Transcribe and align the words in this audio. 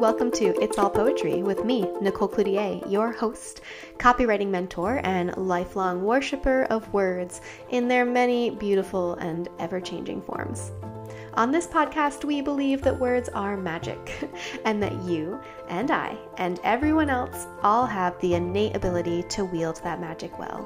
welcome 0.00 0.30
to 0.30 0.58
It's 0.62 0.78
All 0.78 0.88
Poetry 0.88 1.42
with 1.42 1.62
me, 1.62 1.82
Nicole 2.00 2.26
Cloutier, 2.26 2.90
your 2.90 3.12
host, 3.12 3.60
copywriting 3.98 4.48
mentor, 4.48 5.02
and 5.04 5.36
lifelong 5.36 6.02
worshiper 6.02 6.62
of 6.70 6.90
words 6.94 7.42
in 7.68 7.86
their 7.86 8.06
many 8.06 8.48
beautiful 8.48 9.16
and 9.16 9.50
ever 9.58 9.78
changing 9.78 10.22
forms. 10.22 10.72
On 11.34 11.52
this 11.52 11.66
podcast, 11.66 12.24
we 12.24 12.40
believe 12.40 12.80
that 12.80 12.98
words 12.98 13.28
are 13.28 13.58
magic, 13.58 14.26
and 14.64 14.82
that 14.82 14.98
you 15.02 15.38
and 15.68 15.90
I 15.90 16.16
and 16.38 16.60
everyone 16.64 17.10
else 17.10 17.46
all 17.62 17.84
have 17.84 18.18
the 18.22 18.32
innate 18.32 18.74
ability 18.74 19.24
to 19.24 19.44
wield 19.44 19.82
that 19.84 20.00
magic 20.00 20.38
well. 20.38 20.64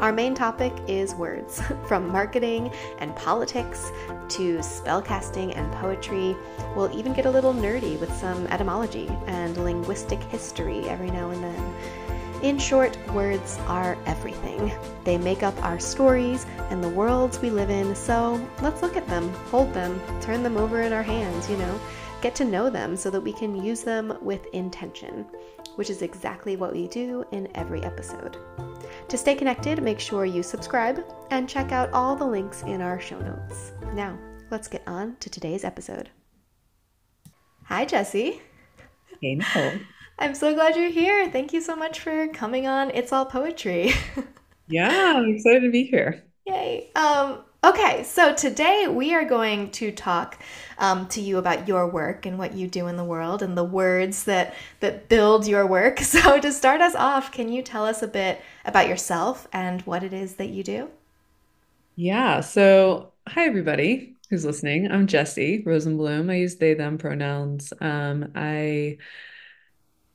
Our 0.00 0.12
main 0.12 0.34
topic 0.34 0.74
is 0.86 1.14
words, 1.14 1.62
from 1.86 2.08
marketing 2.08 2.70
and 2.98 3.16
politics 3.16 3.90
to 4.28 4.58
spellcasting 4.58 5.56
and 5.56 5.72
poetry. 5.72 6.36
We'll 6.76 6.94
even 6.96 7.14
get 7.14 7.24
a 7.24 7.30
little 7.30 7.54
nerdy 7.54 7.98
with 7.98 8.14
some 8.14 8.46
etymology 8.48 9.08
and 9.26 9.56
linguistic 9.56 10.22
history 10.24 10.86
every 10.88 11.10
now 11.10 11.30
and 11.30 11.42
then. 11.42 11.74
In 12.42 12.58
short, 12.58 12.98
words 13.14 13.58
are 13.66 13.96
everything. 14.04 14.70
They 15.04 15.16
make 15.16 15.42
up 15.42 15.60
our 15.64 15.80
stories 15.80 16.44
and 16.68 16.84
the 16.84 16.90
worlds 16.90 17.40
we 17.40 17.48
live 17.48 17.70
in, 17.70 17.96
so 17.96 18.38
let's 18.60 18.82
look 18.82 18.96
at 18.96 19.08
them, 19.08 19.32
hold 19.50 19.72
them, 19.72 19.98
turn 20.20 20.42
them 20.42 20.58
over 20.58 20.82
in 20.82 20.92
our 20.92 21.02
hands, 21.02 21.48
you 21.48 21.56
know, 21.56 21.80
get 22.20 22.34
to 22.34 22.44
know 22.44 22.68
them 22.68 22.96
so 22.96 23.08
that 23.08 23.20
we 23.20 23.32
can 23.32 23.64
use 23.64 23.80
them 23.80 24.18
with 24.20 24.44
intention, 24.52 25.24
which 25.76 25.88
is 25.88 26.02
exactly 26.02 26.56
what 26.56 26.74
we 26.74 26.86
do 26.88 27.24
in 27.32 27.48
every 27.54 27.82
episode. 27.82 28.36
To 29.08 29.16
stay 29.16 29.36
connected, 29.36 29.82
make 29.82 30.00
sure 30.00 30.24
you 30.24 30.42
subscribe 30.42 31.04
and 31.30 31.48
check 31.48 31.70
out 31.70 31.92
all 31.92 32.16
the 32.16 32.26
links 32.26 32.62
in 32.62 32.80
our 32.82 33.00
show 33.00 33.20
notes. 33.20 33.72
Now, 33.94 34.18
let's 34.50 34.66
get 34.66 34.82
on 34.86 35.16
to 35.20 35.30
today's 35.30 35.64
episode. 35.64 36.10
Hi, 37.64 37.84
Jesse. 37.84 38.42
Hey, 39.20 39.36
Nicole. 39.36 39.74
I'm 40.18 40.34
so 40.34 40.54
glad 40.54 40.74
you're 40.76 40.90
here. 40.90 41.30
Thank 41.30 41.52
you 41.52 41.60
so 41.60 41.76
much 41.76 42.00
for 42.00 42.26
coming 42.28 42.66
on 42.66 42.90
It's 42.90 43.12
All 43.12 43.26
Poetry. 43.26 43.92
Yeah, 44.68 45.14
I'm 45.16 45.28
excited 45.32 45.60
to 45.60 45.70
be 45.70 45.84
here. 45.84 46.24
Yay. 46.44 46.90
Um, 46.96 47.44
okay, 47.66 48.02
so 48.04 48.34
today 48.34 48.86
we 48.88 49.14
are 49.14 49.24
going 49.24 49.70
to 49.72 49.90
talk 49.92 50.38
um, 50.78 51.06
to 51.08 51.20
you 51.20 51.38
about 51.38 51.66
your 51.68 51.88
work 51.88 52.24
and 52.26 52.38
what 52.38 52.54
you 52.54 52.68
do 52.68 52.86
in 52.86 52.96
the 52.96 53.04
world 53.04 53.42
and 53.42 53.56
the 53.56 53.64
words 53.64 54.24
that 54.24 54.54
that 54.80 55.08
build 55.08 55.46
your 55.46 55.66
work. 55.66 56.00
So 56.16 56.40
to 56.40 56.52
start 56.52 56.80
us 56.80 56.94
off, 56.94 57.32
can 57.32 57.48
you 57.52 57.62
tell 57.62 57.84
us 57.84 58.02
a 58.02 58.08
bit 58.08 58.40
about 58.64 58.88
yourself 58.88 59.46
and 59.52 59.82
what 59.82 60.02
it 60.02 60.12
is 60.12 60.36
that 60.36 60.48
you 60.48 60.62
do? 60.62 60.88
Yeah, 61.94 62.40
so 62.40 63.14
hi 63.26 63.46
everybody 63.46 64.16
who's 64.30 64.44
listening. 64.44 64.90
I'm 64.90 65.06
Jesse 65.06 65.62
Rosenblum. 65.64 66.30
I 66.30 66.36
use 66.36 66.56
they 66.56 66.74
them 66.74 66.98
pronouns. 66.98 67.72
Um, 67.80 68.32
I 68.34 68.98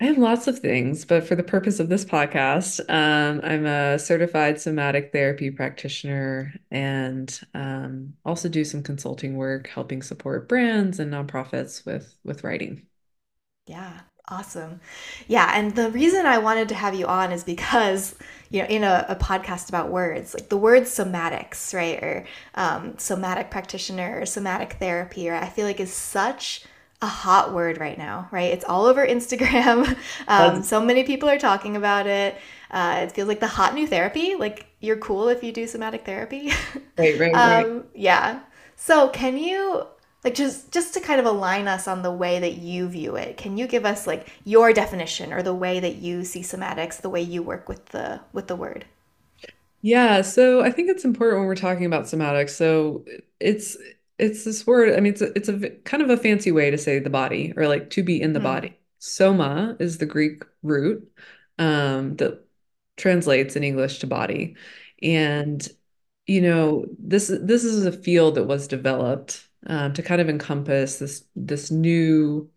I 0.02 0.06
have 0.06 0.18
lots 0.18 0.48
of 0.48 0.58
things, 0.60 1.06
but 1.06 1.26
for 1.28 1.36
the 1.36 1.44
purpose 1.44 1.80
of 1.80 1.88
this 1.88 2.04
podcast, 2.04 2.80
um, 2.90 3.40
I'm 3.44 3.66
a 3.68 4.00
certified 4.00 4.60
somatic 4.60 5.12
therapy 5.14 5.52
practitioner 5.52 6.54
and 6.72 7.40
um, 7.54 8.16
also 8.26 8.50
do 8.50 8.66
some 8.66 8.82
consulting 8.84 9.36
work, 9.38 9.68
helping 9.68 10.02
support 10.02 10.50
brands 10.50 11.00
and 11.00 11.14
nonprofits 11.14 11.86
with 11.86 12.18
with 12.24 12.44
writing. 12.44 12.88
Yeah, 13.68 14.02
awesome. 14.28 14.80
Yeah, 15.28 15.52
and 15.54 15.76
the 15.76 15.92
reason 15.92 16.26
I 16.26 16.38
wanted 16.40 16.70
to 16.70 16.76
have 16.76 16.94
you 16.96 17.06
on 17.08 17.32
is 17.32 17.44
because, 17.44 18.16
you 18.50 18.62
know, 18.62 18.68
in 18.68 18.84
a, 18.84 19.06
a 19.10 19.16
podcast 19.16 19.70
about 19.70 19.90
words, 19.90 20.34
like 20.34 20.50
the 20.50 20.58
word 20.58 20.84
somatics, 20.84 21.74
right, 21.74 22.02
or 22.04 22.26
um, 22.56 22.98
somatic 22.98 23.52
practitioner 23.52 24.20
or 24.20 24.26
somatic 24.26 24.74
therapy, 24.74 25.30
or 25.30 25.36
I 25.36 25.48
feel 25.50 25.66
like 25.66 25.80
is 25.80 25.94
such 25.94 26.64
a 27.02 27.08
hot 27.08 27.54
word 27.54 27.80
right 27.80 27.98
now, 27.98 28.28
right? 28.32 28.52
It's 28.54 28.66
all 28.66 28.86
over 28.86 29.06
Instagram. 29.06 29.98
Um, 30.28 30.64
so 30.64 30.80
many 30.82 31.04
people 31.04 31.30
are 31.30 31.40
talking 31.40 31.76
about 31.76 32.08
it. 32.08 32.38
Uh, 32.70 33.02
it 33.04 33.12
feels 33.12 33.28
like 33.28 33.40
the 33.40 33.48
hot 33.48 33.74
new 33.74 33.88
therapy. 33.88 34.36
Like 34.36 34.68
you're 34.80 34.98
cool 34.98 35.28
if 35.30 35.44
you 35.44 35.52
do 35.52 35.68
somatic 35.68 36.06
therapy. 36.06 36.52
Right, 36.98 37.20
right, 37.20 37.34
um, 37.34 37.44
right. 37.46 37.86
yeah. 37.94 38.42
So 38.75 39.09
can 39.09 39.38
you 39.38 39.88
like 40.24 40.36
just 40.36 40.72
just 40.72 40.94
to 40.94 41.00
kind 41.00 41.20
of 41.20 41.25
align 41.25 41.68
us 41.68 41.88
on 41.88 42.02
the 42.03 42.12
way 42.12 42.40
that 42.40 42.53
you 42.58 42.88
view 42.90 43.16
it? 43.16 43.38
Can 43.38 43.58
you 43.58 43.68
give 43.68 43.86
us 43.86 44.08
like 44.08 44.30
your 44.46 44.74
definition 44.74 45.34
or 45.34 45.42
the 45.44 45.54
way 45.56 45.80
that 45.80 45.96
you 45.96 46.24
see 46.24 46.42
somatics, 46.42 47.02
the 47.02 47.09
way 47.09 47.22
you 47.22 47.44
work 47.44 47.68
with 47.70 47.88
the 47.88 48.22
with 48.34 48.48
the 48.48 48.56
word? 48.56 48.86
Yeah, 49.81 50.22
so 50.22 50.62
I 50.62 50.72
think 50.72 50.90
it's 50.90 51.06
important 51.06 51.40
when 51.40 51.48
we're 51.48 51.56
talking 51.56 51.86
about 51.86 52.06
somatics. 52.06 52.52
So 52.52 53.04
it's 53.40 53.78
it's 54.22 54.44
this 54.46 54.66
word, 54.68 54.96
I 54.96 55.00
mean, 55.02 55.14
it's 55.14 55.22
a, 55.22 55.38
it's 55.38 55.50
a 55.50 55.70
kind 55.84 56.04
of 56.04 56.09
a 56.09 56.18
fancy 56.18 56.52
way 56.52 56.72
to 56.72 56.78
say 56.78 57.00
the 57.00 57.09
body 57.09 57.54
or 57.58 57.68
like 57.68 57.90
to 57.92 58.04
be 58.04 58.22
in 58.22 58.34
the 58.34 58.40
Hmm. 58.40 58.44
body. 58.44 58.78
Soma 59.00 59.76
is 59.80 59.98
the 59.98 60.06
Greek 60.06 60.44
root 60.64 61.12
um, 61.59 62.16
that 62.18 62.46
translates 62.98 63.56
in 63.56 63.64
English 63.64 64.00
to 64.00 64.08
body. 64.08 64.56
And, 65.02 65.68
you 66.28 66.42
know, 66.42 66.86
this 67.00 67.28
this 67.30 67.64
is 67.64 67.86
a 67.86 67.92
field 67.92 68.36
that 68.36 68.46
was 68.46 68.68
developed 68.68 69.48
um, 69.68 69.94
to 69.94 70.04
kind 70.04 70.22
of 70.22 70.30
encompass 70.30 71.00
this 71.00 71.26
this 71.36 71.72
new 71.72 72.50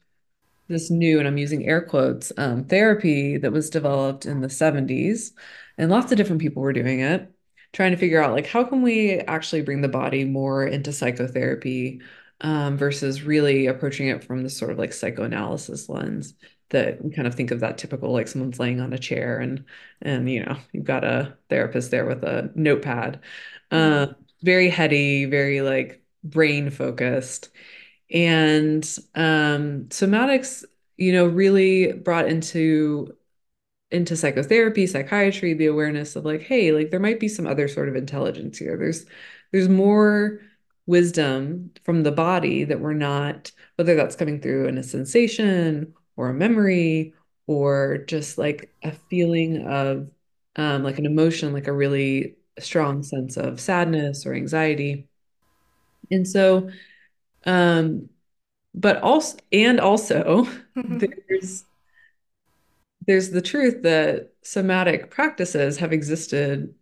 this 0.68 0.90
new, 0.90 1.18
and 1.18 1.28
I'm 1.28 1.38
using 1.38 1.66
air 1.66 1.82
quotes, 1.82 2.32
um, 2.38 2.64
therapy 2.66 3.36
that 3.38 3.52
was 3.52 3.70
developed 3.70 4.26
in 4.26 4.40
the 4.40 4.50
70s. 4.50 5.32
And 5.78 5.90
lots 5.90 6.12
of 6.12 6.18
different 6.18 6.40
people 6.42 6.62
were 6.62 6.72
doing 6.72 7.00
it, 7.00 7.33
trying 7.74 7.90
to 7.92 7.98
figure 7.98 8.22
out 8.22 8.32
like 8.32 8.46
how 8.46 8.64
can 8.64 8.80
we 8.82 9.18
actually 9.20 9.60
bring 9.62 9.82
the 9.82 9.88
body 9.88 10.24
more 10.24 10.64
into 10.66 10.92
psychotherapy 10.92 12.00
um, 12.40 12.78
versus 12.78 13.22
really 13.22 13.66
approaching 13.66 14.08
it 14.08 14.24
from 14.24 14.42
this 14.42 14.56
sort 14.56 14.70
of 14.70 14.78
like 14.78 14.92
psychoanalysis 14.92 15.88
lens 15.88 16.34
that 16.70 17.04
we 17.04 17.10
kind 17.10 17.28
of 17.28 17.34
think 17.34 17.50
of 17.50 17.60
that 17.60 17.78
typical 17.78 18.12
like 18.12 18.28
someone's 18.28 18.58
laying 18.58 18.80
on 18.80 18.92
a 18.92 18.98
chair 18.98 19.38
and 19.38 19.64
and 20.02 20.30
you 20.30 20.44
know 20.44 20.56
you've 20.72 20.84
got 20.84 21.04
a 21.04 21.36
therapist 21.50 21.90
there 21.90 22.06
with 22.06 22.24
a 22.24 22.50
notepad. 22.54 23.20
Um, 23.70 24.16
very 24.42 24.68
heady, 24.68 25.24
very 25.24 25.60
like 25.62 26.02
brain 26.22 26.70
focused. 26.70 27.50
And 28.10 28.84
um, 29.14 29.86
somatics, 29.88 30.64
you 30.96 31.12
know, 31.12 31.26
really 31.26 31.92
brought 31.92 32.28
into 32.28 33.16
into 33.94 34.16
psychotherapy, 34.16 34.86
psychiatry, 34.86 35.54
the 35.54 35.66
awareness 35.66 36.16
of 36.16 36.24
like, 36.24 36.42
hey, 36.42 36.72
like 36.72 36.90
there 36.90 37.00
might 37.00 37.20
be 37.20 37.28
some 37.28 37.46
other 37.46 37.68
sort 37.68 37.88
of 37.88 37.96
intelligence 37.96 38.58
here. 38.58 38.76
There's 38.76 39.06
there's 39.52 39.68
more 39.68 40.40
wisdom 40.86 41.70
from 41.84 42.02
the 42.02 42.12
body 42.12 42.64
that 42.64 42.80
we're 42.80 42.92
not, 42.94 43.52
whether 43.76 43.94
that's 43.94 44.16
coming 44.16 44.40
through 44.40 44.66
in 44.68 44.78
a 44.78 44.82
sensation 44.82 45.94
or 46.16 46.28
a 46.30 46.34
memory 46.34 47.14
or 47.46 47.98
just 48.06 48.38
like 48.38 48.74
a 48.82 48.92
feeling 48.92 49.66
of 49.66 50.10
um, 50.56 50.82
like 50.82 50.98
an 50.98 51.06
emotion, 51.06 51.52
like 51.52 51.68
a 51.68 51.72
really 51.72 52.36
strong 52.58 53.02
sense 53.02 53.36
of 53.36 53.60
sadness 53.60 54.26
or 54.26 54.34
anxiety. 54.34 55.08
And 56.10 56.26
so 56.28 56.70
um, 57.46 58.08
but 58.74 59.02
also 59.02 59.38
and 59.52 59.80
also 59.80 60.46
there's 60.76 61.64
there's 63.06 63.30
the 63.30 63.42
truth 63.42 63.82
that 63.82 64.32
somatic 64.42 65.10
practices 65.10 65.78
have 65.78 65.92
existed 65.92 66.74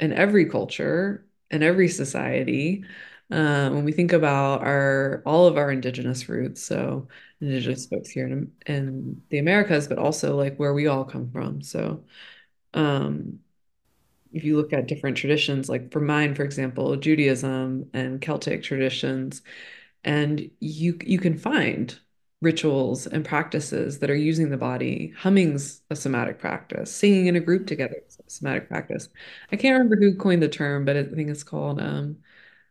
in 0.00 0.12
every 0.12 0.46
culture 0.46 1.26
and 1.50 1.62
every 1.62 1.88
society. 1.88 2.84
Um, 3.30 3.74
when 3.74 3.84
we 3.84 3.92
think 3.92 4.12
about 4.12 4.62
our 4.62 5.22
all 5.26 5.46
of 5.46 5.58
our 5.58 5.70
indigenous 5.70 6.28
roots, 6.28 6.62
so 6.62 7.08
indigenous 7.40 7.86
folks 7.86 8.08
here 8.10 8.26
in, 8.26 8.52
in 8.66 9.22
the 9.30 9.38
Americas, 9.38 9.86
but 9.88 9.98
also 9.98 10.36
like 10.36 10.56
where 10.56 10.72
we 10.74 10.86
all 10.86 11.04
come 11.04 11.30
from. 11.30 11.60
So 11.62 12.04
um, 12.74 13.40
if 14.32 14.44
you 14.44 14.56
look 14.56 14.72
at 14.72 14.86
different 14.86 15.16
traditions, 15.16 15.68
like 15.68 15.90
for 15.92 16.00
mine, 16.00 16.34
for 16.34 16.44
example, 16.44 16.96
Judaism 16.96 17.88
and 17.94 18.20
Celtic 18.20 18.62
traditions, 18.62 19.42
and 20.04 20.50
you 20.60 20.98
you 21.04 21.18
can 21.18 21.38
find 21.38 21.98
rituals 22.40 23.06
and 23.06 23.24
practices 23.24 23.98
that 23.98 24.10
are 24.10 24.16
using 24.16 24.50
the 24.50 24.56
body. 24.56 25.12
Humming's 25.16 25.82
a 25.90 25.96
somatic 25.96 26.38
practice. 26.38 26.94
Singing 26.94 27.26
in 27.26 27.36
a 27.36 27.40
group 27.40 27.66
together 27.66 27.96
is 28.06 28.18
a 28.24 28.30
somatic 28.30 28.68
practice. 28.68 29.08
I 29.50 29.56
can't 29.56 29.72
remember 29.72 29.96
who 29.96 30.14
coined 30.14 30.42
the 30.42 30.48
term, 30.48 30.84
but 30.84 30.96
I 30.96 31.04
think 31.04 31.30
it's 31.30 31.42
called 31.42 31.80
um, 31.80 32.18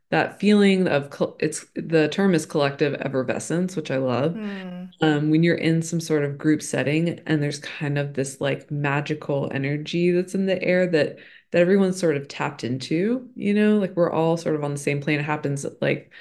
that 0.09 0.39
feeling 0.39 0.87
of 0.87 1.13
it's 1.39 1.65
the 1.75 2.07
term 2.07 2.33
is 2.33 2.45
collective 2.45 2.93
effervescence, 3.01 3.75
which 3.75 3.91
I 3.91 3.97
love. 3.97 4.35
Hmm. 4.35 4.85
Um, 5.01 5.29
when 5.29 5.43
you're 5.43 5.55
in 5.55 5.81
some 5.81 5.99
sort 5.99 6.23
of 6.23 6.37
group 6.37 6.61
setting 6.61 7.19
and 7.27 7.43
there's 7.43 7.59
kind 7.59 7.97
of 7.97 8.13
this 8.13 8.39
like 8.39 8.71
magical 8.71 9.51
energy 9.53 10.11
that's 10.11 10.33
in 10.33 10.45
the 10.45 10.61
air 10.63 10.87
that 10.87 11.17
that 11.51 11.61
everyone's 11.61 11.99
sort 11.99 12.17
of 12.17 12.27
tapped 12.27 12.63
into, 12.63 13.29
you 13.35 13.53
know, 13.53 13.77
like 13.79 13.95
we're 13.95 14.11
all 14.11 14.37
sort 14.37 14.55
of 14.55 14.63
on 14.63 14.71
the 14.71 14.77
same 14.77 15.01
plane. 15.01 15.19
It 15.19 15.23
happens 15.23 15.65
like 15.81 16.11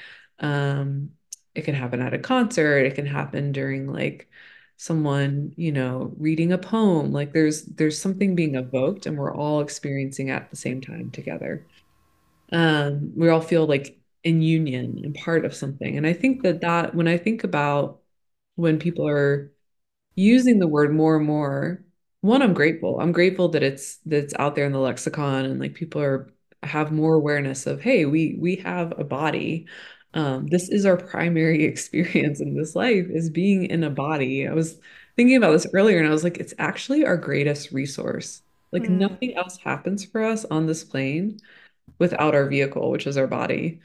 um 0.41 1.11
it 1.59 1.65
can 1.65 1.75
happen 1.75 2.01
at 2.01 2.15
a 2.15 2.19
concert, 2.19 2.87
it 2.87 2.95
can 2.95 3.07
happen 3.07 3.53
during 3.53 3.93
like 3.93 4.29
someone, 4.77 5.53
you 5.57 5.73
know, 5.73 6.13
reading 6.19 6.53
a 6.53 6.59
poem. 6.59 7.13
Like 7.13 7.33
there's 7.33 7.65
there's 7.65 8.01
something 8.01 8.35
being 8.35 8.55
evoked 8.57 9.07
and 9.07 9.17
we're 9.19 9.35
all 9.35 9.61
experiencing 9.61 10.31
at 10.31 10.51
the 10.51 10.57
same 10.57 10.81
time 10.81 11.11
together 11.11 11.67
um, 12.53 13.13
we 13.17 13.29
all 13.29 13.41
feel 13.41 13.67
like 13.67 13.99
in 14.25 14.43
union 14.43 15.01
and 15.05 15.15
part 15.15 15.45
of 15.45 15.55
something. 15.55 15.97
And 15.97 16.07
I 16.07 16.13
think 16.13 16.43
that 16.43 16.61
that 16.63 16.95
when 16.95 17.09
I 17.09 17.19
think 17.19 17.45
about 17.45 18.01
when 18.57 18.79
people 18.79 19.09
are 19.09 19.53
using 20.17 20.59
the 20.59 20.69
word 20.69 20.95
more 20.95 21.17
and 21.17 21.27
more. 21.27 21.85
One, 22.23 22.43
I'm 22.43 22.55
grateful. 22.55 23.01
I'm 23.01 23.13
grateful 23.13 23.51
that 23.51 23.63
it's 23.63 23.99
that 24.07 24.25
it's 24.25 24.35
out 24.39 24.57
there 24.57 24.67
in 24.67 24.73
the 24.73 24.81
lexicon 24.81 25.45
and 25.47 25.61
like 25.61 25.75
people 25.75 26.03
are 26.03 26.33
have 26.63 26.93
more 26.93 27.15
awareness 27.15 27.67
of, 27.67 27.81
hey, 27.83 28.07
we 28.07 28.37
we 28.41 28.57
have 28.57 28.99
a 28.99 29.05
body. 29.05 29.67
Um, 30.17 30.49
this 30.49 30.71
is 30.71 30.87
our 30.87 30.99
primary 30.99 31.65
experience 31.67 32.41
in 32.41 32.57
this 32.57 32.77
life 32.77 33.07
is 33.11 33.31
being 33.31 33.67
in 33.67 33.85
a 33.85 33.91
body. 33.91 34.49
I 34.49 34.55
was 34.55 34.81
thinking 35.17 35.37
about 35.39 35.53
this 35.53 35.69
earlier 35.75 35.99
and 36.01 36.09
I 36.09 36.13
was 36.13 36.25
like, 36.25 36.39
it's 36.39 36.55
actually 36.59 37.07
our 37.07 37.19
greatest 37.19 37.73
resource. 37.73 38.43
Like 38.73 38.89
Mm, 38.89 38.91
nothing 38.91 39.37
else 39.37 39.59
happens 39.59 40.05
for 40.07 40.25
us 40.25 40.47
on 40.47 40.67
this 40.67 40.85
plane 40.85 41.41
without 41.99 42.35
our 42.37 42.49
vehicle, 42.49 42.91
which 42.91 43.07
is 43.09 43.17
our 43.19 43.29
body. 43.29 43.81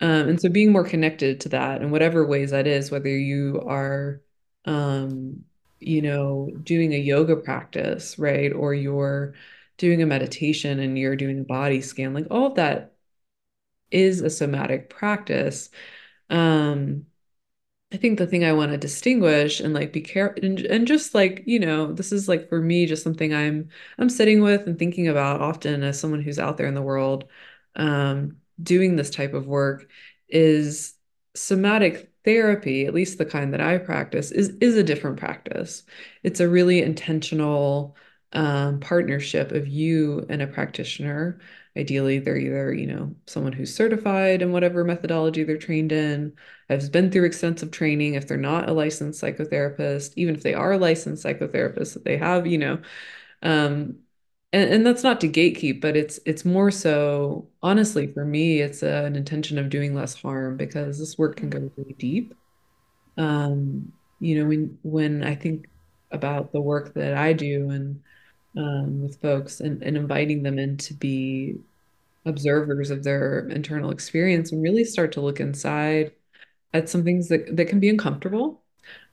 Um, 0.00 0.28
and 0.30 0.40
so 0.40 0.50
being 0.50 0.72
more 0.72 0.84
connected 0.84 1.40
to 1.42 1.50
that 1.50 1.82
in 1.82 1.90
whatever 1.90 2.26
ways 2.26 2.50
that 2.52 2.66
is, 2.68 2.90
whether 2.90 3.08
you 3.10 3.62
are, 3.66 4.22
um, 4.66 5.44
you 5.80 6.02
know, 6.02 6.50
doing 6.64 6.94
a 6.94 6.98
yoga 6.98 7.36
practice, 7.36 8.18
right? 8.18 8.52
Or 8.52 8.74
you're 8.74 9.34
doing 9.78 10.02
a 10.02 10.06
meditation 10.06 10.80
and 10.80 10.98
you're 10.98 11.16
doing 11.16 11.40
a 11.40 11.44
body 11.44 11.80
scan, 11.80 12.14
like 12.14 12.26
all 12.30 12.46
of 12.48 12.56
that 12.56 12.93
is 13.94 14.20
a 14.20 14.30
somatic 14.30 14.90
practice. 14.90 15.70
Um, 16.30 17.06
I 17.92 17.96
think 17.96 18.18
the 18.18 18.26
thing 18.26 18.44
I 18.44 18.52
want 18.52 18.72
to 18.72 18.78
distinguish 18.78 19.60
and 19.60 19.72
like 19.74 19.92
be 19.92 20.00
careful 20.00 20.44
and, 20.44 20.60
and 20.60 20.86
just 20.86 21.14
like, 21.14 21.44
you 21.46 21.60
know, 21.60 21.92
this 21.92 22.12
is 22.12 22.28
like 22.28 22.48
for 22.48 22.60
me 22.60 22.86
just 22.86 23.04
something 23.04 23.32
I'm 23.34 23.68
I'm 23.98 24.08
sitting 24.10 24.42
with 24.42 24.66
and 24.66 24.78
thinking 24.78 25.08
about 25.08 25.40
often 25.40 25.82
as 25.84 26.00
someone 26.00 26.22
who's 26.22 26.38
out 26.38 26.56
there 26.56 26.66
in 26.66 26.74
the 26.74 26.82
world 26.82 27.26
um 27.76 28.36
doing 28.62 28.96
this 28.96 29.10
type 29.10 29.34
of 29.34 29.46
work 29.46 29.88
is 30.28 30.94
somatic 31.34 32.12
therapy, 32.24 32.86
at 32.86 32.94
least 32.94 33.18
the 33.18 33.24
kind 33.26 33.52
that 33.52 33.60
I 33.60 33.78
practice, 33.78 34.30
is 34.32 34.50
is 34.60 34.76
a 34.76 34.82
different 34.82 35.18
practice. 35.18 35.84
It's 36.22 36.40
a 36.40 36.48
really 36.48 36.82
intentional 36.82 37.96
um, 38.32 38.80
partnership 38.80 39.52
of 39.52 39.68
you 39.68 40.26
and 40.28 40.42
a 40.42 40.46
practitioner. 40.46 41.40
Ideally, 41.76 42.20
they're 42.20 42.36
either, 42.36 42.72
you 42.72 42.86
know, 42.86 43.14
someone 43.26 43.52
who's 43.52 43.74
certified 43.74 44.42
in 44.42 44.52
whatever 44.52 44.84
methodology 44.84 45.42
they're 45.42 45.58
trained 45.58 45.90
in 45.92 46.36
has 46.68 46.88
been 46.88 47.10
through 47.10 47.24
extensive 47.24 47.70
training. 47.72 48.14
If 48.14 48.28
they're 48.28 48.36
not 48.38 48.68
a 48.68 48.72
licensed 48.72 49.20
psychotherapist, 49.22 50.12
even 50.16 50.36
if 50.36 50.42
they 50.44 50.54
are 50.54 50.72
a 50.72 50.78
licensed 50.78 51.24
psychotherapist, 51.24 51.94
that 51.94 52.04
they 52.04 52.16
have, 52.16 52.46
you 52.46 52.58
know, 52.58 52.80
um, 53.42 53.98
and, 54.52 54.70
and 54.72 54.86
that's 54.86 55.02
not 55.02 55.20
to 55.22 55.28
gatekeep, 55.28 55.80
but 55.80 55.96
it's 55.96 56.20
it's 56.26 56.44
more 56.44 56.70
so, 56.70 57.50
honestly, 57.62 58.12
for 58.12 58.24
me, 58.24 58.60
it's 58.60 58.82
a, 58.82 59.04
an 59.04 59.16
intention 59.16 59.58
of 59.58 59.68
doing 59.70 59.94
less 59.94 60.14
harm 60.14 60.56
because 60.56 60.98
this 60.98 61.18
work 61.18 61.36
can 61.36 61.50
go 61.50 61.70
really 61.76 61.94
deep. 61.94 62.34
Um, 63.16 63.92
you 64.20 64.38
know, 64.40 64.48
when 64.48 64.78
when 64.82 65.24
I 65.24 65.34
think 65.34 65.66
about 66.10 66.52
the 66.52 66.60
work 66.60 66.94
that 66.94 67.14
I 67.14 67.32
do 67.32 67.70
and 67.70 68.02
um, 68.56 69.02
with 69.02 69.20
folks 69.20 69.60
and, 69.60 69.82
and 69.82 69.96
inviting 69.96 70.42
them 70.42 70.58
in 70.58 70.76
to 70.78 70.94
be 70.94 71.56
observers 72.26 72.90
of 72.90 73.04
their 73.04 73.48
internal 73.50 73.90
experience 73.90 74.52
and 74.52 74.62
really 74.62 74.84
start 74.84 75.12
to 75.12 75.20
look 75.20 75.40
inside 75.40 76.12
at 76.74 76.88
some 76.88 77.04
things 77.04 77.28
that, 77.28 77.56
that 77.56 77.68
can 77.68 77.80
be 77.80 77.88
uncomfortable. 77.90 78.62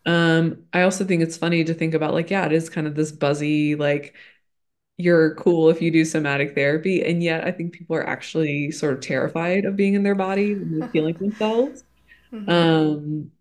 Um, 0.06 0.66
I 0.74 0.84
also 0.84 1.06
think 1.06 1.24
it's 1.24 1.38
funny 1.38 1.64
to 1.66 1.74
think 1.74 1.94
about 1.96 2.14
like, 2.14 2.30
yeah, 2.32 2.46
it 2.46 2.54
is 2.54 2.70
kind 2.70 2.88
of 2.88 2.96
this 2.96 3.12
buzzy, 3.12 3.76
like 3.76 4.16
you're 4.98 5.36
cool 5.36 5.70
if 5.70 5.82
you 5.82 5.92
do 5.92 6.06
somatic 6.06 6.56
therapy. 6.56 7.04
And 7.04 7.24
yet 7.24 7.44
I 7.46 7.52
think 7.52 7.74
people 7.74 7.96
are 7.96 8.08
actually 8.08 8.72
sort 8.72 8.94
of 8.94 9.02
terrified 9.02 9.66
of 9.66 9.76
being 9.76 9.94
in 9.96 10.04
their 10.04 10.16
body 10.16 10.54
and 10.54 10.90
feeling 10.92 11.16
themselves. 11.20 11.84
mhm, 12.32 12.48
Um, 12.48 13.32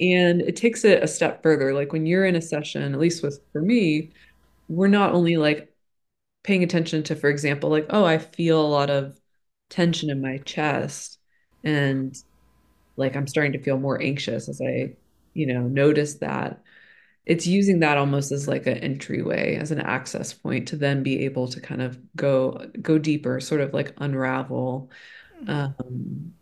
and 0.00 0.42
it 0.42 0.56
takes 0.56 0.84
it 0.84 1.02
a 1.02 1.08
step 1.08 1.42
further. 1.42 1.74
Like 1.74 1.92
when 1.92 2.06
you're 2.06 2.24
in 2.26 2.36
a 2.36 2.42
session, 2.42 2.94
at 2.94 3.00
least 3.00 3.22
with 3.22 3.40
for 3.52 3.62
me, 3.62 4.12
we're 4.70 4.88
not 4.88 5.12
only 5.12 5.36
like 5.36 5.74
paying 6.44 6.62
attention 6.62 7.02
to, 7.04 7.16
for 7.16 7.28
example, 7.28 7.70
like, 7.70 7.86
oh, 7.90 8.04
I 8.04 8.18
feel 8.18 8.60
a 8.60 8.66
lot 8.68 8.90
of 8.90 9.18
tension 9.68 10.10
in 10.10 10.22
my 10.22 10.38
chest. 10.38 11.18
And 11.64 12.16
like 12.96 13.16
I'm 13.16 13.26
starting 13.26 13.52
to 13.52 13.62
feel 13.62 13.78
more 13.78 14.00
anxious 14.00 14.48
as 14.48 14.60
I, 14.60 14.96
you 15.34 15.46
know, 15.46 15.62
notice 15.62 16.16
that. 16.16 16.62
It's 17.26 17.46
using 17.46 17.80
that 17.80 17.98
almost 17.98 18.32
as 18.32 18.48
like 18.48 18.66
an 18.66 18.78
entryway, 18.78 19.56
as 19.56 19.70
an 19.72 19.80
access 19.80 20.32
point 20.32 20.68
to 20.68 20.76
then 20.76 21.02
be 21.02 21.24
able 21.26 21.48
to 21.48 21.60
kind 21.60 21.82
of 21.82 21.98
go 22.16 22.66
go 22.82 22.98
deeper, 22.98 23.40
sort 23.40 23.60
of 23.60 23.74
like 23.74 23.94
unravel. 23.98 24.90
Um, 25.46 26.34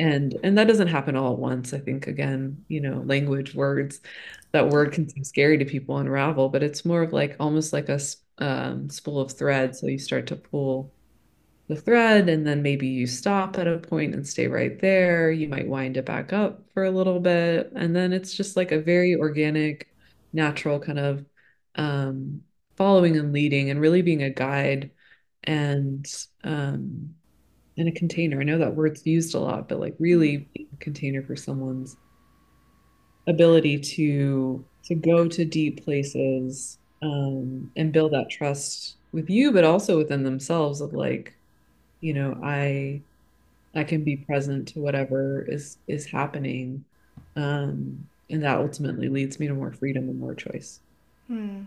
and 0.00 0.36
and 0.42 0.58
that 0.58 0.66
doesn't 0.68 0.88
happen 0.88 1.16
all 1.16 1.32
at 1.34 1.38
once. 1.38 1.74
I 1.74 1.78
think 1.78 2.06
again, 2.06 2.64
you 2.68 2.80
know, 2.80 3.02
language, 3.02 3.54
words, 3.54 4.00
that 4.52 4.68
word 4.68 4.92
can 4.92 5.08
seem 5.08 5.24
scary 5.24 5.58
to 5.58 5.64
people, 5.64 5.98
unravel, 5.98 6.48
but 6.48 6.62
it's 6.62 6.84
more 6.84 7.02
of 7.02 7.12
like 7.12 7.36
almost 7.40 7.72
like 7.72 7.88
a 7.88 8.00
um, 8.38 8.88
spool 8.90 9.20
of 9.20 9.32
thread. 9.32 9.76
So 9.76 9.86
you 9.86 9.98
start 9.98 10.26
to 10.28 10.36
pull 10.36 10.92
the 11.68 11.76
thread 11.76 12.28
and 12.28 12.46
then 12.46 12.62
maybe 12.62 12.88
you 12.88 13.06
stop 13.06 13.58
at 13.58 13.68
a 13.68 13.78
point 13.78 14.14
and 14.14 14.26
stay 14.26 14.48
right 14.48 14.80
there. 14.80 15.30
You 15.30 15.48
might 15.48 15.68
wind 15.68 15.96
it 15.96 16.06
back 16.06 16.32
up 16.32 16.62
for 16.74 16.84
a 16.84 16.90
little 16.90 17.20
bit. 17.20 17.72
And 17.76 17.94
then 17.94 18.12
it's 18.12 18.34
just 18.34 18.56
like 18.56 18.72
a 18.72 18.80
very 18.80 19.14
organic, 19.16 19.88
natural 20.32 20.80
kind 20.80 20.98
of 20.98 21.24
um, 21.76 22.42
following 22.76 23.16
and 23.16 23.32
leading 23.32 23.70
and 23.70 23.80
really 23.80 24.02
being 24.02 24.22
a 24.22 24.30
guide 24.30 24.90
and 25.44 26.06
um, 26.44 27.14
and 27.80 27.88
a 27.88 27.92
container. 27.92 28.40
I 28.40 28.44
know 28.44 28.58
that 28.58 28.76
word's 28.76 29.06
used 29.06 29.34
a 29.34 29.40
lot, 29.40 29.68
but 29.68 29.80
like 29.80 29.96
really 29.98 30.48
being 30.54 30.68
a 30.74 30.76
container 30.84 31.22
for 31.22 31.36
someone's 31.36 31.96
ability 33.26 33.78
to 33.80 34.64
to 34.84 34.94
go 34.94 35.28
to 35.28 35.44
deep 35.44 35.84
places 35.84 36.78
um, 37.02 37.70
and 37.76 37.92
build 37.92 38.12
that 38.12 38.30
trust 38.30 38.96
with 39.12 39.30
you, 39.30 39.52
but 39.52 39.64
also 39.64 39.98
within 39.98 40.24
themselves 40.24 40.80
of 40.80 40.92
like, 40.92 41.34
you 42.00 42.14
know, 42.14 42.38
I 42.44 43.04
I 43.74 43.84
can 43.84 44.04
be 44.04 44.16
present 44.18 44.68
to 44.70 44.80
whatever 44.80 45.42
is 45.48 45.78
is 45.88 46.06
happening. 46.06 46.84
Um, 47.36 48.08
and 48.30 48.42
that 48.44 48.58
ultimately 48.58 49.08
leads 49.08 49.40
me 49.40 49.48
to 49.48 49.54
more 49.54 49.72
freedom 49.72 50.08
and 50.08 50.18
more 50.20 50.34
choice. 50.34 50.80
mm. 51.30 51.66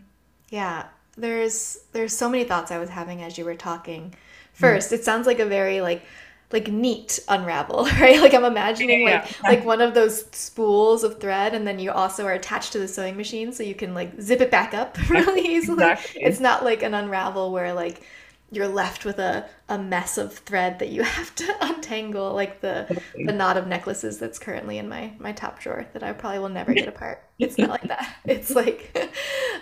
Yeah, 0.50 0.88
there's 1.18 1.80
there's 1.94 2.16
so 2.16 2.30
many 2.30 2.44
thoughts 2.44 2.72
I 2.72 2.80
was 2.80 2.90
having 2.90 3.22
as 3.24 3.38
you 3.38 3.46
were 3.46 3.56
talking. 3.56 4.14
Mm. 4.62 4.80
First, 4.80 4.92
it 4.94 5.04
sounds 5.04 5.28
like 5.28 5.40
a 5.40 5.46
very 5.46 5.82
like 5.82 6.04
like 6.52 6.68
neat 6.68 7.20
unravel, 7.28 7.86
right? 8.00 8.20
Like 8.22 8.34
I'm 8.34 8.46
imagining 8.46 9.04
Yeah, 9.04 9.04
like 9.04 9.26
like 9.48 9.66
one 9.66 9.82
of 9.82 9.94
those 9.94 10.26
spools 10.36 11.04
of 11.04 11.20
thread 11.20 11.54
and 11.56 11.66
then 11.68 11.80
you 11.80 11.92
also 11.92 12.26
are 12.26 12.34
attached 12.34 12.74
to 12.74 12.80
the 12.80 12.88
sewing 12.88 13.18
machine 13.18 13.52
so 13.54 13.64
you 13.64 13.76
can 13.76 13.94
like 13.94 14.20
zip 14.22 14.42
it 14.42 14.52
back 14.52 14.74
up 14.74 14.98
really 15.10 15.42
easily. 15.42 15.96
It's 16.22 16.40
not 16.40 16.64
like 16.64 16.84
an 16.84 16.94
unravel 16.94 17.52
where 17.52 17.74
like 17.74 18.04
you're 18.52 18.68
left 18.68 19.04
with 19.04 19.18
a, 19.18 19.50
a 19.68 19.80
mess 19.80 20.18
of 20.20 20.34
thread 20.40 20.78
that 20.80 20.90
you 20.90 21.02
have 21.18 21.34
to 21.36 21.56
untangle 21.62 22.34
like 22.34 22.62
the 22.62 22.88
the 23.24 23.32
knot 23.34 23.58
of 23.58 23.68
necklaces 23.68 24.20
that's 24.20 24.38
currently 24.40 24.78
in 24.78 24.88
my 24.88 25.14
my 25.18 25.32
top 25.32 25.60
drawer 25.60 25.88
that 25.94 26.04
I 26.04 26.14
probably 26.14 26.40
will 26.40 26.50
never 26.50 26.74
get 26.76 26.88
apart. 26.88 27.24
It's 27.40 27.58
not 27.58 27.70
like 27.70 27.88
that. 27.88 28.16
It's 28.28 28.52
like 28.56 28.96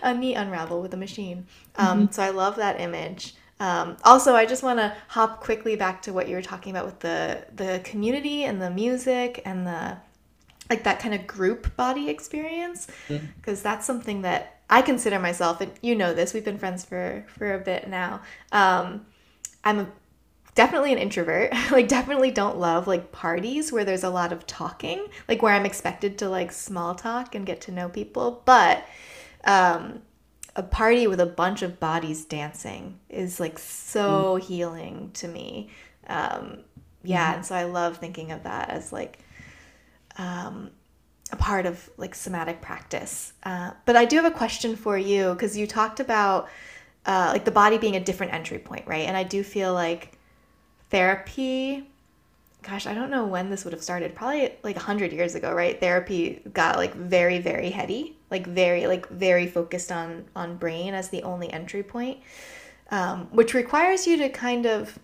a 0.02 0.14
neat 0.14 0.36
unravel 0.36 0.82
with 0.82 0.94
a 0.94 0.98
machine. 0.98 1.48
Um, 1.76 2.10
Mhm. 2.10 2.14
so 2.14 2.22
I 2.24 2.30
love 2.30 2.58
that 2.58 2.80
image. 2.82 3.36
Um, 3.62 3.96
also, 4.04 4.34
I 4.34 4.48
just 4.48 4.64
want 4.64 4.80
to 4.80 4.92
hop 5.08 5.40
quickly 5.40 5.76
back 5.76 6.02
to 6.02 6.14
what 6.14 6.28
you 6.28 6.36
were 6.36 6.42
talking 6.42 6.72
about 6.72 6.84
with 6.84 7.00
the 7.00 7.46
the 7.56 7.80
community 7.84 8.44
and 8.44 8.60
the 8.60 8.72
music 8.72 9.44
and 9.46 9.68
the 9.68 9.98
like 10.68 10.84
that 10.84 11.00
kind 11.00 11.14
of 11.14 11.28
group 11.28 11.76
body 11.78 12.10
experience. 12.10 12.88
Because 13.38 13.62
that's 13.62 13.86
something 13.86 14.24
that 14.24 14.62
I 14.68 14.82
consider 14.82 15.20
myself 15.20 15.62
and 15.62 15.72
you 15.82 15.96
know 15.96 16.14
this 16.14 16.34
we've 16.34 16.44
been 16.44 16.58
friends 16.58 16.84
for 16.84 17.24
for 17.28 17.54
a 17.54 17.60
bit 17.60 17.88
now. 17.88 18.22
Um, 18.52 19.06
I'm 19.64 19.80
a, 19.82 19.88
definitely 20.56 20.92
an 20.92 20.98
introvert. 20.98 21.54
Like 21.72 21.88
definitely 21.88 22.32
don't 22.32 22.58
love 22.58 22.88
like 22.88 23.12
parties 23.12 23.72
where 23.72 23.86
there's 23.86 24.04
a 24.04 24.10
lot 24.10 24.34
of 24.34 24.48
talking 24.48 25.06
like 25.30 25.44
where 25.44 25.54
I'm 25.54 25.68
expected 25.68 26.18
to 26.18 26.30
like 26.30 26.52
small 26.52 26.96
talk 26.96 27.36
and 27.36 27.46
get 27.46 27.62
to 27.62 27.72
know 27.72 27.90
people 27.90 28.42
but 28.44 28.86
um, 29.44 30.02
a 30.56 30.64
party 30.64 31.08
with 31.08 31.20
a 31.20 31.26
bunch 31.26 31.62
of 31.62 31.80
bodies 31.80 32.26
dancing 32.26 33.00
is 33.10 33.40
like 33.40 33.56
Mm. 33.56 33.60
so 33.60 34.36
healing 34.36 35.12
to 35.14 35.28
me 35.28 35.70
um, 36.08 36.60
yeah 37.04 37.32
Mhm. 37.32 37.36
and 37.38 37.46
so 37.46 37.56
I 37.56 37.64
love 37.64 37.98
thinking 37.98 38.32
of 38.32 38.44
that 38.44 38.70
as 38.70 38.92
like 38.92 39.20
a 40.18 41.36
part 41.38 41.66
of 41.66 41.90
like 41.98 42.14
somatic 42.14 42.62
practice. 42.62 43.34
Uh, 43.44 43.72
but 43.86 43.96
I 43.96 44.06
do 44.06 44.18
have 44.18 44.26
a 44.26 44.32
question 44.32 44.76
for 44.76 44.98
you 44.98 45.34
because 45.34 45.56
you 45.58 45.66
talked 45.66 46.00
about 46.00 46.50
uh, 47.06 47.30
like 47.34 47.46
the 47.46 47.52
body 47.52 47.78
being 47.78 47.96
a 47.96 48.00
different 48.04 48.34
entry 48.34 48.60
point, 48.60 48.86
right? 48.86 49.08
And 49.08 49.18
I 49.18 49.24
do 49.24 49.42
feel 49.44 49.74
like 49.74 50.18
therapy. 50.90 51.88
Gosh, 52.62 52.86
I 52.86 52.94
don't 52.94 53.10
know 53.10 53.26
when 53.26 53.50
this 53.50 53.64
would 53.64 53.74
have 53.74 53.82
started. 53.82 54.14
Probably 54.14 54.54
like 54.64 54.76
a 54.76 54.80
hundred 54.82 55.12
years 55.14 55.34
ago, 55.34 55.52
right? 55.52 55.80
Therapy 55.80 56.42
got 56.54 56.76
like 56.78 56.94
very, 56.94 57.40
very 57.40 57.72
heady, 57.72 58.18
like 58.32 58.48
very, 58.48 58.88
like 58.88 59.08
very 59.10 59.48
focused 59.48 59.92
on 59.92 60.26
on 60.36 60.58
brain 60.58 60.94
as 60.94 61.10
the 61.10 61.24
only 61.24 61.52
entry 61.52 61.84
point, 61.84 62.20
um, 62.92 63.28
which 63.32 63.54
requires 63.54 64.08
you 64.08 64.18
to 64.18 64.30
kind 64.30 64.66
of 64.66 65.00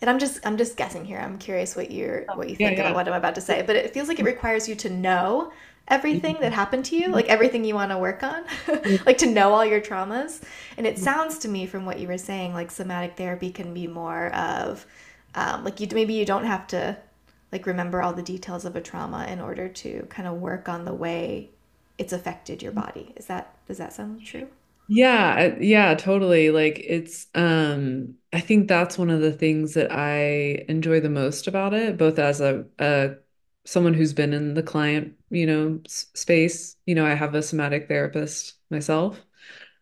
and 0.00 0.10
I'm 0.10 0.18
just 0.18 0.44
I'm 0.44 0.56
just 0.56 0.76
guessing 0.76 1.04
here. 1.04 1.18
I'm 1.18 1.38
curious 1.38 1.76
what 1.76 1.90
you're 1.90 2.26
what 2.32 2.48
you 2.50 2.56
Yeah, 2.58 2.68
think 2.68 2.78
about 2.78 2.94
what 2.94 3.08
I'm 3.08 3.14
about 3.14 3.34
to 3.36 3.40
say, 3.40 3.62
but 3.62 3.76
it 3.76 3.92
feels 3.94 4.08
like 4.08 4.18
it 4.18 4.24
requires 4.24 4.68
you 4.68 4.74
to 4.76 4.90
know 4.90 5.52
everything 5.88 6.38
that 6.40 6.52
happened 6.52 6.84
to 6.86 6.96
you, 6.96 7.12
like 7.12 7.28
everything 7.28 7.64
you 7.64 7.74
want 7.74 7.90
to 7.90 7.98
work 7.98 8.22
on, 8.22 8.44
like 9.06 9.18
to 9.18 9.26
know 9.26 9.52
all 9.52 9.64
your 9.64 9.80
traumas. 9.80 10.42
And 10.76 10.86
it 10.86 10.98
sounds 10.98 11.38
to 11.40 11.48
me 11.48 11.66
from 11.66 11.86
what 11.86 11.98
you 11.98 12.08
were 12.08 12.18
saying, 12.18 12.54
like 12.54 12.70
somatic 12.70 13.16
therapy 13.16 13.50
can 13.50 13.72
be 13.74 13.86
more 13.86 14.32
of, 14.34 14.86
um, 15.34 15.64
like 15.64 15.80
you 15.80 15.88
maybe 15.92 16.14
you 16.14 16.24
don't 16.24 16.44
have 16.44 16.66
to 16.68 16.96
like 17.52 17.66
remember 17.66 18.02
all 18.02 18.12
the 18.12 18.22
details 18.22 18.64
of 18.64 18.76
a 18.76 18.80
trauma 18.80 19.26
in 19.28 19.40
order 19.40 19.68
to 19.68 20.06
kind 20.10 20.26
of 20.28 20.34
work 20.34 20.68
on 20.68 20.84
the 20.84 20.94
way 20.94 21.50
it's 21.98 22.12
affected 22.12 22.62
your 22.62 22.72
body. 22.72 23.12
Is 23.16 23.26
that 23.26 23.56
does 23.66 23.78
that 23.78 23.92
sound 23.92 24.24
true? 24.24 24.48
Yeah, 24.86 25.56
yeah, 25.60 25.94
totally. 25.94 26.50
Like 26.50 26.78
it's 26.80 27.26
um 27.34 28.16
I 28.32 28.40
think 28.40 28.68
that's 28.68 28.98
one 28.98 29.08
of 29.10 29.20
the 29.20 29.32
things 29.32 29.74
that 29.74 29.90
I 29.90 30.64
enjoy 30.68 31.00
the 31.00 31.08
most 31.08 31.46
about 31.46 31.72
it, 31.74 31.96
both 31.96 32.18
as 32.18 32.40
a, 32.40 32.66
a 32.78 33.16
someone 33.64 33.94
who's 33.94 34.12
been 34.12 34.34
in 34.34 34.52
the 34.54 34.62
client, 34.62 35.14
you 35.30 35.46
know, 35.46 35.80
s- 35.86 36.06
space. 36.14 36.76
You 36.86 36.94
know, 36.96 37.06
I 37.06 37.14
have 37.14 37.34
a 37.34 37.42
somatic 37.42 37.88
therapist 37.88 38.54
myself, 38.70 39.18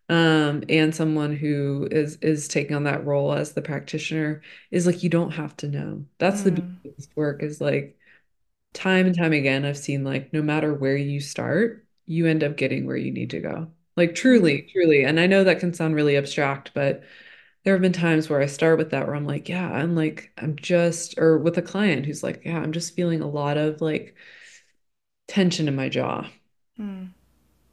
um, 0.09 0.65
and 0.69 0.95
someone 0.95 1.37
who 1.37 1.89
is 1.91 2.17
is 2.19 2.49
taking 2.49 2.77
on 2.77 2.85
that 2.85 3.07
role 3.07 3.33
as 3.35 3.55
the 3.55 3.63
practitioner 3.63 4.43
is 4.71 4.87
like 4.87 5.03
you 5.05 5.11
don't 5.11 5.33
have 5.33 5.57
to 5.59 5.69
know. 5.69 6.07
That's 6.19 6.43
the 6.43 6.53
beauty 6.53 6.63
Mm, 6.63 6.83
of 6.87 6.97
this 6.97 7.09
work 7.17 7.43
is 7.43 7.61
like 7.61 7.99
time 8.75 9.07
and 9.07 9.17
time 9.17 9.33
again, 9.33 9.65
I've 9.65 9.79
seen 9.79 10.05
like 10.05 10.33
no 10.33 10.43
matter 10.43 10.73
where 10.75 10.97
you 10.97 11.21
start, 11.21 11.87
you 12.13 12.27
end 12.27 12.45
up 12.45 12.57
getting 12.57 12.87
where 12.87 12.97
you 12.97 13.13
need 13.13 13.31
to 13.31 13.41
go. 13.41 13.69
Like 13.97 14.15
mm, 14.29 14.47
truly, 14.47 14.69
truly. 14.73 15.05
And 15.05 15.21
I 15.21 15.27
know 15.27 15.45
that 15.45 15.61
can 15.61 15.75
sound 15.75 15.95
really 15.95 16.17
abstract, 16.17 16.73
but 16.75 17.03
there 17.65 17.75
have 17.75 17.83
been 17.83 17.93
times 17.93 18.31
where 18.31 18.41
I 18.43 18.47
start 18.47 18.79
with 18.79 18.91
that 18.91 19.07
where 19.07 19.17
I'm 19.17 19.27
like, 19.27 19.49
yeah, 19.49 19.71
I'm 19.71 19.97
like, 19.97 20.33
I'm 20.39 20.57
just, 20.57 21.19
or 21.19 21.39
with 21.39 21.59
a 21.59 21.63
client 21.63 22.07
who's 22.07 22.23
like, 22.23 22.43
yeah, 22.45 22.59
I'm 22.61 22.73
just 22.73 22.95
feeling 22.97 23.23
a 23.23 23.29
lot 23.29 23.57
of 23.59 23.81
like 23.83 24.17
tension 25.27 25.67
in 25.69 25.75
my 25.75 25.89
jaw. 25.89 26.29
mm, 26.79 27.15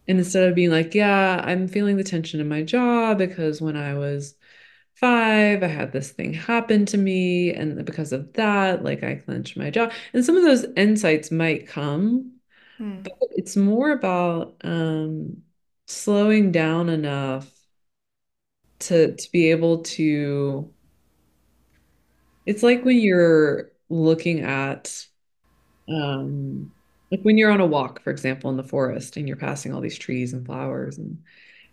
And 0.07 0.17
instead 0.17 0.49
of 0.49 0.55
being 0.55 0.71
like, 0.71 0.95
yeah, 0.95 1.41
I'm 1.43 1.67
feeling 1.67 1.97
the 1.97 2.03
tension 2.03 2.39
in 2.39 2.47
my 2.47 2.63
jaw 2.63 3.13
because 3.13 3.61
when 3.61 3.75
I 3.77 3.93
was 3.95 4.35
five, 4.95 5.63
I 5.63 5.67
had 5.67 5.91
this 5.93 6.11
thing 6.11 6.33
happen 6.33 6.85
to 6.87 6.97
me. 6.97 7.53
And 7.53 7.85
because 7.85 8.13
of 8.13 8.33
that, 8.33 8.83
like 8.83 9.03
I 9.03 9.15
clenched 9.17 9.57
my 9.57 9.69
jaw. 9.71 9.91
And 10.13 10.25
some 10.25 10.37
of 10.37 10.43
those 10.43 10.65
insights 10.77 11.31
might 11.31 11.67
come, 11.67 12.33
mm, 12.79 13.09
but 13.19 13.29
it's 13.31 13.55
more 13.57 13.91
about 13.91 14.57
um, 14.63 15.43
slowing 15.87 16.51
down 16.51 16.89
enough 16.89 17.51
to 18.79 19.15
to 19.15 19.31
be 19.31 19.51
able 19.51 19.83
to. 19.83 20.73
It's 22.45 22.63
like 22.63 22.83
when 22.85 22.97
you're 22.97 23.71
looking 23.89 24.41
at 24.41 25.05
um, 25.89 26.71
like 27.11 27.21
when 27.23 27.37
you're 27.37 27.51
on 27.51 27.61
a 27.61 27.67
walk, 27.67 28.03
for 28.03 28.11
example, 28.11 28.49
in 28.51 28.57
the 28.57 28.63
forest 28.63 29.17
and 29.17 29.27
you're 29.27 29.37
passing 29.37 29.73
all 29.73 29.81
these 29.81 29.97
trees 29.99 30.33
and 30.33 30.45
flowers 30.45 30.97
and 30.97 31.23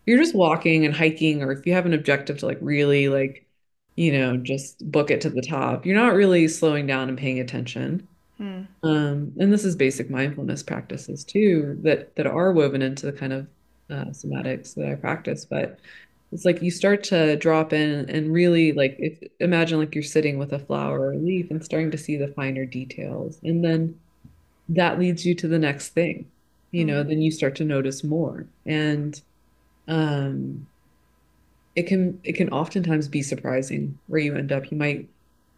you're 0.06 0.18
just 0.18 0.34
walking 0.36 0.86
and 0.86 0.94
hiking, 0.94 1.42
or 1.42 1.52
if 1.52 1.66
you 1.66 1.74
have 1.74 1.86
an 1.86 1.94
objective 1.94 2.38
to 2.40 2.46
like 2.46 2.58
really 2.62 3.08
like, 3.10 3.48
you 3.96 4.12
know, 4.12 4.36
just 4.38 4.90
book 4.90 5.10
it 5.10 5.22
to 5.22 5.30
the 5.30 5.42
top, 5.42 5.86
you're 5.86 5.96
not 5.96 6.14
really 6.14 6.48
slowing 6.48 6.86
down 6.86 7.08
and 7.10 7.18
paying 7.18 7.40
attention. 7.40 8.08
Mm, 8.40 8.68
Um, 8.82 9.32
and 9.38 9.52
this 9.52 9.64
is 9.64 9.76
basic 9.76 10.10
mindfulness 10.10 10.62
practices 10.62 11.24
too 11.24 11.78
that 11.82 12.14
that 12.16 12.26
are 12.26 12.52
woven 12.52 12.82
into 12.82 13.06
the 13.06 13.12
kind 13.12 13.32
of 13.32 13.48
uh, 13.90 14.06
somatics 14.06 14.74
that 14.74 14.90
I 14.90 14.94
practice. 14.96 15.44
But 15.44 15.80
it's 16.32 16.44
like 16.44 16.62
you 16.62 16.70
start 16.70 17.04
to 17.04 17.36
drop 17.36 17.72
in 17.72 18.08
and 18.10 18.32
really 18.32 18.72
like 18.72 18.96
if 18.98 19.20
imagine 19.40 19.78
like 19.78 19.94
you're 19.94 20.04
sitting 20.04 20.38
with 20.38 20.52
a 20.52 20.58
flower 20.60 21.00
or 21.00 21.12
a 21.12 21.18
leaf 21.18 21.50
and 21.50 21.64
starting 21.64 21.90
to 21.92 21.98
see 21.98 22.16
the 22.16 22.28
finer 22.28 22.66
details, 22.66 23.40
and 23.42 23.64
then 23.64 24.00
that 24.70 24.98
leads 24.98 25.26
you 25.26 25.34
to 25.36 25.48
the 25.48 25.58
next 25.58 25.90
thing. 25.90 26.30
You 26.72 26.84
know, 26.86 27.04
mm, 27.04 27.08
then 27.08 27.22
you 27.22 27.30
start 27.32 27.56
to 27.56 27.64
notice 27.64 28.04
more, 28.04 28.48
and 28.66 29.20
um, 29.88 30.68
it 31.74 31.86
can 31.86 32.20
it 32.24 32.34
can 32.34 32.50
oftentimes 32.50 33.08
be 33.08 33.22
surprising 33.22 33.98
where 34.06 34.20
you 34.20 34.34
end 34.36 34.52
up. 34.52 34.70
You 34.70 34.76
might 34.78 35.08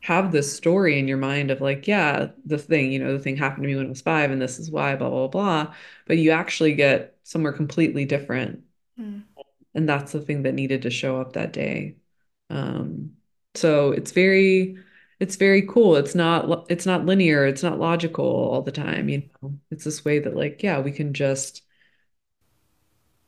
have 0.03 0.33
this 0.33 0.55
story 0.55 0.99
in 0.99 1.09
your 1.09 1.19
mind 1.19 1.51
of 1.51 1.61
like, 1.61 1.87
yeah, 1.89 2.29
the 2.47 2.59
thing, 2.59 2.93
you 2.93 2.99
know, 2.99 3.13
the 3.13 3.19
thing 3.23 3.37
happened 3.37 3.65
to 3.65 3.69
me 3.69 3.77
when 3.77 3.87
I 3.87 3.89
was 3.91 4.01
five, 4.03 4.31
and 4.31 4.41
this 4.41 4.59
is 4.59 4.71
why, 4.71 4.97
blah, 4.97 5.11
blah, 5.11 5.29
blah. 5.29 5.75
But 6.07 6.19
you 6.19 6.31
actually 6.33 6.75
get 6.75 7.17
somewhere 7.25 7.53
completely 7.53 8.05
different. 8.05 8.65
mm, 8.99 9.25
And 9.75 9.89
that's 9.89 10.13
the 10.13 10.21
thing 10.21 10.43
that 10.43 10.55
needed 10.55 10.83
to 10.83 10.91
show 10.91 11.21
up 11.21 11.33
that 11.35 11.53
day. 11.53 11.97
Um, 12.51 13.13
so 13.55 13.93
it's 13.93 14.13
very, 14.13 14.79
it's 15.21 15.37
very 15.37 15.63
cool. 15.63 15.97
It's 15.97 16.15
not, 16.15 16.71
it's 16.71 16.87
not 16.87 17.07
linear. 17.07 17.47
It's 17.47 17.63
not 17.63 17.79
logical 17.79 18.25
all 18.27 18.63
the 18.63 18.73
time, 18.73 19.09
you 19.09 19.29
know. 19.43 19.59
It's 19.71 19.85
this 19.85 20.05
way 20.05 20.19
that 20.21 20.37
like, 20.37 20.63
yeah, 20.63 20.81
we 20.81 20.93
can 20.93 21.13
just 21.15 21.63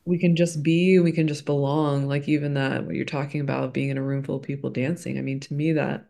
we 0.04 0.18
can 0.18 0.34
just 0.36 0.62
be, 0.62 0.98
we 0.98 1.12
can 1.12 1.28
just 1.28 1.44
belong. 1.46 2.06
Like 2.08 2.28
even 2.28 2.54
that, 2.54 2.84
what 2.86 2.94
you're 2.94 3.04
talking 3.04 3.40
about 3.40 3.74
being 3.74 3.90
in 3.90 3.98
a 3.98 4.02
room 4.02 4.22
full 4.22 4.36
of 4.36 4.42
people 4.42 4.70
dancing. 4.70 5.18
I 5.18 5.22
mean, 5.22 5.40
to 5.40 5.54
me, 5.54 5.72
that 5.72 6.09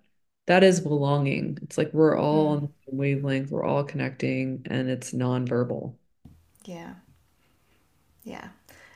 that 0.50 0.64
is 0.64 0.80
belonging. 0.80 1.58
It's 1.62 1.78
like 1.78 1.92
we're 1.94 2.16
all 2.18 2.48
on 2.48 2.60
mm. 2.60 2.68
the 2.68 2.68
same 2.90 2.98
wavelength, 2.98 3.50
we're 3.50 3.64
all 3.64 3.84
connecting, 3.84 4.66
and 4.70 4.90
it's 4.90 5.12
nonverbal. 5.12 5.96
Yeah. 6.64 6.94
Yeah. 8.24 8.48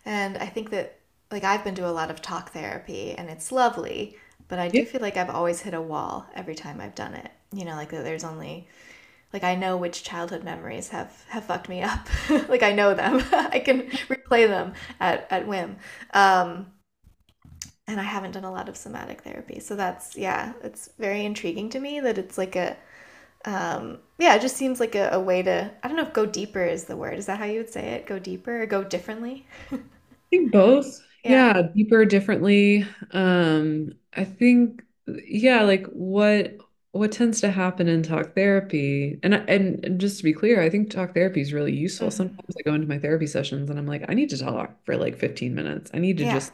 And 0.04 0.36
I 0.38 0.46
think 0.46 0.70
that, 0.70 0.98
like, 1.30 1.44
I've 1.44 1.64
been 1.64 1.74
to 1.76 1.88
a 1.88 1.90
lot 1.92 2.10
of 2.10 2.20
talk 2.22 2.52
therapy 2.52 3.12
and 3.12 3.30
it's 3.30 3.50
lovely, 3.50 4.16
but 4.48 4.58
I 4.58 4.68
Yeah. 4.70 4.82
do 4.82 4.84
feel 4.84 5.00
like 5.00 5.16
I've 5.16 5.30
always 5.30 5.60
hit 5.60 5.74
a 5.74 5.80
wall 5.80 6.26
every 6.34 6.54
time 6.54 6.80
I've 6.80 6.94
done 6.94 7.14
it. 7.14 7.30
You 7.52 7.64
know, 7.64 7.76
like 7.76 7.90
that 7.90 8.04
there's 8.04 8.24
only, 8.24 8.68
like, 9.32 9.44
I 9.44 9.56
know 9.56 9.76
which 9.78 10.04
childhood 10.04 10.44
memories 10.44 10.90
have, 10.90 11.24
have 11.30 11.44
fucked 11.46 11.68
me 11.70 11.82
up. 11.82 12.08
like, 12.48 12.64
I 12.64 12.72
know 12.72 12.94
them. 12.94 13.24
I 13.32 13.60
can 13.60 13.82
replay 14.08 14.48
them 14.48 14.74
at, 15.00 15.28
at 15.30 15.48
whim. 15.48 15.76
Um, 16.14 16.68
and 17.86 18.00
I 18.00 18.04
haven't 18.04 18.32
done 18.32 18.44
a 18.44 18.52
lot 18.52 18.68
of 18.68 18.76
somatic 18.76 19.22
therapy. 19.22 19.60
So 19.60 19.76
that's, 19.76 20.16
yeah, 20.16 20.54
it's 20.62 20.90
very 20.98 21.24
intriguing 21.24 21.68
to 21.70 21.80
me 21.80 22.00
that 22.00 22.18
it's 22.18 22.38
like 22.38 22.56
a, 22.56 22.76
um, 23.44 23.98
yeah, 24.18 24.34
it 24.36 24.42
just 24.42 24.56
seems 24.56 24.80
like 24.80 24.94
a, 24.94 25.10
a 25.12 25.20
way 25.20 25.42
to, 25.42 25.70
I 25.82 25.88
don't 25.88 25.96
know 25.96 26.04
if 26.04 26.12
go 26.14 26.26
deeper 26.26 26.64
is 26.64 26.84
the 26.84 26.96
word. 26.96 27.18
Is 27.18 27.26
that 27.26 27.38
how 27.38 27.46
you 27.46 27.58
would 27.58 27.70
say 27.70 27.90
it? 27.94 28.06
Go 28.06 28.18
deeper 28.18 28.62
or 28.62 28.66
go 28.66 28.84
differently? 28.84 29.46
I 30.32 30.36
think 30.36 30.52
both. 30.52 30.86
Yeah. 31.24 31.48
Yeah, 31.52 31.62
deeper, 31.74 32.04
differently. 32.04 32.86
Um, 33.12 33.92
I 34.14 34.24
think, 34.24 34.82
yeah, 35.26 35.62
like 35.62 35.86
what 35.88 36.56
what 36.92 37.10
tends 37.10 37.40
to 37.40 37.50
happen 37.50 37.88
in 37.88 38.02
talk 38.04 38.34
therapy, 38.34 39.18
and 39.22 39.34
and, 39.34 39.84
and 39.84 40.00
just 40.00 40.18
to 40.18 40.24
be 40.24 40.32
clear, 40.32 40.60
I 40.62 40.70
think 40.70 40.90
talk 40.90 41.14
therapy 41.14 41.40
is 41.40 41.52
really 41.52 41.74
useful. 41.74 42.10
hmm 42.10 42.10
Sometimes 42.10 42.54
I 42.58 42.62
go 42.62 42.74
into 42.74 42.86
my 42.86 42.98
therapy 42.98 43.26
sessions 43.26 43.70
and 43.70 43.78
I'm 43.78 43.86
like, 43.86 44.04
I 44.08 44.14
need 44.14 44.30
to 44.30 44.38
talk 44.38 44.84
for 44.84 44.96
like 44.96 45.16
15 45.18 45.54
minutes. 45.54 45.90
I 45.94 45.98
need 45.98 46.18
to 46.18 46.24
Yeah. 46.24 46.26
just 46.26 46.52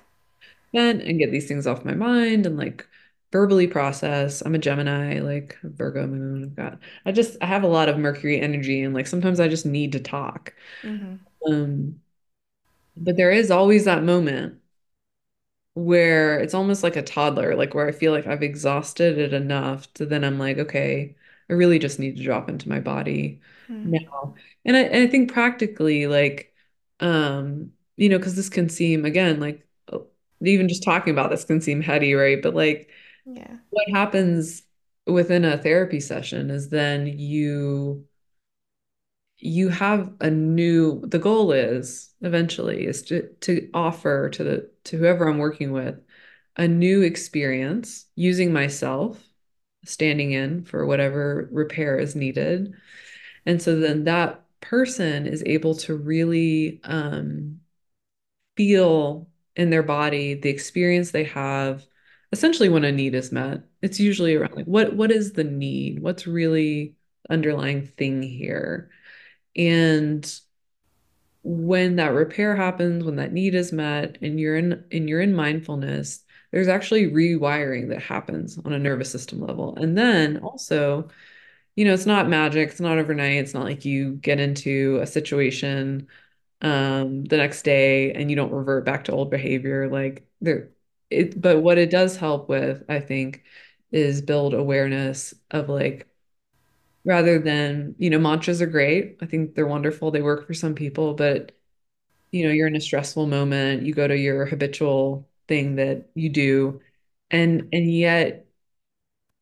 vent 0.73 1.03
and 1.03 1.19
get 1.19 1.31
these 1.33 1.49
things 1.49 1.67
off 1.67 1.85
my 1.85 1.95
mind 1.95 2.47
and 2.47 2.57
like 2.57 2.87
verbally 3.33 3.67
process. 3.67 4.43
I'm 4.43 4.55
a 4.55 4.59
Gemini, 4.59 5.21
like 5.21 5.59
Virgo 5.62 6.07
moon. 6.07 6.45
I've 6.45 6.57
got, 6.57 6.79
I 7.07 7.12
just 7.12 7.37
I 7.43 7.47
have 7.47 7.62
a 7.62 7.67
lot 7.69 7.89
of 7.89 7.99
Mercury 7.99 8.41
energy, 8.41 8.83
and 8.83 8.95
like 8.95 9.07
sometimes 9.07 9.41
I 9.41 9.49
just 9.49 9.67
need 9.67 9.93
to 9.93 10.00
talk. 10.00 10.55
hmm 10.83 11.31
Um, 11.47 12.00
but 12.97 13.17
there 13.17 13.33
is 13.33 13.50
always 13.50 13.85
that 13.87 14.05
moment 14.05 14.61
where 15.75 16.39
it's 16.41 16.55
almost 16.55 16.83
like 16.83 16.97
a 16.97 17.03
toddler, 17.03 17.55
like 17.57 17.75
where 17.75 17.87
I 17.89 17.93
feel 17.93 18.12
like 18.12 18.27
I've 18.27 18.43
exhausted 18.43 19.19
it 19.19 19.33
enough 19.33 19.93
to 19.95 20.07
then 20.07 20.25
I'm 20.25 20.39
like, 20.39 20.59
okay, 20.59 21.17
I 21.49 21.53
really 21.53 21.79
just 21.79 21.99
need 21.99 22.17
to 22.17 22.23
drop 22.25 22.49
into 22.49 22.69
my 22.69 22.81
body 22.81 23.41
hmm 23.69 24.11
now. 24.11 24.35
And 24.65 24.77
I, 24.77 24.81
and 24.81 25.09
I 25.09 25.11
think 25.11 25.33
practically, 25.33 26.07
like, 26.07 26.55
um, 27.00 27.73
you 27.97 28.09
know, 28.09 28.19
because 28.19 28.37
this 28.37 28.49
can 28.49 28.69
seem 28.69 29.05
again 29.05 29.41
like 29.41 29.67
even 30.43 30.69
just 30.69 30.83
talking 30.83 31.13
about 31.13 31.31
this 31.31 31.45
can 31.45 31.61
seem 31.61 31.81
heady, 31.83 32.15
right? 32.15 32.41
But 32.43 32.55
like, 32.55 32.91
Yeah. 33.25 33.59
what 33.71 33.89
happens 33.91 34.63
within 35.07 35.45
a 35.45 35.59
therapy 35.59 36.01
session 36.01 36.51
is 36.51 36.71
then 36.71 37.07
you 37.07 38.07
you 39.39 39.69
have 39.71 40.13
a 40.21 40.31
new 40.31 41.01
the 41.07 41.19
goal 41.19 41.53
is 41.53 42.11
eventually 42.21 42.87
is 42.87 43.03
to 43.03 43.27
to 43.41 43.71
offer 43.73 44.29
to 44.31 44.45
the 44.45 44.71
to 44.85 44.99
whoever 44.99 45.27
I'm 45.29 45.39
working 45.39 45.73
with 45.73 45.99
a 46.57 46.69
new 46.69 47.03
experience 47.03 48.07
using 48.17 48.53
myself 48.53 49.23
standing 49.85 50.33
in 50.33 50.65
for 50.65 50.85
whatever 50.87 51.49
repair 51.53 51.99
is 51.99 52.15
needed 52.15 52.75
and 53.47 53.63
so 53.63 53.81
then 53.81 54.05
that 54.05 54.45
person 54.61 55.27
is 55.27 55.43
able 55.47 55.75
to 55.77 55.97
really 55.97 56.81
um, 56.85 57.61
feel 58.57 59.30
in 59.61 59.71
their 59.71 59.83
body 59.83 60.35
the 60.35 60.49
experience 60.49 61.11
they 61.11 61.25
have 61.25 61.87
essentially 62.33 62.69
when 62.69 62.85
a 62.85 62.93
need 62.93 63.14
is 63.14 63.33
met 63.33 63.62
it's 63.83 64.00
usually 64.00 64.35
around 64.35 64.55
like 64.55 64.67
what 64.67 64.95
what 64.95 65.11
is 65.11 65.33
the 65.33 65.45
need 65.45 66.02
what's 66.02 66.26
really 66.26 66.95
underlying 67.29 67.87
thing 67.87 68.23
here 68.23 68.90
and 69.57 70.40
when 71.43 71.97
that 71.97 72.12
repair 72.12 72.55
happens, 72.55 73.05
when 73.05 73.17
that 73.17 73.33
need 73.33 73.55
is 73.55 73.73
met, 73.73 74.19
and 74.23 74.38
you're 74.38 74.57
in 74.57 74.85
and 74.93 75.09
you're 75.09 75.21
in 75.21 75.35
mindfulness, 75.35 76.23
there's 76.52 76.69
actually 76.69 77.11
rewiring 77.11 77.88
that 77.88 78.02
happens 78.02 78.59
on 78.64 78.73
a 78.73 78.79
nervous 78.79 79.11
system 79.11 79.40
level. 79.40 79.76
And 79.76 79.97
then 79.97 80.38
also, 80.38 81.09
you 81.76 81.85
know, 81.85 81.95
it's 81.95 82.07
not 82.07 82.29
magic, 82.29 82.71
it's 82.71 82.81
not 82.81 82.99
overnight. 82.99 83.38
It's 83.38 83.55
not 83.55 83.64
like 83.64 83.85
you 83.85 84.14
get 84.17 84.40
into 84.40 84.99
a 85.02 85.07
situation 85.07 86.09
um 86.62 87.25
the 87.25 87.37
next 87.38 87.62
day 87.62 88.12
and 88.12 88.31
you 88.31 88.37
don't 88.37 88.52
revert 88.52 88.85
back 88.85 89.05
to 89.05 89.12
old 89.12 89.31
behavior. 89.31 89.88
Like 89.90 90.26
there 90.40 90.71
it 91.11 91.40
but 91.40 91.61
what 91.62 91.79
it 91.79 91.90
does 91.90 92.17
help 92.17 92.49
with, 92.49 92.85
I 92.88 93.00
think, 93.00 93.45
is 93.93 94.23
build 94.23 94.55
awareness 94.55 95.35
of 95.50 95.69
like 95.69 96.09
rather 97.05 97.38
than, 97.38 97.95
you 97.99 98.11
know, 98.11 98.19
mantras 98.19 98.61
are 98.62 98.67
great. 98.67 99.19
I 99.23 99.26
think 99.26 99.55
they're 99.55 99.67
wonderful. 99.67 100.11
They 100.11 100.23
work 100.23 100.47
for 100.47 100.55
some 100.55 100.75
people, 100.75 101.14
but 101.14 101.52
you 102.33 102.47
know, 102.47 102.52
you're 102.52 102.69
in 102.69 102.76
a 102.76 102.81
stressful 102.81 103.26
moment, 103.26 103.85
you 103.85 103.95
go 103.95 104.09
to 104.09 104.17
your 104.19 104.47
habitual 104.47 105.29
thing 105.49 105.76
that 105.76 106.11
you 106.14 106.31
do, 106.31 106.81
and 107.31 107.69
and 107.73 107.93
yet 107.93 108.47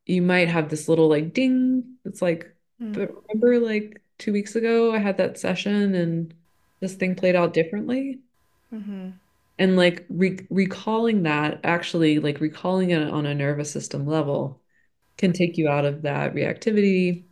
you 0.07 0.23
might 0.23 0.49
have 0.49 0.69
this 0.71 0.89
little 0.89 1.09
like 1.09 1.33
ding. 1.35 1.97
It's 2.05 2.23
like, 2.23 2.55
Mm. 2.81 2.93
but 2.93 3.11
remember 3.29 3.59
like 3.67 4.03
two 4.19 4.33
weeks 4.33 4.57
ago 4.57 4.93
I 4.93 4.99
had 4.99 5.17
that 5.19 5.39
session 5.39 5.95
and 5.95 6.35
this 6.81 6.95
thing 6.95 7.15
played 7.15 7.37
out 7.37 7.55
differently. 7.55 8.19
Mm-hmm. 8.73 9.11
And 9.59 9.77
like 9.77 10.07
re 10.09 10.39
recalling 10.51 11.25
that, 11.25 11.61
actually 11.65 12.19
like 12.21 12.41
recalling 12.41 12.91
it 12.91 13.03
on 13.03 13.27
a 13.27 13.35
nervous 13.35 13.71
system 13.71 14.07
level 14.07 14.61
can 15.17 15.33
take 15.33 15.57
you 15.59 15.69
out 15.69 15.85
of 15.85 16.03
that 16.03 16.35
reactivity, 16.35 17.25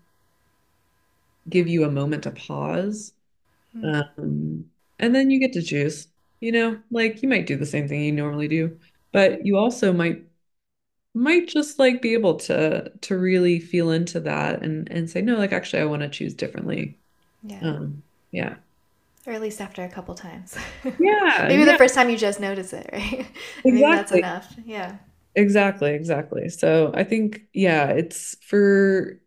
give 1.48 1.68
you 1.68 1.84
a 1.84 1.90
moment 1.90 2.24
to 2.24 2.32
pause 2.32 3.12
Mm. 3.76 4.04
Um, 4.18 4.70
and 4.98 5.14
then 5.14 5.30
you 5.30 5.40
get 5.40 5.52
to 5.54 5.62
choose, 5.62 6.08
you 6.40 6.52
know, 6.52 6.78
like 6.90 7.22
you 7.22 7.28
might 7.28 7.46
do 7.46 7.56
the 7.56 7.66
same 7.66 7.88
thing 7.88 8.02
you 8.02 8.12
normally 8.12 8.48
do, 8.48 8.78
but 9.12 9.44
you 9.44 9.56
also 9.56 9.92
might 9.92 10.22
might 11.14 11.48
just 11.48 11.78
like 11.78 12.02
be 12.02 12.12
able 12.14 12.36
to 12.36 12.90
to 13.00 13.18
really 13.18 13.58
feel 13.60 13.90
into 13.90 14.20
that 14.20 14.62
and 14.62 14.90
and 14.90 15.10
say, 15.10 15.22
no, 15.22 15.36
like 15.36 15.52
actually 15.52 15.82
I 15.82 15.86
want 15.86 16.02
to 16.02 16.08
choose 16.08 16.34
differently. 16.34 16.98
Yeah. 17.42 17.60
Um, 17.62 18.02
yeah. 18.32 18.56
Or 19.26 19.32
at 19.32 19.40
least 19.40 19.60
after 19.60 19.82
a 19.82 19.88
couple 19.88 20.14
times. 20.14 20.56
Yeah, 20.98 21.48
Maybe 21.48 21.64
the 21.64 21.74
first 21.74 21.94
time 21.94 22.08
you 22.10 22.16
just 22.16 22.40
notice 22.40 22.72
it, 22.72 22.88
right? 22.92 23.26
Maybe 23.68 23.90
that's 23.90 24.12
enough. 24.12 24.54
Yeah. 24.64 24.96
Exactly, 25.34 25.92
exactly. 25.94 26.48
So 26.48 26.92
I 26.94 27.04
think, 27.04 27.42
yeah, 27.52 27.88
it's 27.90 28.36
for 28.44 29.20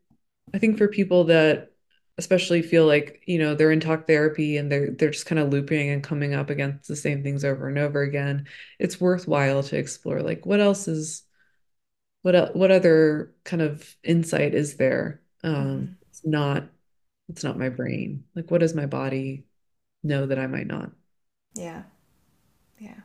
I 0.54 0.60
think 0.60 0.78
for 0.80 0.88
people 0.90 1.26
that 1.26 1.72
especially 2.18 2.62
feel 2.64 2.88
like, 2.88 3.24
you 3.28 3.40
know, 3.40 3.56
they're 3.56 3.72
in 3.72 3.80
talk 3.82 4.08
therapy 4.08 4.58
and 4.58 4.72
they're 4.72 4.92
they're 4.92 5.12
just 5.12 5.26
kind 5.28 5.40
of 5.40 5.50
looping 5.52 5.90
and 5.92 6.04
coming 6.04 6.34
up 6.36 6.50
against 6.52 6.88
the 6.90 6.96
same 6.98 7.24
things 7.24 7.46
over 7.46 7.68
and 7.70 7.78
over 7.80 8.02
again, 8.04 8.48
it's 8.80 9.02
worthwhile 9.02 9.64
to 9.64 9.78
explore 9.78 10.22
like 10.24 10.46
what 10.46 10.60
else 10.62 10.88
is 10.90 11.24
what 12.22 12.56
what 12.56 12.72
other 12.72 13.34
kind 13.44 13.62
of 13.62 13.96
insight 14.04 14.54
is 14.54 14.78
there? 14.78 15.22
Um, 15.44 15.92
Mm-hmm. 15.92 16.00
it's 16.10 16.26
not 16.26 16.70
it's 17.30 17.44
not 17.44 17.60
my 17.60 17.70
brain. 17.70 18.26
Like 18.36 18.52
what 18.52 18.64
is 18.64 18.76
my 18.76 18.86
body 18.88 19.48
know 20.04 20.26
that 20.28 20.40
I 20.40 20.48
might 20.48 20.68
not? 20.68 20.92
Yeah. 21.56 21.84
Yeah. 22.80 22.96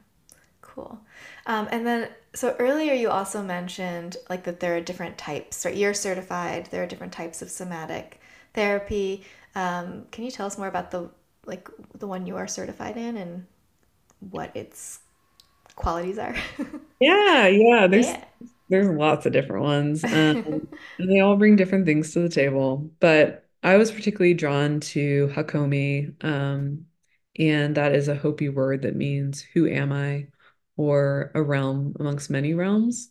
Cool. 0.63 1.01
Um, 1.47 1.69
and 1.73 1.87
then, 1.87 2.11
so 2.35 2.57
earlier 2.61 2.95
you 2.95 3.11
also 3.11 3.43
mentioned 3.43 4.17
like 4.31 4.45
that 4.45 4.61
there 4.61 4.77
are 4.77 4.81
different 4.83 5.19
types, 5.19 5.65
right? 5.65 5.77
You're 5.77 5.95
certified. 5.95 6.69
There 6.71 6.83
are 6.85 6.87
different 6.87 7.13
types 7.15 7.43
of 7.43 7.51
somatic 7.51 8.21
therapy. 8.55 9.25
Um, 9.55 10.07
can 10.13 10.25
you 10.25 10.31
tell 10.31 10.47
us 10.47 10.59
more 10.59 10.69
about 10.69 10.91
the 10.93 11.11
like 11.47 11.69
the 11.99 12.09
one 12.09 12.27
you 12.27 12.37
are 12.37 12.49
certified 12.49 12.97
in 12.97 13.17
and 13.19 13.47
what 14.21 14.55
its 14.57 15.01
qualities 15.77 16.19
are? 16.19 16.37
Yeah, 17.01 17.47
yeah, 17.49 17.87
there's 17.87 18.15
yeah. 18.15 18.25
there's 18.69 18.89
lots 18.89 19.27
of 19.27 19.33
different 19.33 19.63
ones. 19.65 20.05
Um, 20.05 20.39
and 20.99 21.11
they 21.11 21.21
all 21.21 21.37
bring 21.37 21.57
different 21.57 21.87
things 21.87 22.13
to 22.15 22.21
the 22.21 22.29
table. 22.29 22.91
But 23.01 23.44
I 23.65 23.77
was 23.79 23.91
particularly 23.91 24.35
drawn 24.35 24.81
to 24.81 25.29
Hakomi, 25.35 26.23
um, 26.25 26.87
and 27.39 27.77
that 27.77 27.95
is 27.95 28.09
a 28.09 28.15
Hopi 28.15 28.49
word 28.51 28.83
that 28.83 28.95
means 28.95 29.41
who 29.41 29.67
am 29.67 29.93
I, 29.93 30.29
or 30.77 31.33
a 31.35 31.43
realm 31.43 31.97
amongst 31.99 32.31
many 32.31 32.55
realms. 32.55 33.11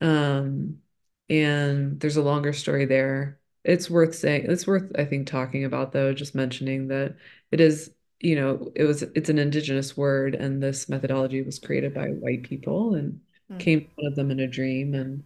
Um, 0.00 0.78
and 1.28 2.00
there's 2.00 2.16
a 2.16 2.22
longer 2.22 2.52
story 2.52 2.86
there. 2.86 3.40
It's 3.64 3.90
worth 3.90 4.14
saying, 4.14 4.46
it's 4.48 4.66
worth, 4.66 4.92
I 4.98 5.04
think, 5.06 5.26
talking 5.26 5.64
about 5.64 5.92
though, 5.92 6.14
just 6.14 6.34
mentioning 6.34 6.88
that 6.88 7.16
it 7.50 7.60
is, 7.60 7.92
you 8.20 8.36
know, 8.36 8.72
it 8.76 8.84
was, 8.84 9.02
it's 9.02 9.30
an 9.30 9.38
indigenous 9.38 9.96
word, 9.96 10.34
and 10.36 10.62
this 10.62 10.88
methodology 10.88 11.42
was 11.42 11.58
created 11.58 11.94
by 11.94 12.08
white 12.08 12.44
people 12.44 12.94
and 12.94 13.20
Mm, 13.50 13.58
came 13.58 13.80
to 13.80 13.86
one 13.96 14.06
of 14.12 14.16
them 14.16 14.30
in 14.30 14.40
a 14.40 14.46
dream. 14.48 14.94
And 14.94 15.24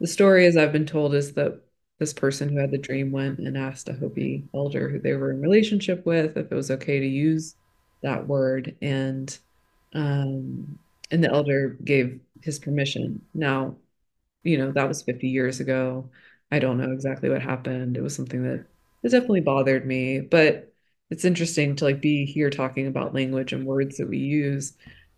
the 0.00 0.06
story, 0.08 0.46
as 0.46 0.56
I've 0.56 0.72
been 0.72 0.86
told, 0.86 1.14
is 1.14 1.34
that 1.34 1.62
this 1.98 2.12
person 2.12 2.48
who 2.48 2.58
had 2.58 2.70
the 2.70 2.78
dream 2.78 3.10
went 3.12 3.38
and 3.40 3.56
asked 3.56 3.88
a 3.88 3.92
Hopi 3.94 4.48
elder 4.54 4.88
who 4.88 5.00
they 5.00 5.14
were 5.14 5.30
in 5.32 5.40
relationship 5.40 6.06
with 6.06 6.36
if 6.36 6.50
it 6.52 6.54
was 6.54 6.70
okay 6.70 7.00
to 7.00 7.06
use 7.06 7.56
that 8.02 8.26
word. 8.28 8.76
And 8.82 9.36
um, 9.94 10.78
and 11.10 11.24
the 11.24 11.30
elder 11.30 11.78
gave 11.84 12.20
his 12.42 12.58
permission. 12.58 13.22
Now, 13.34 13.76
you 14.42 14.58
know, 14.58 14.72
that 14.72 14.88
was 14.88 15.02
50 15.02 15.28
years 15.28 15.60
ago. 15.60 16.10
I 16.50 16.58
don't 16.58 16.78
know 16.78 16.92
exactly 16.92 17.28
what 17.28 17.42
happened. 17.42 17.96
It 17.96 18.02
was 18.02 18.14
something 18.16 18.42
that 18.44 18.66
that 19.02 19.10
definitely 19.12 19.40
bothered 19.42 19.86
me, 19.86 20.20
but 20.20 20.72
it's 21.10 21.24
interesting 21.24 21.76
to 21.76 21.84
like 21.84 22.00
be 22.00 22.24
here 22.26 22.50
talking 22.50 22.86
about 22.86 23.14
language 23.14 23.52
and 23.52 23.66
words 23.66 23.96
that 23.98 24.08
we 24.08 24.18
use. 24.18 24.74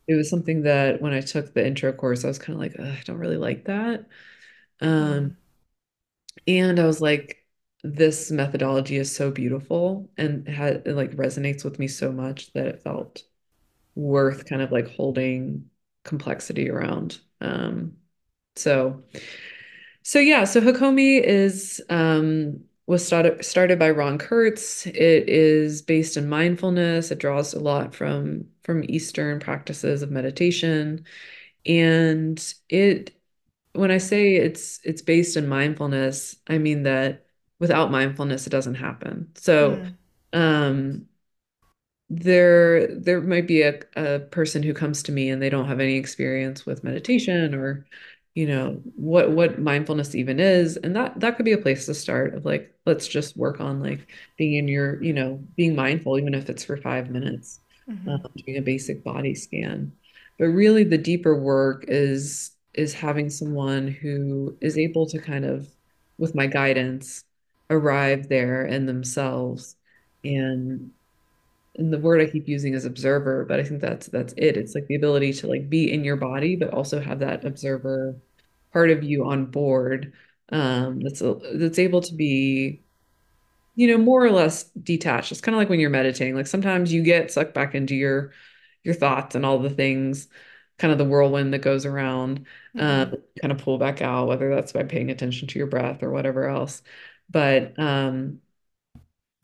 It 0.09 0.14
was 0.14 0.29
something 0.31 0.62
that 0.62 1.01
when 1.01 1.12
I 1.12 1.21
took 1.21 1.55
the 1.55 1.66
intro 1.66 1.93
course, 1.93 2.25
I 2.25 2.29
was 2.29 2.38
kind 2.38 2.55
of 2.57 2.61
like, 2.61 2.79
I 2.81 3.01
don't 3.05 3.19
really 3.19 3.37
like 3.37 3.64
that. 3.66 4.07
Um, 4.81 5.37
and 6.58 6.78
I 6.80 6.86
was 6.86 7.00
like, 7.00 7.46
this 7.82 8.30
methodology 8.30 8.96
is 8.96 9.14
so 9.14 9.30
beautiful 9.30 10.10
and 10.16 10.46
had 10.48 10.82
it 10.86 10.94
like 10.94 11.12
resonates 11.16 11.64
with 11.64 11.78
me 11.78 11.88
so 11.88 12.12
much 12.12 12.52
that 12.52 12.66
it 12.66 12.82
felt 12.82 13.22
worth 13.94 14.46
kind 14.46 14.62
of 14.62 14.72
like 14.72 14.88
holding 14.88 15.70
complexity 16.04 16.70
around. 16.70 17.20
Um, 17.40 17.96
so 18.56 19.04
so 20.02 20.18
yeah, 20.18 20.44
so 20.44 20.60
Hakomi 20.60 21.20
is 21.22 21.80
um 21.90 22.64
was 22.86 23.06
started 23.06 23.44
started 23.44 23.78
by 23.78 23.90
Ron 23.90 24.18
Kurtz. 24.18 24.86
It 24.86 25.28
is 25.28 25.82
based 25.82 26.16
in 26.16 26.28
mindfulness. 26.28 27.10
It 27.10 27.18
draws 27.18 27.54
a 27.54 27.60
lot 27.60 27.94
from 27.94 28.46
from 28.64 28.84
Eastern 28.88 29.40
practices 29.40 30.02
of 30.02 30.10
meditation. 30.10 31.04
And 31.66 32.54
it 32.68 33.14
when 33.74 33.90
I 33.90 33.98
say 33.98 34.37
it's 34.37 34.80
it's 34.85 35.02
based 35.02 35.37
in 35.37 35.48
mindfulness, 35.48 36.37
I 36.48 36.59
mean 36.59 36.85
that 36.85 37.26
without 37.59 37.90
mindfulness 37.90 38.46
it 38.46 38.50
doesn't 38.50 38.76
happen. 38.76 39.33
So 39.37 39.83
mm, 39.83 39.98
um 40.33 41.06
there 42.09 42.88
there 42.96 43.20
might 43.20 43.46
be 43.46 43.62
a, 43.62 43.78
a 43.96 44.18
person 44.20 44.62
who 44.62 44.74
comes 44.74 45.02
to 45.04 45.12
me 45.12 45.30
and 45.30 45.40
they 45.40 45.50
don't 45.50 45.68
have 45.68 45.80
any 45.80 45.96
experience 45.96 46.66
with 46.66 46.83
meditation 46.85 47.54
or 47.54 47.87
you 48.35 48.46
know 48.46 48.80
what 48.96 49.30
what 49.33 49.59
mindfulness 49.61 50.14
even 50.14 50.40
is. 50.40 50.76
And 50.76 50.94
that 50.96 51.20
that 51.20 51.37
could 51.37 51.44
be 51.44 51.52
a 51.52 51.59
place 51.59 51.87
to 51.87 51.94
start 51.94 52.35
of 52.35 52.44
like 52.44 52.74
let's 52.87 53.06
just 53.09 53.37
work 53.37 53.61
on 53.61 53.80
like 53.83 54.09
being 54.37 54.54
in 54.54 54.68
your 54.68 55.02
you 55.02 55.12
know 55.12 55.44
being 55.56 55.74
mindful 55.76 56.18
even 56.18 56.35
if 56.35 56.48
it's 56.50 56.64
for 56.64 56.76
five 56.76 57.11
minutes 57.11 57.61
um, 58.06 58.16
mm-hmm, 58.16 58.30
doing 58.44 58.59
a 58.59 58.62
basic 58.62 59.04
body 59.04 59.35
scan. 59.35 59.92
But 60.38 60.46
really 60.46 60.85
the 60.85 60.98
deeper 60.98 61.37
work 61.40 61.85
is 61.88 62.52
is 62.74 62.94
having 62.94 63.30
someone 63.30 63.88
who 63.88 64.56
is 64.61 64.78
able 64.78 65.06
to 65.06 65.18
kind 65.18 65.44
of 65.44 65.68
with 66.18 66.35
my 66.35 66.46
guidance 66.46 67.24
arrive 67.70 68.28
there 68.28 68.66
in 68.66 68.87
themselves 68.87 69.76
and 70.24 70.90
and 71.76 71.92
the 71.92 71.98
word 71.98 72.20
I 72.20 72.26
keep 72.26 72.48
using 72.48 72.74
is 72.74 72.85
observer, 72.85 73.44
but 73.44 73.61
I 73.61 73.64
think 73.64 73.80
that's 73.80 74.09
that's 74.09 74.35
it. 74.37 74.56
It's 74.56 74.74
like 74.74 74.87
the 74.87 74.96
ability 74.96 75.33
to 75.35 75.46
like 75.46 75.70
be 75.70 75.92
in 75.92 76.04
your 76.04 76.16
body, 76.16 76.56
but 76.56 76.70
also 76.70 77.00
have 77.00 77.20
that 77.20 77.44
observer 77.44 78.16
part 78.72 78.90
of 78.90 79.04
you 79.04 79.24
on 79.26 79.46
board. 79.46 80.12
Um, 80.50 81.00
that's 81.00 81.20
a, 81.22 81.35
that's 81.54 81.78
able 81.78 82.00
to 82.02 82.14
be, 82.14 82.83
you 83.76 83.88
know, 83.88 83.98
more 83.98 84.24
or 84.24 84.30
less 84.30 84.64
detached. 84.83 85.33
It's 85.33 85.40
kind 85.40 85.54
of 85.54 85.61
like 85.61 85.68
when 85.68 85.80
you're 85.80 85.90
meditating. 85.90 86.35
Like 86.35 86.46
sometimes 86.48 86.92
you 86.92 87.02
get 87.02 87.30
sucked 87.30 87.54
back 87.54 87.74
into 87.74 87.94
your 87.94 88.33
your 88.85 88.94
thoughts 88.94 89.35
and 89.35 89.46
all 89.46 89.59
the 89.59 89.70
things, 89.70 90.28
kind 90.81 90.93
of 90.93 90.99
the 90.99 91.05
whirlwind 91.05 91.53
that 91.55 91.61
goes 91.61 91.87
around, 91.87 92.47
mm-hmm, 92.77 93.12
um, 93.14 93.23
kind 93.40 93.53
of 93.53 93.59
pull 93.59 93.79
back 93.79 94.03
out, 94.03 94.29
whether 94.29 94.55
that's 94.55 94.73
by 94.73 94.83
paying 94.85 95.11
attention 95.11 95.49
to 95.49 95.59
your 95.59 95.69
breath 95.69 96.03
or 96.03 96.11
whatever 96.11 96.49
else. 96.49 96.83
But 97.31 97.79
um, 97.79 98.40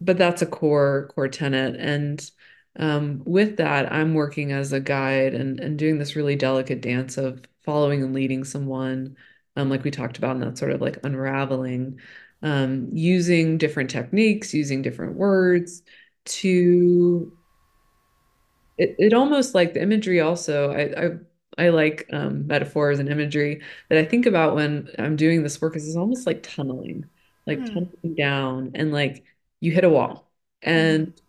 but 0.00 0.18
that's 0.18 0.42
a 0.42 0.46
core 0.46 1.10
core 1.14 1.28
tenet 1.28 1.76
and 1.76 2.30
um, 2.78 3.22
with 3.24 3.56
that 3.56 3.92
i'm 3.92 4.14
working 4.14 4.52
as 4.52 4.72
a 4.72 4.80
guide 4.80 5.34
and, 5.34 5.60
and 5.60 5.78
doing 5.78 5.98
this 5.98 6.16
really 6.16 6.36
delicate 6.36 6.80
dance 6.80 7.16
of 7.16 7.42
following 7.64 8.02
and 8.02 8.14
leading 8.14 8.44
someone 8.44 9.16
um, 9.56 9.70
like 9.70 9.84
we 9.84 9.90
talked 9.90 10.18
about 10.18 10.36
in 10.36 10.40
that 10.40 10.58
sort 10.58 10.72
of 10.72 10.80
like 10.80 10.98
unraveling 11.04 11.98
um, 12.42 12.88
using 12.92 13.58
different 13.58 13.90
techniques 13.90 14.52
using 14.54 14.82
different 14.82 15.14
words 15.14 15.82
to 16.24 17.32
it, 18.78 18.94
it 18.98 19.12
almost 19.14 19.54
like 19.54 19.74
the 19.74 19.82
imagery 19.82 20.20
also 20.20 20.72
i 20.72 21.06
i, 21.06 21.66
I 21.66 21.68
like 21.70 22.06
um, 22.12 22.46
metaphors 22.46 22.98
and 22.98 23.08
imagery 23.08 23.62
that 23.88 23.98
i 23.98 24.04
think 24.04 24.26
about 24.26 24.54
when 24.54 24.88
i'm 24.98 25.16
doing 25.16 25.42
this 25.42 25.60
work 25.60 25.76
is 25.76 25.86
it's 25.86 25.96
almost 25.96 26.26
like 26.26 26.42
tunneling 26.42 27.06
like 27.46 27.64
Hmm. 27.64 27.72
tumbling 27.72 28.14
down 28.16 28.72
and 28.74 28.92
like 28.92 29.24
you 29.60 29.72
hit 29.72 29.84
a 29.84 29.90
wall 29.90 30.30
Mm-hmm. 30.76 31.02
and 31.02 31.20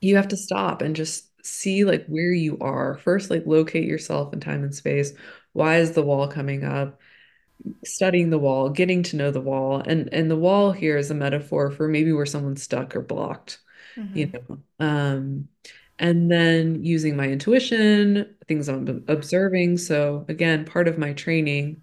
you 0.00 0.16
have 0.16 0.28
to 0.28 0.36
stop 0.36 0.82
and 0.82 0.94
just 0.96 1.30
see 1.44 1.84
like 1.84 2.06
where 2.06 2.32
you 2.32 2.58
are. 2.60 2.96
First, 2.98 3.30
like 3.30 3.46
locate 3.46 3.84
yourself 3.84 4.32
in 4.32 4.40
time 4.40 4.62
and 4.64 4.74
space. 4.74 5.12
Why 5.52 5.78
is 5.78 5.92
the 5.92 6.02
wall 6.02 6.28
coming 6.28 6.64
up? 6.64 7.00
Studying 7.84 8.30
the 8.30 8.38
wall, 8.38 8.70
getting 8.70 9.02
to 9.04 9.16
know 9.16 9.30
the 9.30 9.40
wall. 9.40 9.80
And 9.86 10.12
and 10.14 10.30
the 10.30 10.36
wall 10.36 10.72
here 10.72 10.98
is 10.98 11.10
a 11.10 11.14
metaphor 11.14 11.70
for 11.70 11.88
maybe 11.88 12.12
where 12.12 12.26
someone's 12.26 12.62
stuck 12.62 12.96
or 12.96 13.02
blocked, 13.02 13.60
you 14.14 14.28
Mm-hmm. 14.28 14.36
know. 14.50 14.58
Um, 14.80 15.48
and 15.98 16.30
then 16.30 16.82
using 16.84 17.16
my 17.16 17.26
intuition, 17.28 18.34
things 18.48 18.68
I'm 18.68 19.04
observing. 19.08 19.78
So 19.78 20.24
again, 20.28 20.64
part 20.64 20.88
of 20.88 20.98
my 20.98 21.12
training 21.12 21.82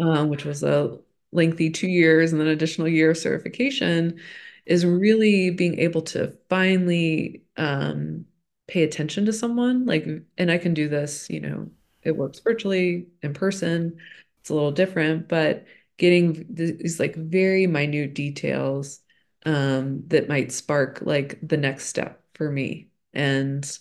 um, 0.00 0.28
which 0.28 0.44
was 0.44 0.62
a 0.62 0.98
lengthy 1.32 1.70
two 1.70 1.88
years 1.88 2.32
and 2.32 2.40
then 2.40 2.48
additional 2.48 2.88
year 2.88 3.10
of 3.10 3.18
certification, 3.18 4.20
is 4.66 4.86
really 4.86 5.50
being 5.50 5.78
able 5.78 6.02
to 6.02 6.34
finally 6.48 7.42
um, 7.56 8.24
pay 8.68 8.82
attention 8.82 9.26
to 9.26 9.32
someone. 9.32 9.86
Like, 9.86 10.06
and 10.38 10.50
I 10.50 10.58
can 10.58 10.74
do 10.74 10.88
this, 10.88 11.28
you 11.30 11.40
know, 11.40 11.70
it 12.02 12.16
works 12.16 12.40
virtually, 12.40 13.08
in 13.22 13.34
person. 13.34 13.98
It's 14.40 14.50
a 14.50 14.54
little 14.54 14.72
different, 14.72 15.28
but 15.28 15.66
getting 15.98 16.46
these 16.48 16.98
like 16.98 17.14
very 17.14 17.66
minute 17.66 18.14
details 18.14 19.00
um, 19.44 20.04
that 20.08 20.28
might 20.28 20.52
spark 20.52 21.02
like 21.02 21.38
the 21.46 21.56
next 21.56 21.86
step 21.86 22.22
for 22.34 22.50
me. 22.50 22.89
And 23.14 23.78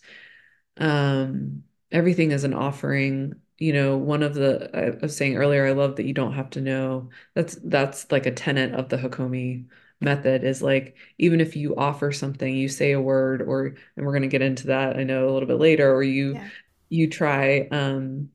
um, 0.77 1.63
everything 1.91 2.31
is 2.31 2.43
an 2.43 2.53
offering. 2.53 3.35
You 3.57 3.73
know, 3.73 3.97
one 3.97 4.23
of 4.23 4.33
the 4.35 4.69
I 4.73 4.97
was 5.01 5.15
saying 5.17 5.35
earlier, 5.37 5.65
I 5.67 5.71
love 5.73 5.97
that 5.97 6.05
you 6.05 6.13
don't 6.13 6.33
have 6.33 6.49
to 6.51 6.61
know. 6.61 7.09
That's 7.35 7.55
that's 7.63 8.11
like 8.11 8.25
a 8.25 8.31
tenet 8.31 8.73
of 8.73 8.89
the 8.89 8.97
Hakomi 8.97 9.67
method 10.01 10.43
is 10.45 10.61
like 10.61 10.95
even 11.17 11.41
if 11.41 11.55
you 11.57 11.75
offer 11.75 12.11
something, 12.11 12.55
you 12.55 12.69
say 12.69 12.93
a 12.93 13.01
word 13.01 13.41
or 13.41 13.75
and 13.97 14.05
we're 14.05 14.13
going 14.13 14.21
to 14.23 14.29
get 14.29 14.41
into 14.41 14.67
that 14.67 14.97
I 14.97 15.03
know 15.03 15.29
a 15.29 15.33
little 15.33 15.47
bit 15.47 15.59
later, 15.59 15.93
or 15.93 16.03
you 16.03 16.35
Yeah. 16.35 16.49
you 16.89 17.09
try 17.09 17.67
um 17.71 18.29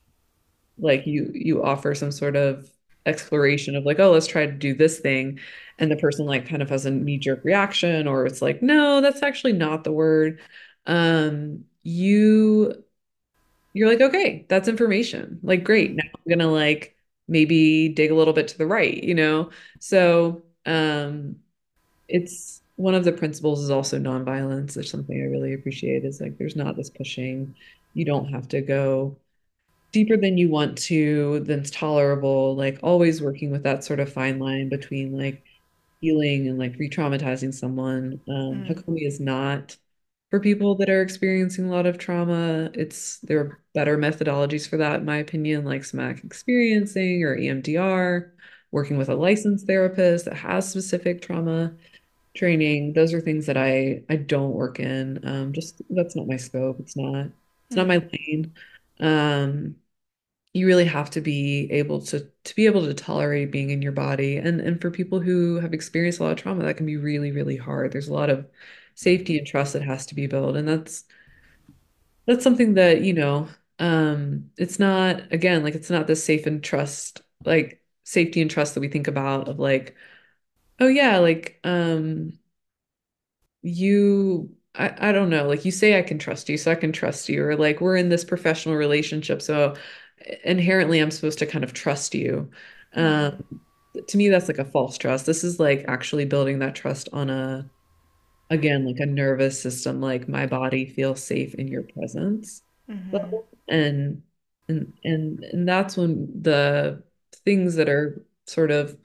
like 0.79 1.07
you 1.07 1.31
you 1.35 1.63
offer 1.63 1.95
some 1.95 2.13
sort 2.13 2.37
of 2.37 2.71
exploration 3.07 3.77
of 3.77 3.85
like, 3.85 3.99
oh, 4.01 4.11
let's 4.13 4.27
try 4.27 4.47
to 4.47 4.53
do 4.53 4.75
this 4.75 4.99
thing. 5.01 5.39
And 5.79 5.91
the 5.91 5.97
person 5.97 6.27
like 6.27 6.49
kind 6.49 6.63
of 6.63 6.71
has 6.71 6.87
a 6.87 6.91
knee-jerk 6.91 7.45
reaction, 7.45 8.07
or 8.09 8.27
it's 8.27 8.41
like, 8.43 8.63
no, 8.63 9.01
that's 9.01 9.23
actually 9.23 9.53
not 9.53 9.85
the 9.85 9.93
word. 9.93 10.41
Um, 10.87 11.65
you 11.83 12.85
you're 13.73 13.89
like, 13.89 14.01
okay, 14.01 14.47
that's 14.49 14.69
information. 14.69 15.41
Like, 15.43 15.65
great. 15.65 15.93
Now 15.93 16.05
I'm 16.15 16.31
gonna 16.39 16.51
like 16.51 16.97
maybe 17.29 17.89
dig 17.89 18.11
a 18.11 18.15
little 18.15 18.35
bit 18.35 18.49
to 18.49 18.59
the 18.59 18.67
right, 18.67 19.03
you 19.03 19.15
know? 19.15 19.51
So, 19.79 20.45
um, 20.67 21.37
it's 22.09 22.63
one 22.77 22.95
of 22.95 23.05
the 23.05 23.13
principles 23.13 23.63
is 23.63 23.71
also 23.71 23.99
nonviolence. 23.99 24.75
There's 24.75 24.91
something 24.91 25.17
I 25.21 25.27
really 25.27 25.55
appreciate 25.55 26.05
is 26.05 26.21
like 26.21 26.39
there's 26.39 26.57
not 26.57 26.77
this 26.77 26.91
pushing. 26.91 27.57
You 27.95 28.05
don't 28.07 28.29
have 28.33 28.49
to 28.51 28.63
go 28.63 29.19
deeper 29.93 30.17
than 30.17 30.39
you 30.39 30.51
want 30.51 30.79
to, 30.79 31.45
than's 31.47 31.71
tolerable, 31.71 32.57
like 32.57 32.81
always 32.83 33.23
working 33.23 33.51
with 33.51 33.63
that 33.65 33.85
sort 33.85 34.01
of 34.01 34.13
fine 34.13 34.39
line 34.39 34.69
between 34.69 35.17
like 35.17 35.45
healing 36.01 36.49
and 36.49 36.59
like 36.59 36.77
re-traumatizing 36.79 37.55
someone. 37.55 38.21
Um, 38.29 38.65
Mm. 38.65 38.69
Hakomi 38.69 39.07
is 39.07 39.21
not 39.21 39.77
for 40.35 40.41
people 40.41 40.75
that 40.77 40.91
are 40.91 41.03
experiencing 41.03 41.67
a 41.67 41.71
lot 41.71 41.87
of 41.87 41.99
trauma. 41.99 42.71
It's 42.75 43.19
there 43.21 43.39
are 43.41 43.61
better 43.75 43.97
methodologies 43.99 44.69
for 44.69 44.77
that, 44.79 44.97
in 45.01 45.05
my 45.05 45.19
opinion, 45.19 45.65
like 45.65 45.85
somatic 45.85 46.25
experiencing 46.25 47.23
or 47.25 47.37
EMDR, 47.37 48.35
working 48.73 48.99
with 48.99 49.09
a 49.09 49.15
licensed 49.15 49.67
therapist 49.67 50.25
that 50.27 50.35
has 50.37 50.69
specific 50.71 51.23
trauma 51.23 51.77
training. 52.35 52.93
Those 52.95 53.15
are 53.15 53.21
things 53.21 53.47
that 53.47 53.57
I 53.59 54.05
I 54.11 54.17
don't 54.17 54.53
work 54.55 54.81
in. 54.81 55.27
Um, 55.27 55.53
just 55.53 55.83
that's 55.91 56.17
not 56.17 56.27
my 56.29 56.37
scope. 56.37 56.81
It's 56.81 56.97
not 56.97 57.27
it's 57.69 57.77
not 57.77 57.87
Mm. 57.87 57.89
my 57.89 57.99
lane. 57.99 58.55
Um, 59.01 59.77
you 60.53 60.67
really 60.67 60.85
have 60.85 61.11
to 61.11 61.21
be 61.21 61.69
able 61.73 62.01
to 62.01 62.31
to 62.45 62.55
be 62.57 62.67
able 62.67 62.83
to 62.87 62.95
tolerate 62.95 63.51
being 63.51 63.71
in 63.71 63.83
your 63.83 63.93
body 63.93 64.37
and 64.37 64.61
and 64.61 64.81
for 64.81 64.91
people 64.91 65.21
who 65.21 65.57
have 65.61 65.75
experienced 65.75 66.21
a 66.21 66.23
lot 66.23 66.33
of 66.33 66.39
trauma 66.39 66.63
that 66.65 66.77
can 66.77 66.87
be 66.87 66.97
really 66.97 67.33
really 67.33 67.57
hard 67.57 67.93
there's 67.93 68.09
a 68.09 68.13
lot 68.15 68.31
of 68.31 68.47
safety 68.95 69.39
and 69.39 69.47
trust 69.47 69.73
that 69.75 69.83
has 69.83 70.07
to 70.07 70.15
be 70.15 70.27
built. 70.27 70.57
And 70.57 70.69
that's 70.69 71.05
that's 72.27 72.45
something 72.45 72.75
that 72.75 73.03
you 73.03 73.13
know 73.13 73.49
um 73.79 74.51
it's 74.57 74.79
not 74.79 75.33
again 75.33 75.63
like 75.63 75.75
it's 75.75 75.91
not 75.91 76.07
the 76.07 76.17
safe 76.17 76.47
and 76.47 76.63
trust 76.63 77.23
like 77.45 77.83
safety 78.05 78.41
and 78.41 78.51
trust 78.51 78.75
that 78.75 78.81
we 78.81 78.89
think 78.89 79.09
about 79.09 79.49
of 79.49 79.59
like 79.59 79.97
oh 80.81 80.89
yeah 80.89 81.19
like 81.19 81.59
um 81.65 82.33
you 83.63 84.51
I, 84.75 85.09
I 85.09 85.13
don't 85.13 85.31
know 85.31 85.47
like 85.49 85.65
you 85.65 85.71
say 85.71 85.99
I 85.99 86.03
can 86.03 86.19
trust 86.19 86.49
you 86.49 86.57
so 86.57 86.71
I 86.71 86.75
can 86.77 86.93
trust 86.93 87.29
you 87.29 87.45
or 87.45 87.57
like 87.57 87.81
we're 87.81 87.97
in 87.97 88.09
this 88.09 88.25
professional 88.25 88.77
relationship 88.77 89.43
so 89.43 89.75
inherently 90.45 91.01
I'm 91.01 91.11
supposed 91.11 91.39
to 91.41 91.47
kind 91.47 91.65
of 91.65 91.73
trust 91.73 92.15
you. 92.15 92.51
Mm. 92.97 93.33
um 93.33 93.61
to 94.09 94.17
me 94.17 94.29
that's 94.29 94.49
like 94.49 94.59
a 94.59 94.65
false 94.65 94.99
trust. 94.99 95.27
This 95.27 95.45
is 95.45 95.61
like 95.61 95.85
actually 95.89 96.25
building 96.25 96.59
that 96.61 96.75
trust 96.75 97.09
on 97.13 97.31
a 97.31 97.71
again 98.51 98.87
like 98.87 99.01
a 99.01 99.07
nervous 99.07 99.61
system 99.63 100.01
like 100.01 100.29
my 100.29 100.47
body 100.47 100.87
feels 100.87 101.23
safe 101.25 101.55
in 101.55 101.69
your 101.69 101.83
presence 101.85 102.63
Mm-hmm. 102.89 103.35
and 103.69 104.23
and 104.69 104.93
and 105.05 105.45
and 105.45 105.69
that's 105.69 105.97
when 105.97 106.29
the 106.43 107.03
things 107.45 107.75
that 107.77 107.89
are 107.89 108.25
sort 108.47 108.71
of 108.71 108.97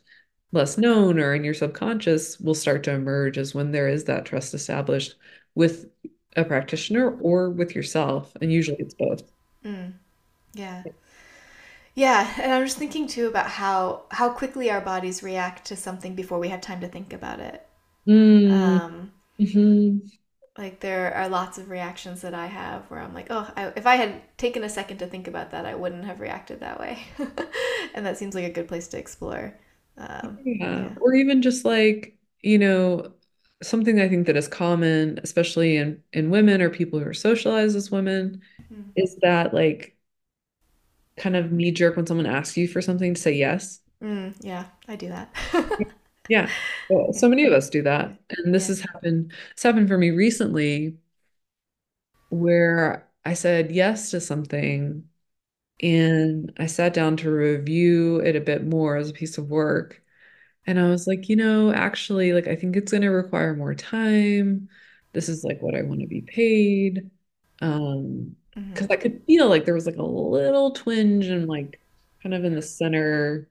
less 0.51 0.77
known 0.77 1.19
or 1.19 1.33
in 1.35 1.43
your 1.43 1.53
subconscious 1.53 2.39
will 2.39 2.55
start 2.55 2.83
to 2.83 2.91
emerge 2.91 3.37
as 3.37 3.53
when 3.55 3.71
there 3.71 3.87
is 3.89 4.05
that 4.05 4.25
trust 4.25 4.53
established 4.53 5.15
with 5.55 5.87
a 6.35 6.45
practitioner 6.45 7.11
or 7.21 7.49
with 7.51 7.75
yourself 7.75 8.33
and 8.41 8.51
usually 8.53 8.77
it's 8.79 8.95
both 8.95 9.23
Mm. 9.63 9.93
Yeah. 10.53 10.85
Yeah, 11.95 12.33
and 12.41 12.53
I'm 12.53 12.65
just 12.65 12.77
thinking 12.77 13.07
too 13.07 13.27
about 13.27 13.47
how 13.49 14.03
how 14.11 14.29
quickly 14.29 14.69
our 14.71 14.81
bodies 14.81 15.21
react 15.23 15.65
to 15.65 15.75
something 15.75 16.15
before 16.15 16.39
we 16.39 16.49
have 16.49 16.61
time 16.61 16.81
to 16.81 16.87
think 16.87 17.11
about 17.13 17.39
it. 17.39 17.65
mm, 18.05 18.79
Um, 18.89 19.13
mhm. 19.39 20.01
like 20.57 20.79
there 20.81 21.13
are 21.13 21.29
lots 21.29 21.57
of 21.57 21.69
reactions 21.69 22.21
that 22.21 22.33
I 22.33 22.47
have 22.47 22.83
where 22.89 22.99
I'm 22.99 23.13
like, 23.13 23.27
oh, 23.29 23.49
I, 23.55 23.67
if 23.75 23.85
I 23.87 23.95
had 23.95 24.21
taken 24.37 24.63
a 24.63 24.69
second 24.69 24.97
to 24.97 25.07
think 25.07 25.27
about 25.27 25.51
that, 25.51 25.65
I 25.65 25.75
wouldn't 25.75 26.05
have 26.05 26.19
reacted 26.19 26.59
that 26.59 26.79
way. 26.79 26.99
and 27.93 28.05
that 28.05 28.17
seems 28.17 28.35
like 28.35 28.43
a 28.45 28.49
good 28.49 28.67
place 28.67 28.87
to 28.89 28.97
explore. 28.97 29.57
Um, 29.97 30.39
Yeah, 30.45 30.67
yeah. 30.67 30.95
or 30.99 31.13
even 31.13 31.41
just 31.41 31.65
like, 31.65 32.17
you 32.41 32.57
know, 32.57 33.13
something 33.61 33.99
I 33.99 34.07
think 34.09 34.27
that 34.27 34.37
is 34.37 34.47
common, 34.47 35.19
especially 35.23 35.77
in 35.77 36.01
in 36.13 36.29
women 36.29 36.61
or 36.61 36.69
people 36.69 36.99
who 36.99 37.05
are 37.07 37.13
socialized 37.13 37.75
as 37.75 37.91
women, 37.91 38.41
Mm. 38.71 38.93
is 38.95 39.17
that 39.23 39.53
like 39.53 39.97
kind 41.17 41.35
of 41.35 41.51
knee 41.51 41.71
jerk 41.71 41.95
when 41.95 42.07
someone 42.07 42.25
asks 42.25 42.57
you 42.57 42.67
for 42.67 42.81
something 42.81 43.13
to 43.13 43.21
say 43.21 43.31
yes. 43.33 43.81
Mm, 44.01 44.35
yeah, 44.41 44.65
I 44.87 44.95
do 44.95 45.09
that. 45.09 45.33
Yeah. 46.29 46.55
Well, 46.89 47.13
so 47.13 47.29
many 47.29 47.45
of 47.45 47.53
us 47.53 47.69
do 47.71 47.83
that. 47.83 48.17
And 48.31 48.55
this 48.55 48.67
has 48.69 48.81
happened, 48.81 49.33
it's 49.53 49.63
happened 49.63 49.89
for 49.89 49.97
me 49.97 50.11
recently 50.11 50.97
where 52.29 53.09
I 53.25 53.33
said 53.33 53.71
yes 53.71 54.11
to 54.11 54.21
something 54.21 55.07
and 55.81 56.53
I 56.59 56.67
sat 56.67 56.93
down 56.93 57.17
to 57.19 57.31
review 57.31 58.19
it 58.21 58.35
a 58.37 58.41
bit 58.41 58.65
more 58.65 58.97
as 58.97 59.09
a 59.09 59.13
piece 59.13 59.37
of 59.37 59.49
work. 59.49 60.03
And 60.67 60.79
I 60.79 60.89
was 60.89 61.07
like, 61.07 61.29
you 61.29 61.35
know, 61.37 61.73
actually, 61.73 62.33
like, 62.33 62.47
I 62.47 62.55
think 62.55 62.75
it's 62.77 62.91
going 62.91 63.03
to 63.03 63.09
require 63.09 63.55
more 63.55 63.75
time. 63.75 64.69
This 65.13 65.29
is 65.29 65.43
like 65.43 65.61
what 65.61 65.75
I 65.75 65.83
want 65.83 66.01
to 66.01 66.07
be 66.07 66.21
paid. 66.21 67.09
Um, 67.61 68.35
because 68.73 68.87
hmm 68.87 68.91
I 68.91 68.97
could 68.97 69.23
feel 69.27 69.49
like 69.49 69.65
there 69.65 69.75
was 69.75 69.85
like 69.87 69.97
a 69.97 70.03
little 70.03 70.71
twinge 70.71 71.27
and 71.27 71.47
like 71.47 71.81
kind 72.23 72.35
of 72.35 72.45
in 72.45 72.55
the 72.55 72.61
center, 72.63 73.49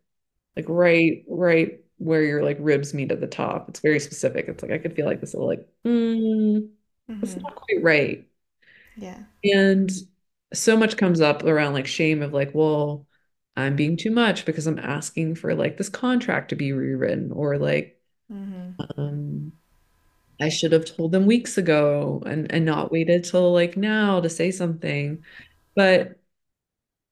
like 0.57 0.67
right, 0.69 1.25
right 1.29 1.81
where 1.99 2.23
your 2.23 2.43
like 2.45 2.57
ribs 2.61 2.95
meet 2.95 3.13
at 3.13 3.21
the 3.21 3.27
top. 3.27 3.69
It's 3.69 3.81
very 3.81 4.01
specific. 4.01 4.47
It's 4.49 4.63
like 4.63 4.73
I 4.73 4.79
could 4.79 4.95
feel 4.97 5.07
like 5.07 5.21
this 5.21 5.35
little 5.35 5.49
like, 5.49 5.69
mm, 5.87 6.71
that's 7.21 7.37
hmm 7.37 7.49
not 7.49 7.57
quite 7.57 7.83
right. 7.83 8.29
Yeah. 8.95 9.25
And 9.45 9.91
so 10.55 10.77
much 10.77 10.97
comes 10.97 11.21
up 11.21 11.43
around 11.45 11.75
like 11.75 11.87
shame 11.87 12.23
of 12.23 12.33
like, 12.33 12.51
well, 12.55 13.07
I'm 13.57 13.77
being 13.77 13.97
too 13.97 14.11
much 14.11 14.45
because 14.45 14.67
I'm 14.67 14.79
asking 14.79 15.37
for 15.37 15.55
like 15.55 15.77
this 15.77 15.89
contract 15.89 16.51
to 16.51 16.57
be 16.57 16.73
rewritten, 16.73 17.33
or 17.33 17.59
like, 17.59 18.01
hmm 18.29 18.81
um, 18.97 19.53
I 20.41 20.49
should 20.51 20.73
have 20.73 20.87
told 20.87 21.13
them 21.13 21.27
weeks 21.27 21.59
ago 21.59 22.23
and 22.27 22.53
and 22.53 22.65
not 22.67 22.93
waited 22.93 23.25
till 23.25 23.53
like 23.53 23.77
now 23.77 24.21
to 24.21 24.31
say 24.31 24.51
something. 24.53 25.25
But 25.77 26.21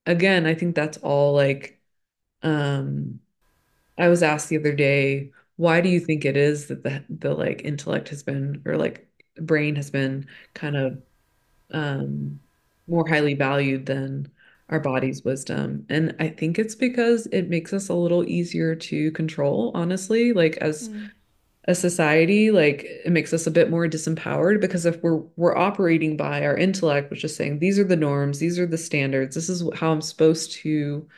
again, 0.07 0.47
I 0.47 0.55
think 0.55 0.75
that's 0.75 0.99
all 0.99 1.35
like, 1.35 1.81
um, 2.43 3.21
I 3.99 4.09
was 4.09 4.23
asked 4.23 4.49
the 4.49 4.59
other 4.59 4.75
day, 4.75 5.33
why 5.57 5.81
do 5.81 5.89
you 5.89 6.01
think 6.01 6.25
it 6.25 6.37
is 6.37 6.69
that 6.69 6.83
the 6.83 7.05
the 7.09 7.35
like 7.35 7.63
intellect 7.65 8.09
has 8.11 8.23
been 8.23 8.63
or 8.67 8.77
like 8.77 9.09
brain 9.41 9.77
has 9.77 9.91
been 9.91 10.27
kind 10.55 10.77
of 10.77 11.03
um 11.73 12.41
more 12.89 13.09
highly 13.09 13.35
valued 13.35 13.87
than 13.87 14.31
our 14.71 14.81
body's 14.81 15.25
wisdom. 15.25 15.87
And 15.91 16.17
I 16.21 16.29
think 16.29 16.59
it's 16.59 16.75
because 16.75 17.27
it 17.33 17.49
makes 17.51 17.73
us 17.73 17.89
a 17.89 17.95
little 17.95 18.25
easier 18.29 18.75
to 18.77 19.11
control, 19.13 19.73
honestly. 19.75 20.33
Like 20.33 20.57
as 20.59 20.91
Mm. 20.91 21.11
a 21.69 21.75
society, 21.75 22.51
like 22.53 22.85
it 22.85 23.11
makes 23.13 23.33
us 23.33 23.47
a 23.47 23.51
bit 23.51 23.71
more 23.71 23.89
disempowered 23.89 24.61
because 24.61 24.87
if 24.87 25.03
we're 25.03 25.17
we're 25.37 25.57
operating 25.57 26.17
by 26.17 26.45
our 26.45 26.57
intellect, 26.57 27.11
which 27.11 27.25
is 27.25 27.35
saying 27.35 27.59
these 27.59 27.79
are 27.79 27.85
the 27.85 27.97
norms, 27.97 28.39
these 28.39 28.59
are 28.59 28.67
the 28.67 28.79
standards, 28.79 29.35
this 29.35 29.49
is 29.49 29.63
how 29.75 29.91
I'm 29.93 30.01
supposed 30.03 30.53
to, 30.63 31.09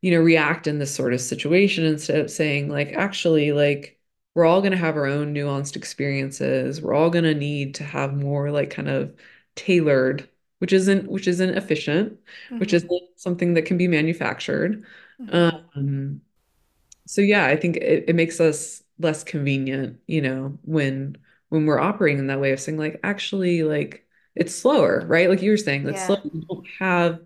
you 0.00 0.10
know, 0.12 0.20
react 0.20 0.66
in 0.66 0.78
this 0.78 0.94
sort 0.94 1.12
of 1.14 1.20
situation 1.20 1.84
instead 1.84 2.20
of 2.20 2.30
saying 2.30 2.68
like 2.68 2.92
actually 2.92 3.52
like 3.52 3.98
we're 4.34 4.44
all 4.46 4.60
going 4.60 4.72
to 4.72 4.78
have 4.78 4.96
our 4.96 5.06
own 5.06 5.34
nuanced 5.34 5.76
experiences. 5.76 6.80
We're 6.80 6.94
all 6.94 7.10
going 7.10 7.24
to 7.24 7.34
need 7.34 7.74
to 7.76 7.84
have 7.84 8.14
more 8.14 8.50
like 8.50 8.70
kind 8.70 8.88
of 8.88 9.14
tailored, 9.56 10.28
which 10.58 10.72
isn't 10.72 11.08
which 11.10 11.26
isn't 11.28 11.56
efficient, 11.56 12.18
which 12.58 12.72
Mhm. 12.72 12.74
isn't 12.74 12.90
something 13.16 13.54
that 13.54 13.62
can 13.66 13.76
be 13.78 13.88
manufactured. 13.88 14.84
Mhm. 15.18 15.68
Um, 15.74 16.20
so 17.06 17.20
yeah, 17.20 17.46
I 17.46 17.56
think 17.56 17.76
it, 17.76 18.04
it 18.08 18.16
makes 18.16 18.40
us 18.40 18.82
less 18.98 19.24
convenient, 19.24 20.00
you 20.06 20.22
know, 20.22 20.58
when 20.64 21.16
when 21.48 21.66
we're 21.66 21.78
operating 21.80 22.18
in 22.18 22.26
that 22.28 22.40
way 22.40 22.52
of 22.52 22.60
saying 22.60 22.78
like 22.78 23.00
actually 23.02 23.62
like 23.62 24.06
it's 24.34 24.54
slower, 24.54 25.04
right? 25.06 25.28
Like 25.28 25.42
you 25.42 25.50
were 25.50 25.56
saying, 25.56 25.94
slow. 25.96 26.16
Yeah. 26.16 26.22
You 26.24 26.44
don't 26.48 26.66
have 26.80 27.20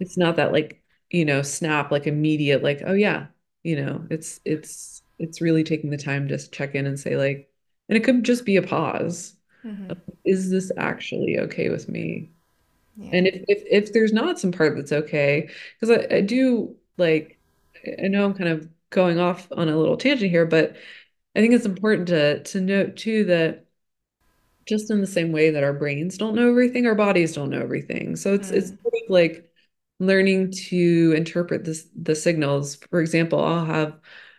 it's 0.00 0.18
not 0.18 0.36
that 0.38 0.52
like, 0.52 0.83
you 1.14 1.24
know, 1.24 1.42
snap 1.42 1.90
like 1.92 2.06
immediate 2.06 2.62
like, 2.62 2.82
oh 2.86 2.94
yeah, 2.94 3.28
you 3.62 3.76
know, 3.76 4.06
it's 4.10 4.40
it's 4.44 5.02
it's 5.18 5.40
really 5.40 5.64
taking 5.64 5.90
the 5.90 5.96
time 5.98 6.28
to 6.28 6.38
check 6.50 6.74
in 6.74 6.86
and 6.86 6.98
say 7.00 7.16
like, 7.16 7.50
and 7.88 7.96
it 7.98 8.04
could 8.04 8.24
just 8.24 8.44
be 8.46 8.56
a 8.56 8.62
pause. 8.62 9.36
Mhm. 9.64 10.14
Is 10.24 10.50
this 10.50 10.70
actually 10.78 11.38
okay 11.40 11.70
with 11.70 11.88
me? 11.88 12.32
Yeah. 12.96 13.12
And 13.12 13.26
if 13.28 13.44
if 13.48 13.64
if 13.88 13.92
there's 13.92 14.12
not 14.12 14.38
some 14.40 14.52
part 14.52 14.76
that's 14.76 14.92
okay, 14.92 15.50
because 15.80 15.98
I, 16.10 16.16
I 16.18 16.20
do 16.22 16.76
like 16.98 17.40
I 18.02 18.08
know 18.08 18.24
I'm 18.26 18.34
kind 18.34 18.50
of 18.50 18.68
going 18.90 19.18
off 19.20 19.48
on 19.52 19.68
a 19.68 19.76
little 19.78 19.96
tangent 19.96 20.30
here, 20.30 20.46
but 20.46 20.76
I 21.36 21.40
think 21.40 21.54
it's 21.54 21.66
important 21.66 22.08
to 22.08 22.42
to 22.44 22.60
note 22.60 22.96
too 22.96 23.24
that 23.26 23.66
just 24.66 24.90
in 24.90 25.00
the 25.00 25.06
same 25.06 25.32
way 25.32 25.50
that 25.50 25.64
our 25.64 25.72
brains 25.74 26.16
don't 26.18 26.34
know 26.34 26.48
everything, 26.48 26.86
our 26.86 26.94
bodies 26.94 27.34
don't 27.34 27.50
know 27.50 27.60
everything. 27.60 28.16
So 28.16 28.34
it's 28.34 28.50
it's 28.50 28.68
Mm. 28.68 28.78
sort 28.82 28.94
of 28.94 29.10
like 29.10 29.50
learning 30.06 30.52
to 30.52 31.14
interpret 31.16 31.64
this 31.64 31.86
the 32.00 32.14
signals. 32.16 32.76
For 32.76 33.00
example, 33.00 33.40
I'll 33.44 33.64
have 33.66 33.98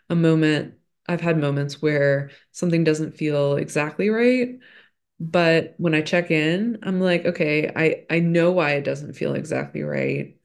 a 0.10 0.16
moment, 0.16 0.76
I've 1.08 1.22
had 1.22 1.38
moments 1.40 1.82
where 1.82 2.32
something 2.52 2.84
doesn't 2.84 3.18
feel 3.18 3.56
exactly 3.58 4.10
right. 4.10 4.60
But 5.20 5.76
when 5.78 5.96
I 5.96 6.02
check 6.02 6.32
in, 6.32 6.80
I'm 6.84 7.00
like, 7.02 7.26
okay, 7.26 7.72
I 7.76 8.06
I 8.16 8.20
know 8.20 8.52
why 8.52 8.74
it 8.74 8.84
doesn't 8.84 9.14
feel 9.14 9.34
exactly 9.36 9.84
right. 9.84 10.38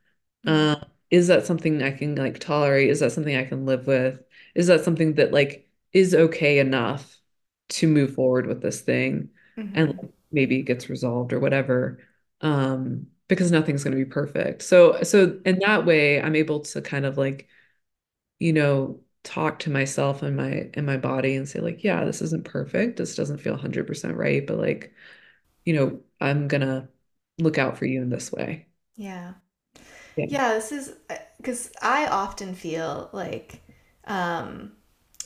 Um, 0.47 0.77
is 1.11 1.27
that 1.29 1.47
something 1.47 1.83
I 1.83 1.91
can 1.93 2.15
like 2.17 2.39
tolerate? 2.39 2.91
Is 2.91 3.01
that 3.01 3.13
something 3.13 3.37
I 3.37 3.45
can 3.45 3.67
live 3.67 3.87
with? 3.87 4.21
Is 4.55 4.69
that 4.69 4.85
something 4.85 5.15
that 5.15 5.33
like 5.33 5.69
is 5.93 6.15
okay 6.15 6.59
enough 6.61 7.19
to 7.71 7.89
move 7.89 8.15
forward 8.15 8.47
with 8.47 8.63
this 8.63 8.81
thing 8.83 9.31
and 9.75 9.89
Mhm. 9.89 10.01
like, 10.03 10.11
maybe 10.33 10.61
it 10.61 10.63
gets 10.65 10.89
resolved 10.91 11.33
or 11.33 11.41
whatever. 11.41 12.01
Um, 12.41 13.09
because 13.31 13.53
nothing's 13.53 13.85
going 13.85 13.97
to 13.99 14.05
be 14.05 14.11
perfect. 14.11 14.63
So 14.63 15.03
so 15.05 15.41
in 15.47 15.61
that 15.61 15.87
way, 15.87 16.23
I'm 16.23 16.37
able 16.37 16.61
to 16.63 16.83
kind 16.83 17.07
of 17.07 17.19
like 17.19 17.49
you 18.39 18.53
know, 18.53 19.01
talk 19.25 19.59
to 19.61 19.71
myself 19.71 20.23
and 20.23 20.37
my 20.37 20.71
and 20.75 20.87
my 20.87 20.97
body 20.97 21.37
and 21.37 21.49
say 21.49 21.61
like, 21.61 21.85
yeah, 21.85 22.05
this 22.05 22.23
isn't 22.23 22.45
perfect. 22.45 22.97
This 22.99 23.15
doesn't 23.17 23.39
feel 23.39 23.55
100% 23.55 24.17
right, 24.17 24.47
but 24.47 24.59
like, 24.59 24.95
you 25.67 25.75
know, 25.75 26.01
I'm 26.21 26.49
gonna 26.49 26.89
look 27.39 27.59
out 27.59 27.79
for 27.79 27.87
you 27.87 28.03
in 28.03 28.11
this 28.11 28.33
way. 28.33 28.69
Yeah. 28.97 29.35
Yeah. 30.17 30.27
Yeah, 30.29 30.55
this 30.55 30.73
is 30.73 30.95
because 31.39 31.73
I 31.83 32.07
often 32.07 32.55
feel 32.55 33.11
like 33.13 33.63
um 34.07 34.73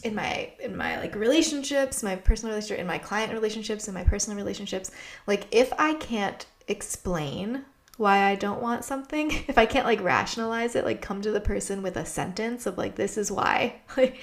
in 0.05 0.15
my 0.15 0.53
in 0.61 0.77
my 0.77 0.99
like 1.01 1.15
relationships, 1.15 2.03
my 2.03 2.17
personal 2.17 2.55
relationship, 2.55 2.81
in 2.81 2.87
my 2.87 2.99
client 2.99 3.33
relationships, 3.33 3.89
in 3.89 3.95
my 3.95 4.05
personal 4.05 4.37
relationships, 4.39 4.91
like 5.27 5.47
if 5.53 5.73
I 5.79 5.95
can't 5.95 6.47
explain 6.69 7.65
why 7.97 8.25
I 8.25 8.35
don't 8.35 8.63
want 8.63 8.85
something, 8.85 9.31
if 9.49 9.59
I 9.59 9.67
can't 9.67 9.87
like 9.87 10.03
rationalize 10.03 10.75
it, 10.75 10.85
like 10.85 11.03
come 11.03 11.23
to 11.23 11.31
the 11.31 11.41
person 11.41 11.83
with 11.83 11.97
a 11.97 12.07
sentence 12.07 12.67
of 12.67 12.79
like 12.79 12.97
this 12.97 13.17
is 13.17 13.31
why, 13.31 13.81
like 13.97 14.17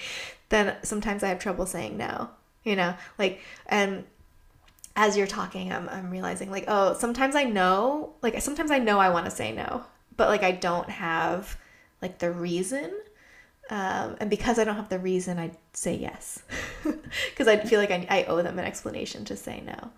then 0.50 0.76
sometimes 0.84 1.24
I 1.24 1.30
have 1.30 1.40
trouble 1.40 1.66
saying 1.66 1.98
no. 1.98 2.30
You 2.64 2.76
know, 2.76 2.94
like 3.18 3.42
and 3.66 4.04
as 4.96 5.18
you're 5.18 5.28
talking, 5.28 5.72
I'm 5.72 5.90
I'm 5.90 6.12
realizing 6.12 6.52
like, 6.52 6.66
oh, 6.68 6.94
sometimes 6.94 7.36
I 7.36 7.44
know, 7.44 8.14
like 8.22 8.40
sometimes 8.42 8.72
I 8.72 8.78
know 8.78 9.00
I 9.00 9.10
want 9.10 9.26
to 9.26 9.32
say 9.32 9.52
no, 9.52 9.84
but 10.16 10.28
like 10.28 10.44
I 10.44 10.52
don't 10.52 10.90
have 10.90 11.58
like 12.02 12.20
the 12.20 12.32
reason 12.32 12.92
um, 13.72 14.18
and 14.20 14.30
because 14.30 14.60
I 14.60 14.66
don't 14.66 14.76
have 14.76 14.90
the 14.90 15.00
reason, 15.00 15.40
I 15.40 15.52
say 15.72 15.96
yes, 15.96 16.44
because 16.84 17.48
I 17.48 17.56
feel 17.56 17.80
like 17.80 17.90
I, 17.90 18.06
I 18.10 18.24
owe 18.26 18.42
them 18.42 18.60
an 18.60 18.66
explanation 18.66 19.24
to 19.26 19.38
say 19.38 19.64
no. 19.66 19.92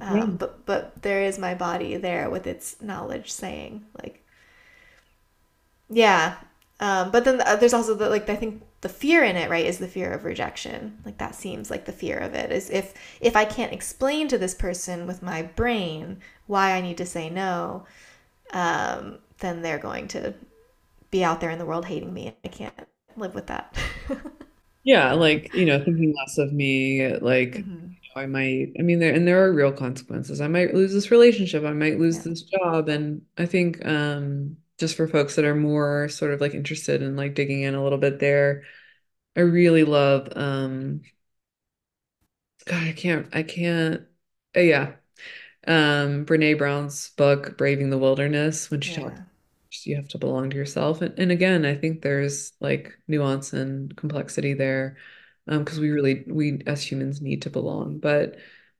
Yeah. 0.00 0.22
Um, 0.22 0.36
but 0.36 0.64
but 0.64 1.02
there 1.02 1.22
is 1.22 1.36
my 1.36 1.54
body 1.54 1.96
there 1.96 2.30
with 2.30 2.46
its 2.46 2.80
knowledge 2.80 3.32
saying 3.32 3.84
like 4.00 4.24
yeah. 5.90 6.36
Um, 6.78 7.10
but 7.10 7.24
then 7.24 7.38
the, 7.38 7.56
there's 7.58 7.72
also 7.74 7.94
the 7.94 8.08
like 8.08 8.28
I 8.28 8.36
think 8.36 8.62
the 8.82 8.88
fear 8.88 9.24
in 9.24 9.34
it 9.34 9.50
right 9.50 9.66
is 9.66 9.78
the 9.78 9.88
fear 9.88 10.12
of 10.12 10.24
rejection. 10.24 10.98
Like 11.04 11.18
that 11.18 11.34
seems 11.34 11.68
like 11.68 11.84
the 11.84 11.92
fear 11.92 12.18
of 12.18 12.32
it 12.34 12.52
is 12.52 12.70
if 12.70 12.94
if 13.20 13.34
I 13.34 13.44
can't 13.44 13.72
explain 13.72 14.28
to 14.28 14.38
this 14.38 14.54
person 14.54 15.04
with 15.04 15.20
my 15.20 15.42
brain 15.42 16.20
why 16.46 16.74
I 16.74 16.80
need 16.80 16.98
to 16.98 17.06
say 17.06 17.28
no, 17.28 17.86
um, 18.52 19.18
then 19.38 19.62
they're 19.62 19.78
going 19.78 20.06
to 20.08 20.34
be 21.10 21.24
out 21.24 21.40
there 21.40 21.50
in 21.50 21.58
the 21.58 21.66
world 21.66 21.86
hating 21.86 22.14
me. 22.14 22.36
I 22.44 22.48
can't 22.48 22.74
live 23.18 23.34
with 23.34 23.46
that. 23.48 23.76
Yeah, 24.84 25.14
like, 25.14 25.50
you 25.52 25.66
know, 25.66 25.82
thinking 25.84 26.14
less 26.16 26.38
of 26.38 26.52
me, 26.52 27.16
like, 27.18 27.56
you 27.58 27.64
hmm 27.64 27.96
know, 28.14 28.22
I 28.22 28.26
might, 28.26 28.72
I 28.78 28.82
mean, 28.82 29.00
there, 29.00 29.12
and 29.12 29.26
there 29.26 29.44
are 29.44 29.52
real 29.52 29.72
consequences. 29.72 30.40
I 30.40 30.46
might 30.48 30.74
lose 30.74 30.92
this 30.92 31.10
relationship, 31.10 31.64
I 31.64 31.72
might 31.72 31.98
lose 31.98 32.22
Yeah. 32.22 32.24
this 32.24 32.42
job. 32.42 32.88
And 32.88 33.22
I 33.36 33.46
think, 33.46 33.84
um, 33.84 34.58
just 34.78 34.96
for 34.96 35.08
folks 35.08 35.34
that 35.36 35.44
are 35.44 35.54
more 35.56 36.08
sort 36.08 36.32
of 36.32 36.40
like 36.40 36.54
interested 36.54 37.02
in 37.02 37.16
like 37.16 37.34
digging 37.34 37.62
in 37.62 37.74
a 37.74 37.82
little 37.82 37.98
bit 37.98 38.20
there, 38.20 38.62
I 39.36 39.40
really 39.42 39.84
love, 39.84 40.28
um, 40.36 41.02
God, 42.66 42.82
I 42.88 42.92
can't, 42.92 43.28
I 43.34 43.42
can't, 43.42 44.02
uh, 44.56 44.60
yeah. 44.60 44.96
um 45.66 46.26
Brene 46.26 46.58
Brown's 46.58 47.10
book 47.12 47.58
Braving 47.58 47.90
the 47.90 47.98
Wilderness 47.98 48.70
when 48.70 48.80
she 48.82 48.92
talks 48.94 49.20
Yeah. 49.20 49.26
You 49.86 49.96
have 49.96 50.08
to 50.08 50.18
belong 50.18 50.50
to 50.50 50.56
yourself 50.56 51.00
and, 51.02 51.18
and 51.18 51.32
again 51.32 51.64
I 51.64 51.76
think 51.76 52.02
there's 52.02 52.52
like 52.60 52.98
nuance 53.08 53.52
and 53.52 53.94
complexity 53.96 54.54
there 54.54 54.96
um 55.48 55.60
because 55.64 55.80
we 55.80 55.90
really 55.90 56.24
we 56.28 56.62
as 56.66 56.82
humans 56.90 57.20
need 57.20 57.42
to 57.42 57.50
belong 57.50 57.98
but 57.98 58.36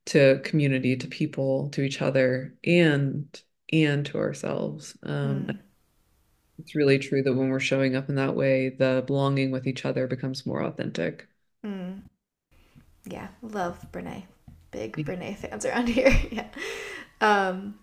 to 0.07 0.41
community 0.45 0.97
to 0.97 1.09
people 1.09 1.71
to 1.71 1.83
each 1.83 2.03
other 2.03 2.57
and 2.65 3.41
and 3.73 4.07
to 4.07 4.19
ourselves 4.19 4.97
um 5.03 5.47
Mm, 5.47 5.59
it's 6.59 6.75
really 6.75 6.99
true 6.99 7.23
that 7.23 7.35
when 7.35 7.49
we're 7.51 7.61
showing 7.61 7.97
up 7.97 8.09
in 8.09 8.15
that 8.17 8.35
way 8.35 8.69
the 8.71 9.03
belonging 9.07 9.51
with 9.51 9.67
each 9.67 9.85
other 9.85 10.07
becomes 10.07 10.47
more 10.47 10.63
authentic 10.63 11.29
mm. 11.65 12.03
Yeah. 13.05 13.29
Love 13.43 13.85
Brene. 13.93 14.25
Big 14.71 14.97
Brene 15.05 15.37
fans 15.37 15.65
around 15.65 15.89
here. 15.89 16.15
yeah. 16.31 16.47
Um, 17.21 17.79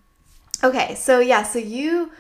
okay. 0.63 0.95
So 0.95 1.19
yeah. 1.19 1.43
So 1.43 1.59
you. 1.59 2.12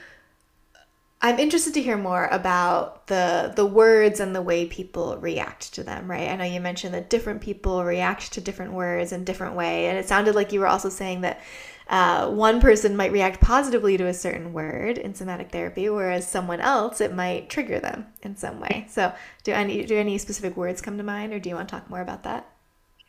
I'm 1.23 1.39
interested 1.39 1.73
to 1.75 1.81
hear 1.81 1.97
more 1.97 2.27
about 2.27 3.07
the 3.07 3.51
the 3.55 3.65
words 3.65 4.19
and 4.19 4.35
the 4.35 4.41
way 4.41 4.65
people 4.67 5.17
react 5.17 5.73
to 5.73 5.83
them, 5.83 6.09
right? 6.11 6.29
I 6.29 6.35
know 6.35 6.43
you 6.43 6.59
mentioned 6.59 6.93
that 6.93 7.09
different 7.09 7.41
people 7.41 7.83
react 7.83 8.33
to 8.33 8.41
different 8.41 8.73
words 8.73 9.11
in 9.13 9.23
different 9.23 9.55
way, 9.55 9.87
and 9.87 9.97
it 9.97 10.07
sounded 10.07 10.35
like 10.35 10.51
you 10.51 10.59
were 10.59 10.67
also 10.67 10.89
saying 10.89 11.21
that 11.21 11.41
uh, 11.87 12.29
one 12.29 12.59
person 12.61 12.95
might 12.97 13.11
react 13.13 13.39
positively 13.41 13.97
to 13.97 14.05
a 14.07 14.13
certain 14.13 14.53
word 14.53 14.97
in 14.97 15.15
somatic 15.15 15.51
therapy, 15.51 15.89
whereas 15.89 16.27
someone 16.27 16.59
else 16.59 17.01
it 17.01 17.13
might 17.13 17.49
trigger 17.49 17.79
them 17.79 18.05
in 18.21 18.35
some 18.35 18.59
way. 18.59 18.85
So, 18.89 19.13
do 19.43 19.53
any 19.53 19.85
do 19.85 19.97
any 19.97 20.17
specific 20.17 20.57
words 20.57 20.81
come 20.81 20.97
to 20.97 21.03
mind, 21.03 21.33
or 21.33 21.39
do 21.39 21.49
you 21.49 21.55
want 21.55 21.69
to 21.69 21.75
talk 21.75 21.89
more 21.89 22.01
about 22.01 22.23
that? 22.23 22.49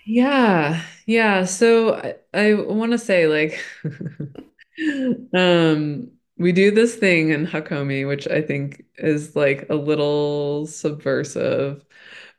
Yeah, 0.06 0.82
yeah. 1.06 1.44
So 1.44 1.94
I, 1.94 2.16
I 2.34 2.54
want 2.54 2.92
to 2.92 2.98
say 2.98 3.26
like 3.26 3.58
um 5.32 6.10
we 6.36 6.52
do 6.52 6.70
this 6.70 6.96
thing 6.96 7.30
in 7.30 7.46
Hakomi, 7.46 8.06
which 8.08 8.26
I 8.28 8.42
think 8.42 8.84
is 8.96 9.36
like 9.36 9.66
a 9.70 9.74
little 9.74 10.66
subversive, 10.66 11.84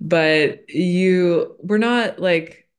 but 0.01 0.69
you 0.69 1.55
we're 1.63 1.77
not 1.77 2.19
like 2.19 2.69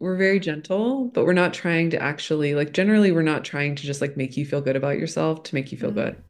we're 0.00 0.16
very 0.18 0.40
gentle, 0.40 1.06
but 1.06 1.24
we're 1.26 1.32
not 1.34 1.54
trying 1.54 1.90
to 1.90 2.02
actually 2.02 2.54
like 2.56 2.72
generally 2.74 3.12
we're 3.12 3.22
not 3.22 3.44
trying 3.44 3.76
to 3.76 3.84
just 3.84 4.00
like 4.02 4.16
make 4.16 4.36
you 4.36 4.46
feel 4.46 4.60
good 4.62 4.76
about 4.76 4.98
yourself 4.98 5.44
to 5.44 5.54
make 5.56 5.72
you 5.72 5.78
feel 5.78 5.92
Mm, 5.92 5.92
good. 5.92 6.22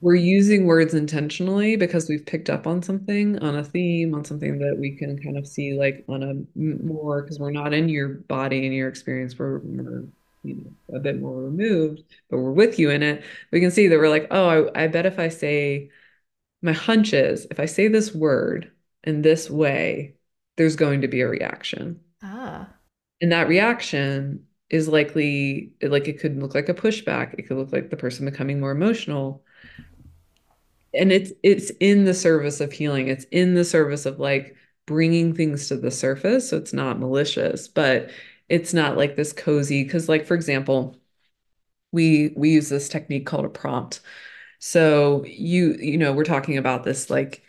We're 0.00 0.14
using 0.16 0.66
words 0.66 0.92
intentionally 0.92 1.76
because 1.76 2.08
we've 2.08 2.26
picked 2.26 2.50
up 2.50 2.66
on 2.66 2.82
something, 2.82 3.38
on 3.38 3.56
a 3.56 3.64
theme, 3.64 4.14
on 4.14 4.24
something 4.24 4.58
that 4.58 4.76
we 4.78 4.96
can 4.96 5.18
kind 5.22 5.38
of 5.38 5.46
see 5.46 5.74
like 5.74 6.04
on 6.08 6.22
a 6.22 6.34
more 6.58 7.22
because 7.22 7.38
we're 7.38 7.50
not 7.52 7.72
in 7.72 7.88
your 7.88 8.08
body 8.08 8.66
and 8.66 8.74
your 8.74 8.88
experience. 8.88 9.38
We're, 9.38 9.58
we're 9.60 10.04
you 10.44 10.54
know, 10.56 10.96
a 10.96 11.00
bit 11.00 11.20
more 11.20 11.42
removed, 11.42 12.02
but 12.30 12.38
we're 12.38 12.52
with 12.52 12.78
you 12.78 12.90
in 12.90 13.02
it, 13.02 13.24
we 13.50 13.60
can 13.60 13.70
see 13.70 13.88
that 13.88 13.98
we're 13.98 14.08
like, 14.08 14.28
oh, 14.30 14.70
I, 14.74 14.84
I 14.84 14.86
bet 14.88 15.06
if 15.06 15.18
I 15.18 15.28
say 15.28 15.90
my 16.62 16.72
hunch 16.72 17.12
is 17.12 17.46
if 17.50 17.60
I 17.60 17.66
say 17.66 17.88
this 17.88 18.14
word 18.14 18.72
in 19.04 19.22
this 19.22 19.50
way, 19.50 20.16
there's 20.56 20.76
going 20.76 21.02
to 21.02 21.08
be 21.08 21.20
a 21.20 21.28
reaction. 21.28 22.00
Ah. 22.22 22.68
And 23.20 23.32
that 23.32 23.48
reaction 23.48 24.46
is 24.70 24.88
likely 24.88 25.72
like 25.82 26.08
it 26.08 26.18
could 26.18 26.38
look 26.40 26.54
like 26.54 26.68
a 26.68 26.74
pushback. 26.74 27.34
It 27.38 27.42
could 27.42 27.58
look 27.58 27.72
like 27.72 27.90
the 27.90 27.96
person 27.96 28.24
becoming 28.24 28.60
more 28.60 28.70
emotional. 28.70 29.44
And 30.94 31.12
it's 31.12 31.32
it's 31.42 31.70
in 31.80 32.04
the 32.04 32.14
service 32.14 32.60
of 32.60 32.72
healing. 32.72 33.08
It's 33.08 33.24
in 33.30 33.54
the 33.54 33.64
service 33.64 34.06
of 34.06 34.18
like 34.18 34.56
bringing 34.86 35.34
things 35.34 35.68
to 35.68 35.76
the 35.76 35.90
surface. 35.90 36.48
So 36.48 36.56
it's 36.56 36.72
not 36.72 36.98
malicious, 36.98 37.68
but 37.68 38.10
it's 38.48 38.74
not 38.74 38.96
like 38.96 39.16
this 39.16 39.32
cozy 39.32 39.84
because 39.84 40.08
like 40.08 40.26
for 40.26 40.34
example, 40.34 40.96
we 41.92 42.32
we 42.36 42.50
use 42.50 42.68
this 42.68 42.88
technique 42.88 43.26
called 43.26 43.44
a 43.46 43.48
prompt. 43.50 44.00
So 44.60 45.24
you 45.26 45.74
you 45.74 45.98
know, 45.98 46.12
we're 46.14 46.24
talking 46.24 46.58
about 46.58 46.84
this 46.84 47.10
like 47.10 47.44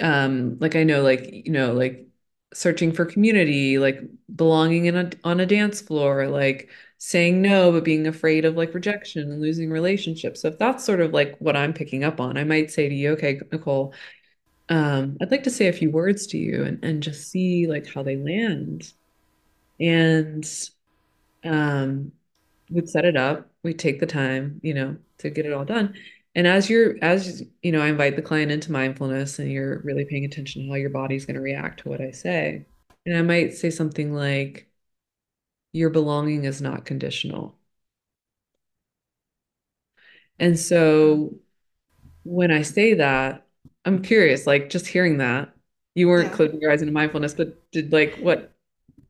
um 0.00 0.58
like 0.60 0.76
I 0.76 0.84
know 0.84 1.02
like 1.02 1.28
you 1.46 1.50
know 1.52 1.72
like 1.72 2.06
searching 2.54 2.92
for 2.92 3.04
community, 3.04 3.78
like 3.78 4.00
belonging 4.34 4.86
in 4.86 4.96
a 4.96 5.10
on 5.24 5.40
a 5.40 5.46
dance 5.46 5.80
floor, 5.80 6.28
like 6.28 6.70
saying 6.98 7.42
no 7.42 7.70
but 7.72 7.84
being 7.84 8.06
afraid 8.06 8.44
of 8.44 8.56
like 8.56 8.74
rejection 8.74 9.30
and 9.30 9.40
losing 9.40 9.70
relationships. 9.70 10.42
So 10.42 10.48
if 10.48 10.58
that's 10.58 10.84
sort 10.84 11.00
of 11.00 11.12
like 11.12 11.36
what 11.38 11.56
I'm 11.56 11.72
picking 11.74 12.04
up 12.04 12.20
on, 12.20 12.36
I 12.38 12.44
might 12.44 12.70
say 12.70 12.88
to 12.88 12.94
you, 12.94 13.12
okay, 13.12 13.40
Nicole, 13.52 13.92
um, 14.70 15.16
I'd 15.22 15.30
like 15.32 15.44
to 15.44 15.50
say 15.50 15.68
a 15.68 15.74
few 15.74 15.90
words 15.92 16.26
to 16.28 16.38
you 16.38 16.64
and, 16.64 16.84
and 16.84 17.02
just 17.02 17.30
see 17.30 17.66
like 17.68 17.86
how 17.88 18.02
they 18.04 18.16
land. 18.16 18.92
And 19.80 20.44
um, 21.44 22.12
we'd 22.70 22.88
set 22.88 23.04
it 23.04 23.16
up, 23.16 23.50
we'd 23.62 23.78
take 23.78 24.00
the 24.00 24.06
time, 24.06 24.60
you 24.62 24.74
know, 24.74 24.96
to 25.18 25.30
get 25.30 25.46
it 25.46 25.52
all 25.52 25.64
done. 25.64 25.94
And 26.34 26.46
as 26.46 26.70
you're, 26.70 26.96
as 27.02 27.42
you 27.62 27.72
know, 27.72 27.82
I 27.82 27.88
invite 27.88 28.16
the 28.16 28.22
client 28.22 28.52
into 28.52 28.72
mindfulness 28.72 29.38
and 29.38 29.50
you're 29.50 29.80
really 29.82 30.04
paying 30.04 30.24
attention 30.24 30.62
to 30.64 30.68
how 30.70 30.76
your 30.76 30.90
body's 30.90 31.26
going 31.26 31.36
to 31.36 31.40
react 31.42 31.80
to 31.82 31.88
what 31.88 32.00
I 32.00 32.12
say. 32.12 32.66
And 33.06 33.16
I 33.16 33.22
might 33.22 33.54
say 33.54 33.70
something 33.70 34.14
like, 34.14 34.70
your 35.72 35.88
belonging 35.88 36.44
is 36.44 36.60
not 36.60 36.84
conditional. 36.84 37.58
And 40.38 40.58
so 40.58 41.34
when 42.24 42.52
I 42.52 42.62
say 42.62 42.94
that, 42.94 43.46
I'm 43.86 44.02
curious, 44.02 44.46
like 44.46 44.70
just 44.70 44.88
hearing 44.88 45.18
that, 45.18 45.54
you 45.94 46.08
weren't 46.08 46.30
Yeah. 46.30 46.36
closing 46.36 46.60
your 46.60 46.72
eyes 46.72 46.82
into 46.82 46.92
mindfulness, 46.94 47.34
but 47.34 47.70
did 47.72 47.92
like 47.92 48.16
what, 48.18 48.52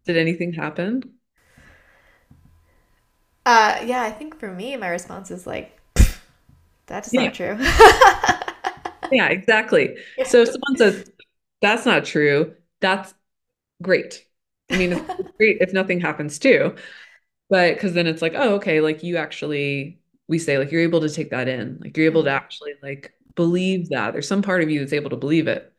did 0.09 0.19
anything 0.19 0.55
happen? 0.55 1.21
Uh, 3.47 3.81
yeah, 3.85 4.03
I 4.03 4.11
think 4.11 4.39
for 4.39 4.53
me, 4.53 4.77
my 4.77 4.89
response 4.89 5.31
is 5.31 5.47
like, 5.47 5.79
that's 6.87 7.13
Yeah, 7.13 7.17
not 7.17 7.35
true. 7.35 7.57
yeah, 9.11 9.29
exactly. 9.29 9.97
Yeah. 10.17 10.25
So 10.25 10.43
if 10.43 10.49
someone 10.51 10.77
says, 10.77 11.11
that's 11.61 11.87
not 11.87 12.05
true, 12.05 12.55
that's 12.81 13.15
great. 13.83 14.25
I 14.71 14.77
mean, 14.77 14.93
it's 14.93 15.05
great 15.39 15.59
if 15.61 15.73
nothing 15.75 16.01
happens 16.01 16.39
too, 16.39 16.77
but 17.51 17.75
because 17.75 17.95
then 17.95 18.07
it's 18.07 18.23
like, 18.23 18.35
oh, 18.37 18.57
okay, 18.57 18.81
like 18.83 19.03
you 19.03 19.19
actually, 19.19 20.01
we 20.29 20.39
say, 20.41 20.59
like, 20.59 20.73
you're 20.73 20.83
able 20.83 21.01
to 21.03 21.11
take 21.11 21.31
that 21.31 21.49
in, 21.49 21.79
like, 21.83 21.97
you're 21.97 22.07
able 22.07 22.25
to 22.25 22.31
Mhm. 22.31 22.33
actually, 22.33 22.75
like, 22.83 23.15
believe 23.37 23.91
that. 23.91 24.13
There's 24.13 24.29
some 24.29 24.43
part 24.43 24.63
of 24.63 24.71
you 24.71 24.81
that's 24.81 24.93
able 24.95 25.11
to 25.11 25.17
believe 25.17 25.49
it. 25.49 25.73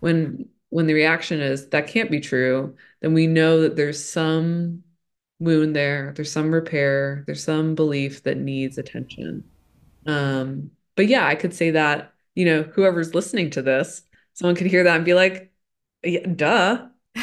When, 0.00 0.48
when 0.70 0.86
the 0.86 0.94
reaction 0.94 1.40
is, 1.40 1.68
that 1.70 1.88
can't 1.88 2.10
be 2.10 2.20
true, 2.20 2.76
then 3.00 3.14
we 3.14 3.26
know 3.26 3.62
that 3.62 3.76
there's 3.76 4.02
some 4.04 4.84
wound 5.40 5.74
there, 5.76 6.12
there's 6.16 6.32
some 6.32 6.52
repair, 6.54 7.24
there's 7.26 7.44
some 7.44 7.74
belief 7.74 8.22
that 8.24 8.36
needs 8.38 8.78
attention. 8.78 9.44
Um, 10.06 10.72
but 10.96 11.06
yeah, 11.08 11.26
I 11.26 11.34
could 11.34 11.54
say 11.54 11.72
that, 11.72 12.14
you 12.34 12.44
know, 12.46 12.62
whoever's 12.64 13.14
listening 13.14 13.50
to 13.50 13.62
this, 13.62 14.02
someone 14.34 14.56
could 14.56 14.68
hear 14.68 14.84
that 14.84 14.96
and 14.96 15.04
be 15.04 15.14
like, 15.14 15.52
yeah, 16.04 16.26
duh. 16.26 16.88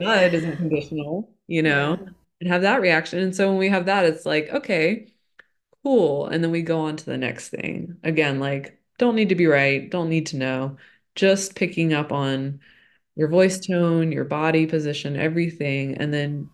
God 0.00 0.34
isn't 0.34 0.56
conditional, 0.58 1.30
you 1.46 1.62
know, 1.62 1.98
Yeah. 1.98 2.06
and 2.40 2.50
have 2.50 2.62
that 2.62 2.80
reaction. 2.80 3.18
And 3.20 3.34
so 3.34 3.48
when 3.48 3.58
we 3.58 3.68
have 3.68 3.86
that, 3.86 4.04
it's 4.04 4.26
like, 4.26 4.48
okay, 4.50 5.08
cool. 5.84 6.26
And 6.26 6.42
then 6.44 6.50
we 6.50 6.62
go 6.62 6.80
on 6.80 6.96
to 6.96 7.06
the 7.06 7.18
next 7.18 7.50
thing. 7.50 7.98
Again, 8.02 8.40
like, 8.40 8.80
don't 8.98 9.16
need 9.16 9.30
to 9.30 9.34
be 9.34 9.46
right, 9.46 9.90
don't 9.90 10.08
need 10.10 10.26
to 10.28 10.36
know, 10.36 10.76
just 11.14 11.54
picking 11.54 11.92
up 11.94 12.12
on 12.12 12.60
your 13.16 13.28
voice 13.28 13.60
tone, 13.66 14.12
your 14.12 14.24
body 14.24 14.66
position, 14.66 15.16
everything, 15.16 15.96
and 15.98 16.12
then 16.14 16.50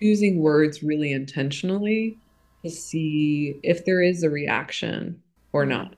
using 0.00 0.40
words 0.40 0.82
really 0.82 1.12
intentionally 1.12 2.20
to 2.64 2.70
see 2.70 3.60
if 3.62 3.84
there 3.84 4.02
is 4.02 4.22
a 4.22 4.30
reaction 4.30 5.22
or 5.52 5.66
Mm. 5.66 5.68
not. 5.68 5.96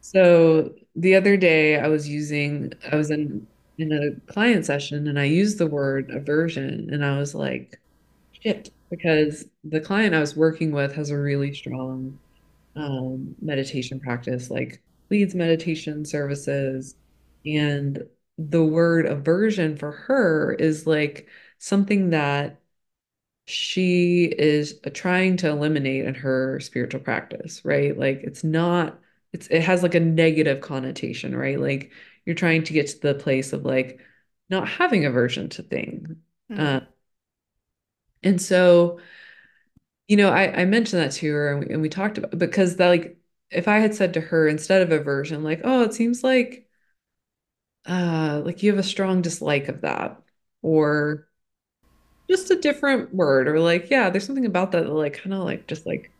So 0.00 0.74
the 0.96 1.14
other 1.16 1.36
day 1.36 1.78
I 1.78 1.88
was 1.88 2.08
using, 2.08 2.72
I 2.90 2.96
was 2.96 3.10
in 3.10 3.48
in 3.78 3.92
a 3.92 4.32
client 4.32 4.66
session 4.66 5.08
and 5.08 5.18
I 5.18 5.24
used 5.24 5.58
the 5.58 5.66
word 5.66 6.10
aversion 6.10 6.90
and 6.92 7.04
I 7.04 7.18
was 7.18 7.34
like, 7.34 7.80
shit, 8.32 8.70
because 8.90 9.46
the 9.64 9.80
client 9.80 10.14
I 10.14 10.20
was 10.20 10.36
working 10.36 10.72
with 10.72 10.94
has 10.96 11.10
a 11.10 11.18
really 11.18 11.54
strong 11.54 12.20
um, 12.76 13.36
meditation 13.40 14.00
practice, 14.00 14.50
like 14.50 14.82
leads 15.10 15.34
meditation 15.34 16.04
services. 16.04 16.96
And 17.46 18.04
the 18.48 18.64
word 18.64 19.06
aversion 19.06 19.76
for 19.76 19.92
her 19.92 20.52
is 20.54 20.86
like 20.86 21.28
something 21.58 22.10
that 22.10 22.60
she 23.46 24.24
is 24.26 24.80
trying 24.94 25.36
to 25.38 25.48
eliminate 25.48 26.04
in 26.06 26.14
her 26.14 26.60
spiritual 26.60 27.00
practice, 27.00 27.64
right? 27.64 27.98
Like 27.98 28.20
it's 28.24 28.44
not, 28.44 29.00
it's 29.32 29.48
it 29.48 29.62
has 29.62 29.82
like 29.82 29.94
a 29.94 30.00
negative 30.00 30.60
connotation, 30.62 31.36
right? 31.36 31.60
Like 31.60 31.92
you're 32.26 32.36
trying 32.36 32.64
to 32.64 32.72
get 32.72 32.88
to 32.88 33.00
the 33.00 33.14
place 33.14 33.52
of 33.52 33.64
like 33.64 34.00
not 34.50 34.68
having 34.68 35.06
aversion 35.06 35.48
to 35.50 35.62
things. 35.64 36.08
Uh, 36.56 36.80
Mm. 36.80 36.86
and 38.22 38.40
so, 38.40 38.98
you 40.08 40.16
know, 40.16 40.30
I, 40.30 40.62
I 40.62 40.64
mentioned 40.64 41.02
that 41.02 41.12
to 41.12 41.32
her 41.32 41.52
and 41.52 41.60
we, 41.68 41.72
and 41.74 41.82
we 41.82 41.88
talked 41.88 42.18
about 42.18 42.36
because 42.38 42.76
that 42.76 42.88
like 42.88 43.16
if 43.50 43.68
I 43.68 43.78
had 43.78 43.94
said 43.94 44.14
to 44.14 44.20
her 44.20 44.48
instead 44.48 44.82
of 44.82 44.92
aversion, 44.92 45.42
like, 45.44 45.60
oh, 45.64 45.82
it 45.82 45.94
seems 45.94 46.22
like 46.24 46.68
uh 47.86 48.42
like 48.44 48.62
you 48.62 48.70
have 48.70 48.78
a 48.78 48.82
strong 48.82 49.22
dislike 49.22 49.68
of 49.68 49.82
that, 49.82 50.20
or 50.62 51.28
just 52.30 52.50
a 52.50 52.60
different 52.60 53.14
word, 53.14 53.48
or 53.48 53.58
like, 53.60 53.90
yeah, 53.90 54.10
there's 54.10 54.26
something 54.26 54.46
about 54.46 54.72
that 54.72 54.84
that 54.84 54.92
like 54.92 55.14
kind 55.14 55.34
of 55.34 55.40
like 55.44 55.66
just 55.66 55.86
like 55.86 56.12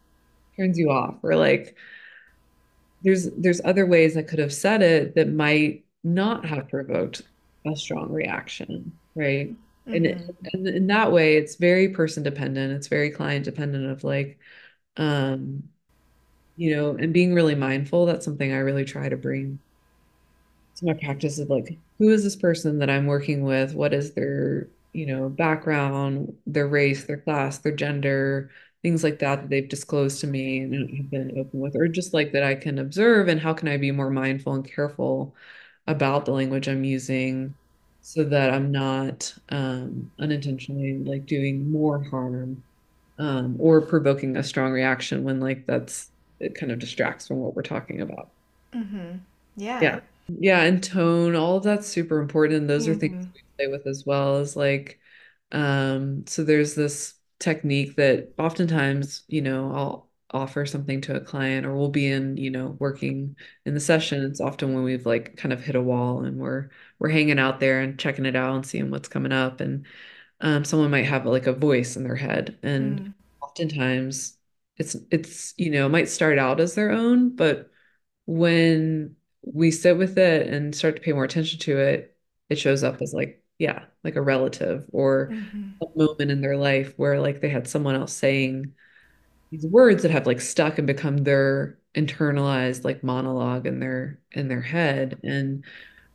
turns 0.59 0.79
you 0.79 0.91
off 0.91 1.17
or 1.25 1.37
like 1.37 1.77
there's 3.03 3.31
there's 3.37 3.61
other 3.65 3.87
ways 3.87 4.17
I 4.17 4.23
could 4.23 4.39
have 4.39 4.53
said 4.53 4.83
it 4.83 5.15
that 5.15 5.29
might 5.33 5.85
not 6.05 6.45
have 6.47 6.69
provoked 6.69 7.23
a 7.67 7.77
strong 7.77 8.11
reaction, 8.13 8.99
right? 9.15 9.57
And 9.93 10.07
it, 10.07 10.19
Mhm. 10.19 10.51
and 10.53 10.67
in 10.69 10.87
that 10.89 11.13
way, 11.13 11.37
it's 11.37 11.57
very 11.57 11.89
person 11.91 12.23
dependent. 12.23 12.73
It's 12.75 12.89
very 12.89 13.11
client 13.11 13.45
dependent 13.45 13.87
of 13.91 14.05
like, 14.05 14.39
um, 14.99 15.65
you 16.57 16.77
know, 16.77 16.97
and 16.97 17.13
being 17.15 17.35
really 17.35 17.55
mindful. 17.57 18.07
That's 18.07 18.25
something 18.27 18.53
I 18.53 18.59
really 18.59 18.85
try 18.85 19.09
to 19.11 19.17
bring 19.17 19.61
to 20.81 20.87
my 20.87 20.95
practice 20.95 21.39
of 21.39 21.49
like, 21.51 21.81
who 21.99 22.11
is 22.11 22.23
this 22.25 22.37
person 22.37 22.79
that 22.81 22.91
I'm 22.91 23.07
working 23.07 23.43
with? 23.45 23.75
What 23.75 23.95
is 23.95 24.15
their, 24.15 24.71
you 24.93 25.07
know, 25.07 25.29
background, 25.29 26.37
their 26.47 26.69
race, 26.69 27.05
their 27.05 27.21
class, 27.21 27.59
their 27.59 27.75
gender, 27.77 28.51
things 28.83 29.05
like 29.05 29.19
that 29.21 29.43
that 29.43 29.51
they've 29.51 29.69
disclosed 29.69 30.21
to 30.23 30.27
me 30.27 30.61
and 30.61 30.97
have 30.97 31.11
been 31.11 31.39
open 31.39 31.61
with, 31.61 31.77
or 31.77 31.89
just 31.89 32.15
like 32.15 32.33
that 32.33 32.43
I 32.45 32.55
can 32.55 32.79
observe 32.79 33.29
and 33.29 33.41
how 33.41 33.55
can 33.55 33.69
I 33.69 33.77
be 33.77 33.93
more 33.93 34.11
mindful 34.11 34.55
and 34.55 34.65
careful 34.71 35.37
about 35.87 36.25
the 36.25 36.33
language 36.33 36.69
I'm 36.69 36.85
using 36.85 37.57
so 38.03 38.25
that 38.25 38.51
I'm 38.51 38.73
not 38.73 39.35
um, 39.51 40.11
unintentionally 40.19 40.99
like 41.05 41.27
doing 41.27 41.71
more 41.71 42.03
harm 42.05 42.65
um, 43.19 43.57
or 43.59 43.83
provoking 43.87 44.37
a 44.37 44.43
strong 44.43 44.73
reaction 44.73 45.25
when 45.25 45.41
like 45.41 45.67
that's 45.67 46.11
it 46.41 46.55
kind 46.55 46.73
of 46.73 46.79
distracts 46.79 47.29
from 47.29 47.39
what 47.39 47.55
we're 47.55 47.63
talking 47.63 48.01
about. 48.01 48.33
Mhm. 48.75 49.27
Yeah. 49.81 49.91
Yeah. 49.91 50.01
Yeah, 50.39 50.63
and 50.63 50.83
tone, 50.83 51.35
all 51.35 51.57
of 51.57 51.65
that's 51.65 51.87
super 51.89 52.19
important. 52.21 52.61
And 52.61 52.71
those 52.71 52.87
are 52.89 52.95
things 52.95 53.15
Mhm. 53.15 53.33
we 53.35 53.43
play 53.67 53.73
with 53.73 53.87
as 53.87 54.05
well 54.07 54.37
as 54.37 54.57
like 54.57 55.01
um 55.53 56.25
so 56.27 56.45
there's 56.45 56.75
this 56.75 57.15
technique 57.41 57.97
that 57.97 58.33
oftentimes, 58.39 59.25
you 59.29 59.43
know, 59.43 59.73
I'll 59.75 60.11
offer 60.33 60.65
something 60.67 61.01
to 61.03 61.17
a 61.17 61.21
client 61.21 61.67
or 61.67 61.75
we'll 61.75 61.89
be 61.89 62.07
in, 62.07 62.37
you 62.37 62.51
know, 62.51 62.77
working 62.79 63.37
in 63.65 63.75
the 63.75 63.81
session. 63.81 64.23
It's 64.25 64.41
often 64.41 64.75
when 64.75 64.85
we've 64.85 65.07
like 65.07 65.37
kind 65.37 65.53
of 65.53 65.63
hit 65.65 65.75
a 65.75 65.81
wall 65.83 66.25
and 66.25 66.39
we're 66.39 66.71
we're 66.99 67.09
hanging 67.09 67.39
out 67.39 67.59
there 67.61 67.81
and 67.81 67.99
checking 67.99 68.27
it 68.27 68.37
out 68.37 68.55
and 68.55 68.67
seeing 68.67 68.91
what's 68.91 69.09
coming 69.09 69.33
up. 69.33 69.61
And 69.61 69.87
um 70.41 70.65
someone 70.65 70.91
might 70.91 71.07
have 71.07 71.27
like 71.27 71.47
a 71.47 71.53
voice 71.53 71.97
in 71.97 72.05
their 72.05 72.17
head. 72.17 72.59
And 72.63 73.01
Mm. 73.01 73.15
oftentimes 73.43 74.39
it's 74.77 74.97
it's, 75.11 75.55
you 75.59 75.71
know, 75.71 75.87
it 75.87 75.91
might 75.91 76.09
start 76.09 76.39
out 76.39 76.61
as 76.61 76.75
their 76.75 76.91
own, 76.93 77.35
but 77.37 77.71
when 78.27 79.17
we 79.43 79.71
sit 79.71 79.97
with 79.99 80.19
it 80.19 80.49
and 80.49 80.75
start 80.75 80.97
to 80.97 81.03
pay 81.03 81.13
more 81.13 81.25
attention 81.25 81.59
to 81.61 81.79
it, 81.79 82.17
it 82.49 82.57
shows 82.59 82.83
up 82.85 83.01
as 83.03 83.13
like 83.15 83.43
yeah, 83.59 83.85
like 84.05 84.17
a 84.17 84.23
relative 84.23 84.87
or 84.93 85.31
Mm-hmm. 85.31 85.81
a 85.83 85.87
moment 85.97 86.31
in 86.31 86.41
their 86.41 86.57
life 86.57 86.95
where 86.99 87.21
like 87.21 87.41
they 87.41 87.49
had 87.51 87.69
someone 87.69 87.95
else 87.95 88.13
saying 88.15 88.75
these 89.51 89.67
words 89.67 90.03
that 90.03 90.11
have 90.11 90.27
like 90.27 90.41
stuck 90.41 90.79
and 90.79 90.87
become 90.87 91.19
their 91.19 91.79
internalized 91.95 92.85
like 92.85 93.03
monologue 93.03 93.67
in 93.67 93.81
their 93.81 94.21
in 94.33 94.49
their 94.49 94.61
head. 94.61 95.19
And 95.25 95.65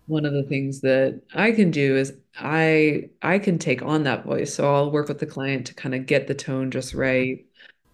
one 0.08 0.26
of 0.26 0.34
the 0.34 0.44
things 0.44 0.82
that 0.82 1.22
I 1.34 1.52
can 1.52 1.72
do 1.72 1.98
is 1.98 2.14
I 2.38 3.10
I 3.22 3.40
can 3.40 3.60
take 3.60 3.82
on 3.84 4.04
that 4.04 4.26
voice. 4.26 4.54
So 4.56 4.74
I'll 4.74 4.92
work 4.92 5.08
with 5.10 5.20
the 5.20 5.26
client 5.28 5.68
to 5.68 5.74
kind 5.76 5.96
of 5.96 6.06
get 6.06 6.28
the 6.28 6.36
tone 6.36 6.72
just 6.72 6.94
right. 6.94 7.46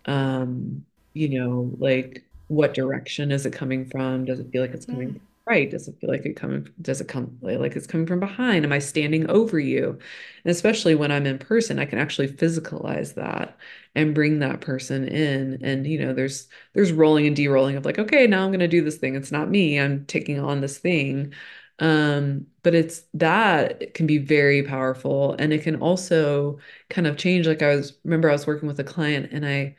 Um, 0.05 0.85
you 1.13 1.39
know, 1.39 1.75
like 1.79 2.25
what 2.51 2.73
direction 2.73 3.31
is 3.31 3.45
it 3.45 3.53
coming 3.53 3.85
from? 3.89 4.25
Does 4.25 4.39
it 4.39 4.51
feel 4.51 4.61
like 4.61 4.73
it's 4.73 4.85
coming 4.85 5.09
Mm. 5.09 5.13
from 5.13 5.21
right? 5.47 5.71
Does 5.71 5.87
it 5.87 5.95
feel 5.99 6.09
like 6.09 6.25
it 6.25 6.35
coming, 6.35 6.69
does 6.81 7.01
it 7.01 7.07
come 7.07 7.37
like 7.41 7.75
it's 7.75 7.87
coming 7.87 8.05
from 8.05 8.19
behind? 8.19 8.63
Am 8.63 8.71
I 8.71 8.79
standing 8.79 9.27
over 9.29 9.59
you? 9.59 9.99
And 10.45 10.51
especially 10.51 10.93
when 10.95 11.11
I'm 11.11 11.25
in 11.25 11.39
person, 11.39 11.79
I 11.79 11.85
can 11.85 11.97
actually 11.99 12.27
physicalize 12.27 13.15
that 13.15 13.57
and 13.95 14.13
bring 14.15 14.39
that 14.39 14.61
person 14.61 15.07
in. 15.07 15.59
And 15.63 15.85
you 15.87 15.99
know, 15.99 16.13
there's 16.13 16.47
there's 16.73 16.91
rolling 16.91 17.25
and 17.27 17.35
de-rolling 17.35 17.75
of 17.75 17.85
like, 17.85 17.99
okay, 17.99 18.27
now 18.27 18.45
I'm 18.45 18.51
gonna 18.51 18.67
do 18.67 18.83
this 18.83 18.97
thing. 18.97 19.15
It's 19.15 19.31
not 19.31 19.49
me, 19.49 19.79
I'm 19.79 20.05
taking 20.05 20.39
on 20.39 20.61
this 20.61 20.77
thing. 20.77 21.33
Um, 21.79 22.45
but 22.63 22.75
it's 22.75 23.01
that 23.15 23.81
it 23.81 23.93
can 23.95 24.05
be 24.07 24.19
very 24.19 24.61
powerful 24.63 25.33
and 25.39 25.51
it 25.51 25.63
can 25.63 25.77
also 25.77 26.59
kind 26.89 27.07
of 27.07 27.17
change. 27.17 27.47
Like 27.47 27.61
I 27.63 27.75
was 27.75 27.97
remember 28.03 28.29
I 28.29 28.33
was 28.33 28.45
working 28.47 28.67
with 28.67 28.79
a 28.79 28.83
client 28.83 29.31
and 29.31 29.45
I 29.45 29.75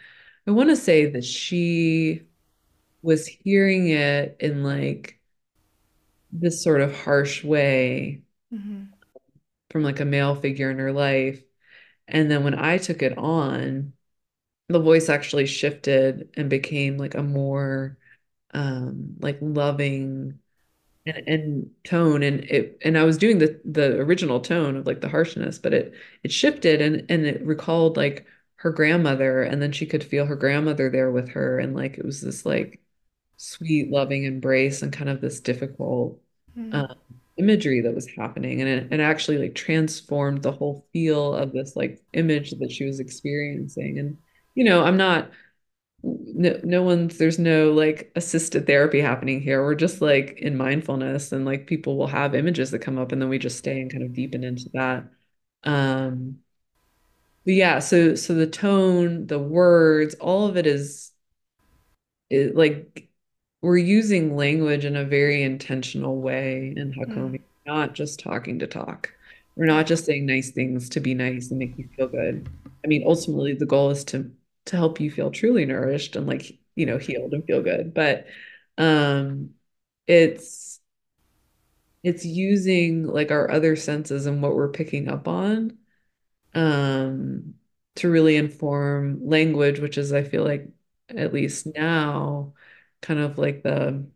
I 0.46 0.50
want 0.50 0.70
to 0.70 0.76
say 0.76 1.06
that 1.10 1.24
she 1.24 2.22
was 3.03 3.26
hearing 3.26 3.88
it 3.88 4.36
in 4.40 4.62
like 4.64 5.20
this 6.32 6.62
sort 6.62 6.80
of 6.80 6.94
harsh 6.94 7.44
way 7.44 8.22
Mm-hmm. 8.55 8.92
from 9.70 9.82
like 9.82 10.00
a 10.00 10.05
male 10.05 10.34
figure 10.34 10.70
in 10.70 10.78
her 10.78 10.92
life. 10.92 11.42
And 12.09 12.30
then 12.30 12.44
when 12.44 12.57
I 12.57 12.78
took 12.78 13.03
it 13.03 13.18
on, 13.18 13.94
the 14.68 14.80
voice 14.80 15.11
actually 15.11 15.46
shifted 15.46 16.30
and 16.36 16.50
became 16.50 16.98
like 16.98 17.16
a 17.16 17.24
more 17.24 17.98
um 18.55 19.16
like 19.20 19.38
loving 19.42 20.40
and, 21.07 21.28
and 21.28 21.70
tone 21.84 22.22
and 22.24 22.44
it 22.44 22.78
and 22.84 22.98
I 22.98 23.05
was 23.05 23.18
doing 23.18 23.38
the 23.40 23.61
the 23.66 23.98
original 24.00 24.40
tone 24.40 24.76
of 24.78 24.86
like 24.88 25.03
the 25.03 25.11
harshness, 25.11 25.59
but 25.61 25.74
it 25.74 25.94
it 26.24 26.32
shifted 26.32 26.82
and 26.82 27.07
and 27.11 27.26
it 27.26 27.42
recalled 27.46 27.98
like 27.98 28.26
her 28.59 28.72
grandmother 28.72 29.42
and 29.44 29.62
then 29.62 29.72
she 29.72 29.86
could 29.86 30.05
feel 30.05 30.26
her 30.26 30.36
grandmother 30.36 30.90
there 30.90 31.12
with 31.12 31.30
her 31.30 31.61
and 31.61 31.76
like 31.76 31.98
it 31.98 32.07
was 32.07 32.22
this 32.22 32.46
like 32.46 32.82
sweet 33.43 33.90
loving 33.90 34.24
embrace 34.24 34.82
and 34.82 34.93
kind 34.93 35.11
of 35.11 35.20
this 35.20 35.40
difficult 35.40 36.20
Mm-hmm. 36.57 36.82
um, 36.82 36.95
imagery 37.38 37.80
that 37.80 37.95
was 37.95 38.07
happening 38.16 38.61
and 38.61 38.68
it, 38.68 38.93
it 38.93 39.01
actually 39.01 39.38
like 39.38 39.55
transformed 39.55 40.43
the 40.43 40.53
whole 40.53 40.86
feel 40.93 41.34
of 41.34 41.53
this 41.53 41.74
like 41.76 42.03
image 42.12 42.51
that 42.53 42.70
she 42.70 42.84
was 42.84 43.01
experiencing 43.01 43.99
and 43.99 44.18
you 44.55 44.64
know 44.64 44.84
I'm 44.84 44.97
not 44.99 45.30
no, 46.03 46.61
no 46.64 46.82
one's 46.82 47.18
there's 47.18 47.38
no 47.38 47.72
like 47.72 48.12
assisted 48.16 48.66
therapy 48.66 49.01
happening 49.01 49.40
here. 49.40 49.62
We're 49.64 49.74
just 49.76 50.01
like 50.01 50.32
in 50.38 50.57
mindfulness 50.57 51.32
and 51.32 51.45
like 51.45 51.66
people 51.66 51.97
will 51.97 52.09
have 52.09 52.34
images 52.34 52.70
that 52.72 52.80
come 52.80 52.99
up 52.99 53.12
and 53.12 53.22
then 53.22 53.28
we 53.28 53.38
just 53.38 53.59
stay 53.59 53.80
and 53.80 53.90
kind 53.90 54.03
of 54.05 54.12
deepen 54.14 54.45
into 54.45 54.68
that. 54.74 55.05
Um 55.64 56.40
but 57.45 57.55
yeah, 57.55 57.78
so 57.80 58.14
so 58.14 58.34
the 58.34 58.47
tone, 58.47 59.26
the 59.26 59.38
words, 59.38 60.14
all 60.16 60.47
of 60.47 60.57
it 60.57 60.66
is, 60.66 61.12
is 62.30 62.55
like 62.55 63.09
we're 63.62 63.78
using 63.78 64.36
language 64.36 64.84
in 64.84 64.96
a 64.96 65.04
very 65.04 65.42
intentional 65.42 66.20
way 66.20 66.74
in 66.76 66.92
Mm. 66.92 66.96
Hakomi, 66.98 67.40
not 67.66 67.94
just 67.94 68.20
talking 68.20 68.58
to 68.58 68.66
talk. 68.66 69.12
We're 69.56 69.66
not 69.66 69.86
just 69.86 70.04
saying 70.06 70.26
nice 70.26 70.50
things 70.50 70.88
to 70.90 71.00
be 71.00 71.14
nice 71.14 71.50
and 71.50 71.58
make 71.58 71.78
you 71.78 71.88
feel 71.96 72.08
good. 72.08 72.48
I 72.84 72.88
mean, 72.88 73.04
ultimately 73.06 73.54
the 73.54 73.66
goal 73.66 73.90
is 73.90 74.04
to 74.06 74.32
to 74.66 74.76
help 74.76 75.00
you 75.00 75.10
feel 75.10 75.30
truly 75.30 75.64
nourished 75.66 76.16
and 76.16 76.26
like, 76.26 76.58
you 76.76 76.86
know, 76.86 76.98
healed 76.98 77.32
and 77.34 77.44
feel 77.44 77.62
good. 77.62 77.94
But 77.94 78.26
um 78.78 79.50
it's 80.06 80.80
it's 82.02 82.24
using 82.24 83.06
like 83.06 83.30
our 83.30 83.50
other 83.50 83.76
senses 83.76 84.26
and 84.26 84.42
what 84.42 84.54
we're 84.54 84.68
picking 84.70 85.08
up 85.08 85.28
on 85.28 85.78
um 86.54 87.54
to 87.96 88.10
really 88.10 88.36
inform 88.36 89.28
language, 89.28 89.80
which 89.80 89.98
is 89.98 90.12
I 90.12 90.24
feel 90.24 90.44
like 90.44 90.68
at 91.10 91.32
least 91.34 91.66
now 91.76 92.54
kind 93.03 93.20
of 93.20 93.38
like 93.38 93.62
the 93.62 94.07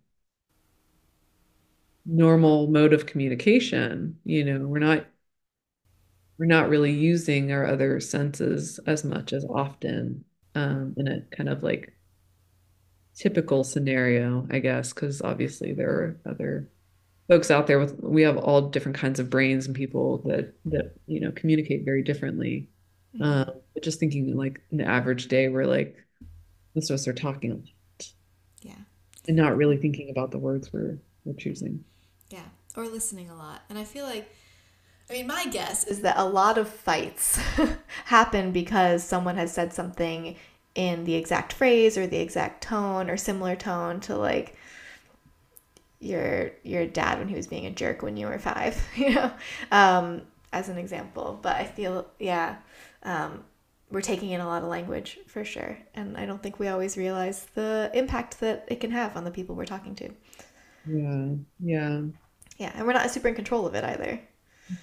normal 2.05 2.69
mode 2.69 2.93
of 2.93 3.07
communication. 3.07 4.19
You 4.25 4.45
know, 4.45 4.67
we're 4.67 4.79
not 4.79 5.07
we're 6.39 6.47
not 6.47 6.69
really 6.69 6.93
using 6.93 7.53
our 7.53 7.67
other 7.67 8.01
senses 8.01 8.79
as 8.87 9.05
much 9.05 9.33
as 9.33 9.45
often 9.47 10.25
um, 10.55 10.95
in 10.97 11.09
a 11.09 11.21
kind 11.35 11.49
of 11.49 11.63
like 11.63 11.93
typical 13.15 13.65
scenario, 13.65 14.47
I 14.51 14.59
guess, 14.59 14.93
because 14.93 15.23
obviously 15.23 15.73
there 15.73 15.91
are 15.91 16.21
other 16.27 16.69
folks 17.29 17.51
out 17.51 17.67
there 17.67 17.79
with 17.79 18.01
we 18.03 18.23
have 18.23 18.37
all 18.39 18.63
different 18.71 18.99
kinds 18.99 19.21
of 19.21 19.31
brains 19.31 19.67
and 19.67 19.77
people 19.77 20.19
that 20.27 20.55
that 20.67 20.97
you 21.07 21.21
know 21.21 21.33
communicate 21.33 21.85
very 21.85 22.03
differently. 22.03 22.71
Mm-hmm. 23.15 23.25
Um, 23.25 23.51
but 23.75 23.83
just 23.83 24.01
thinking 24.01 24.37
like 24.37 24.61
an 24.73 24.81
average 24.81 25.29
day, 25.29 25.49
we're 25.49 25.67
like 25.67 25.97
most 26.75 26.91
of 26.91 26.95
us 26.95 27.09
are 27.09 27.15
talking 27.15 27.53
a 27.53 27.57
lot 27.57 27.65
Yeah. 27.65 27.76
And 29.29 29.37
not 29.37 29.57
really 29.57 29.77
thinking 29.77 30.11
about 30.11 30.31
the 30.31 30.39
words 30.39 30.73
we're 30.73 30.99
we're 31.25 31.35
choosing. 31.35 31.85
Yeah. 32.31 32.45
Or 32.77 32.87
listening 32.87 33.31
a 33.31 33.37
lot. 33.37 33.63
And 33.69 33.79
I 33.79 33.85
feel 33.85 34.05
like, 34.05 34.31
I 35.11 35.15
mean, 35.15 35.27
my 35.27 35.47
guess 35.47 35.85
is 35.85 36.03
that 36.03 36.19
a 36.19 36.25
lot 36.25 36.59
of 36.59 36.69
fights 36.69 37.39
happen 38.05 38.53
because 38.53 39.03
someone 39.03 39.37
has 39.37 39.53
said 39.53 39.73
something 39.73 40.37
in 40.75 41.05
the 41.05 41.15
exact 41.15 41.53
phrase 41.53 41.97
or 41.97 42.07
the 42.07 42.19
exact 42.19 42.63
tone 42.63 43.09
or 43.09 43.17
similar 43.17 43.57
tone 43.57 43.99
to 43.99 44.17
like 44.17 44.57
your 46.01 46.51
your 46.63 46.87
dad 46.87 47.19
when 47.19 47.29
he 47.29 47.35
was 47.35 47.47
being 47.47 47.67
a 47.67 47.71
jerk 47.71 48.03
when 48.03 48.17
you 48.17 48.27
were 48.27 48.39
five, 48.39 48.81
you 48.97 49.15
know, 49.15 49.33
um, 49.73 50.23
as 50.53 50.69
an 50.69 50.79
example. 50.79 51.39
But 51.43 51.57
I 51.57 51.65
feel, 51.65 52.07
yeah, 52.19 52.57
um, 53.03 53.45
we're 53.91 54.01
taking 54.03 54.31
in 54.31 54.41
a 54.41 54.47
lot 54.47 54.63
of 54.63 54.69
language 54.69 55.19
for 55.27 55.45
sure. 55.45 55.79
And 55.95 56.17
I 56.17 56.27
don't 56.27 56.43
think 56.43 56.59
we 56.59 56.69
always 56.69 56.97
realize 56.97 57.47
the 57.55 57.91
impact 57.95 58.41
that 58.41 58.65
it 58.69 58.81
can 58.81 58.91
have 58.91 59.17
on 59.17 59.25
the 59.25 59.31
people 59.31 59.55
we're 59.55 59.67
talking 59.67 59.95
to. 59.97 60.11
Yeah, 60.85 61.35
yeah. 61.59 62.03
Yeah. 62.59 62.73
And 62.75 62.87
we're 62.87 62.93
not 62.93 63.11
super 63.11 63.29
in 63.29 63.35
control 63.35 63.67
of 63.67 63.75
it 63.75 63.85
either. 63.85 64.21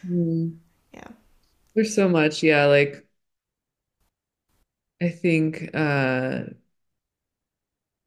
Mm. 0.06 0.60
Yeah. 0.94 1.08
There's 1.76 1.94
so 1.96 2.08
much, 2.10 2.42
yeah, 2.44 2.66
like 2.66 3.06
I 5.02 5.10
think 5.10 5.70
uh 5.76 6.46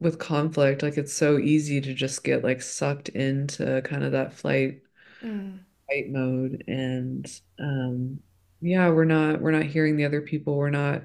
with 0.01 0.19
conflict, 0.19 0.83
like 0.83 0.97
it's 0.99 1.13
so 1.13 1.39
easy 1.39 1.81
to 1.83 1.93
just 1.95 2.25
get 2.25 2.43
like 2.45 2.63
sucked 2.63 3.09
into 3.11 3.83
kind 3.85 4.05
of 4.05 4.13
that 4.13 4.33
flight 4.35 4.83
Mm. 5.23 5.67
fight 5.89 6.09
mode 6.09 6.65
and 6.69 7.27
um 7.59 8.21
yeah, 8.67 8.89
we're 8.91 9.05
not 9.05 9.41
we're 9.41 9.53
not 9.53 9.65
hearing 9.65 9.97
the 9.97 10.05
other 10.05 10.21
people. 10.23 10.57
We're 10.57 10.71
not 10.71 11.05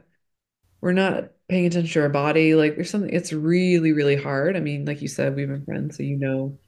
we're 0.82 0.94
not 0.94 1.32
paying 1.50 1.68
attention 1.68 1.94
to 1.94 2.02
our 2.04 2.10
body. 2.10 2.56
Like 2.56 2.76
there's 2.76 2.90
something 2.90 3.12
it's 3.14 3.34
really, 3.34 3.94
really 3.94 4.16
hard. 4.18 4.58
I 4.58 4.60
mean, 4.62 4.86
like 4.86 5.02
you 5.02 5.08
said, 5.08 5.36
we've 5.36 5.48
been 5.48 5.66
friends, 5.66 5.98
so 5.98 6.04
you 6.04 6.18
know 6.18 6.60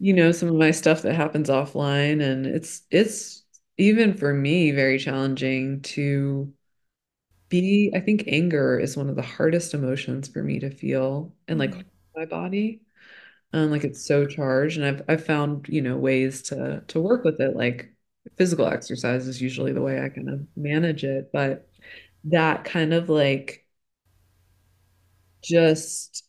you 0.00 0.12
know 0.14 0.32
some 0.32 0.48
of 0.50 0.56
my 0.56 0.70
stuff 0.72 1.02
that 1.02 1.14
happens 1.16 1.48
offline 1.50 2.22
and 2.22 2.46
it's 2.46 2.82
it's 2.90 3.44
even 3.78 4.16
for 4.16 4.34
me 4.34 4.72
very 4.72 4.98
challenging 4.98 5.80
to 5.82 6.52
be 7.48 7.92
I 7.94 8.00
think 8.00 8.24
anger 8.26 8.78
is 8.78 8.96
one 8.96 9.08
of 9.08 9.16
the 9.16 9.22
hardest 9.22 9.74
emotions 9.74 10.28
for 10.28 10.42
me 10.42 10.58
to 10.60 10.70
feel 10.70 11.34
and 11.48 11.58
like 11.58 11.74
Mm-hmm. 11.74 11.86
my 12.16 12.24
body 12.26 12.82
um 13.54 13.70
like 13.72 13.84
it's 13.84 14.06
so 14.06 14.26
charged 14.26 14.78
and 14.78 14.86
I've 14.86 15.02
I've 15.08 15.26
found 15.26 15.68
you 15.70 15.82
know 15.82 15.98
ways 15.98 16.42
to 16.44 16.84
to 16.88 17.00
work 17.02 17.24
with 17.24 17.40
it 17.40 17.56
like 17.56 17.92
physical 18.36 18.66
exercise 18.66 19.26
is 19.28 19.40
usually 19.42 19.72
the 19.72 19.82
way 19.82 20.02
I 20.02 20.08
kind 20.08 20.28
of 20.30 20.46
manage 20.56 21.04
it 21.04 21.30
but 21.32 21.68
that 22.24 22.64
kind 22.64 22.94
of 22.94 23.08
like 23.08 23.64
just 25.42 26.24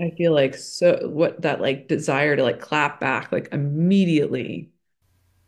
I 0.00 0.10
feel 0.16 0.32
like 0.32 0.54
so 0.54 1.08
what 1.08 1.42
that 1.42 1.60
like 1.60 1.88
desire 1.88 2.34
to 2.36 2.42
like 2.42 2.60
clap 2.60 3.00
back 3.00 3.30
like 3.32 3.48
immediately 3.52 4.70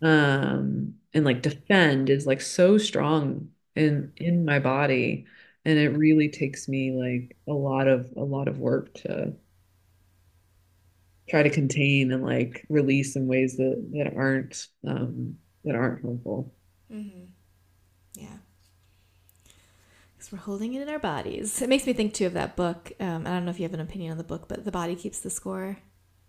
um 0.03 0.95
and 1.15 1.25
like 1.25 1.43
defend 1.43 2.11
is 2.11 2.27
like 2.27 2.41
so 2.43 2.79
strong 2.79 3.51
in 3.77 4.13
in 4.19 4.45
my 4.45 4.61
body 4.61 5.27
and 5.65 5.79
it 5.79 5.91
really 5.91 6.29
takes 6.31 6.69
me 6.69 6.93
like 6.93 7.37
a 7.49 7.53
lot 7.55 7.89
of 7.89 8.13
a 8.17 8.25
lot 8.25 8.49
of 8.49 8.59
work 8.59 8.95
to 8.95 9.35
try 11.29 11.43
to 11.43 11.51
contain 11.51 12.13
and 12.13 12.23
like 12.25 12.65
release 12.69 13.17
in 13.17 13.27
ways 13.27 13.57
that 13.57 13.91
that 13.93 14.13
aren't 14.17 14.67
um 14.87 15.37
that 15.65 15.75
aren't 15.75 16.03
harmful. 16.03 16.53
Mm-hmm. 16.93 17.25
Yeah. 18.17 18.39
Because 20.17 20.33
we're 20.33 20.39
holding 20.39 20.75
it 20.75 20.83
in 20.83 20.89
our 20.89 20.99
bodies. 20.99 21.61
It 21.63 21.69
makes 21.69 21.87
me 21.87 21.93
think 21.93 22.15
too 22.15 22.27
of 22.27 22.35
that 22.35 22.57
book. 22.57 22.93
Um, 23.01 23.27
I 23.27 23.31
don't 23.31 23.45
know 23.45 23.51
if 23.51 23.59
you 23.59 23.65
have 23.65 23.75
an 23.75 23.81
opinion 23.81 24.13
on 24.13 24.19
the 24.19 24.25
book, 24.25 24.47
but 24.49 24.65
The 24.65 24.73
Body 24.73 24.95
Keeps 24.95 25.21
the 25.21 25.31
Score. 25.31 25.79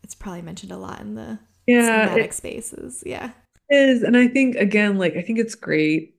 It's 0.03 0.15
probably 0.15 0.41
mentioned 0.41 0.71
a 0.71 0.77
lot 0.77 1.01
in 1.01 1.15
the 1.15 1.39
Yeah, 1.65 2.07
somatic 2.07 2.33
it, 2.33 2.33
spaces. 2.33 3.03
Yeah. 3.05 3.31
is, 3.69 4.03
and 4.03 4.15
I 4.17 4.27
think 4.27 4.55
again, 4.55 4.97
like 4.97 5.15
I 5.15 5.21
think 5.21 5.39
it's 5.39 5.55
great 5.55 6.15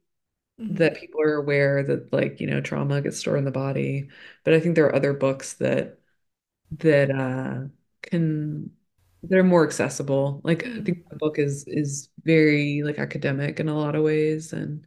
hmm 0.58 0.86
that 0.86 0.96
people 0.96 1.22
are 1.22 1.34
aware 1.36 1.82
that 1.84 2.12
like, 2.12 2.40
you 2.40 2.48
know, 2.48 2.60
trauma 2.60 3.02
gets 3.02 3.18
stored 3.18 3.38
in 3.38 3.44
the 3.44 3.50
body, 3.52 4.10
but 4.44 4.54
I 4.54 4.60
think 4.60 4.76
there 4.76 4.86
are 4.86 4.96
other 4.96 5.14
books 5.14 5.54
that 5.54 6.00
that 6.72 7.10
uh 7.10 7.68
can 8.02 8.72
they're 9.28 9.42
more 9.44 9.64
accessible. 9.66 10.40
Like 10.44 10.64
I 10.66 10.80
Mm. 10.80 10.84
think 10.84 11.08
the 11.10 11.16
book 11.16 11.38
is 11.38 11.64
is 11.66 12.08
very 12.24 12.82
like 12.84 12.98
academic 12.98 13.60
in 13.60 13.68
a 13.68 13.76
lot 13.76 13.94
of 13.94 14.04
ways 14.04 14.52
and 14.52 14.86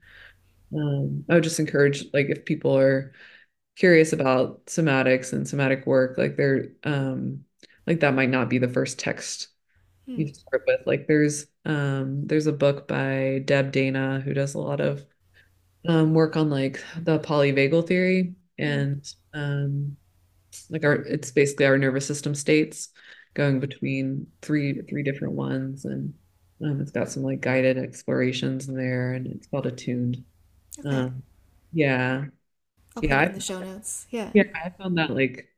um 0.75 1.25
I 1.29 1.35
would 1.35 1.43
just 1.43 1.59
encourage 1.59 2.05
like 2.13 2.27
if 2.29 2.45
people 2.45 2.77
are 2.77 3.13
curious 3.77 4.13
about 4.13 4.65
somatics 4.67 5.33
and 5.33 5.47
somatic 5.47 5.87
work, 5.87 6.17
like 6.17 6.37
they're 6.37 6.69
um 6.85 7.45
like 7.87 8.01
that 8.01 8.15
might 8.15 8.29
not 8.31 8.49
be 8.49 8.59
the 8.59 8.69
first 8.69 8.99
text 8.99 9.49
Mm. 10.07 10.17
you 10.17 10.33
start 10.33 10.63
with. 10.67 10.81
Like 10.87 11.07
there's 11.07 11.47
um 11.65 12.27
there's 12.27 12.47
a 12.47 12.53
book 12.53 12.87
by 12.87 13.41
Deb 13.45 13.71
Dana 13.73 14.21
who 14.21 14.33
does 14.35 14.55
a 14.55 14.59
lot 14.59 14.81
of 14.81 15.05
um 15.87 16.13
work 16.13 16.35
on 16.35 16.49
like 16.49 16.83
the 17.01 17.19
polyvagal 17.19 17.87
theory 17.87 18.35
Mm. 18.61 18.87
and 18.97 19.05
um 19.33 19.97
like 20.69 20.83
our 20.85 20.95
it's 20.95 21.31
basically 21.31 21.65
our 21.65 21.77
nervous 21.77 22.07
system 22.07 22.35
states 22.35 22.89
going 23.37 23.61
between 23.61 24.27
three 24.43 24.81
three 24.89 25.03
different 25.03 25.35
ones 25.35 25.85
and 25.85 26.13
um 26.63 26.81
it's 26.81 26.91
got 26.91 27.09
some 27.11 27.23
like 27.23 27.41
guided 27.41 27.77
explorations 27.79 28.69
in 28.69 28.75
there 28.77 29.13
and 29.13 29.27
it's 29.27 29.47
called 29.47 29.67
Attuned. 29.67 30.25
Okay. 30.79 31.07
Um 31.07 31.23
yeah. 31.73 32.25
I'll 32.95 33.03
put 33.03 33.11
Yeah, 33.11 33.29
in 33.29 33.33
the 33.33 33.39
show 33.39 33.59
notes. 33.59 34.07
Yeah. 34.09 34.33
yeah, 34.33 34.43
I 34.55 34.69
found 34.71 34.97
that 34.97 35.11
like 35.11 35.49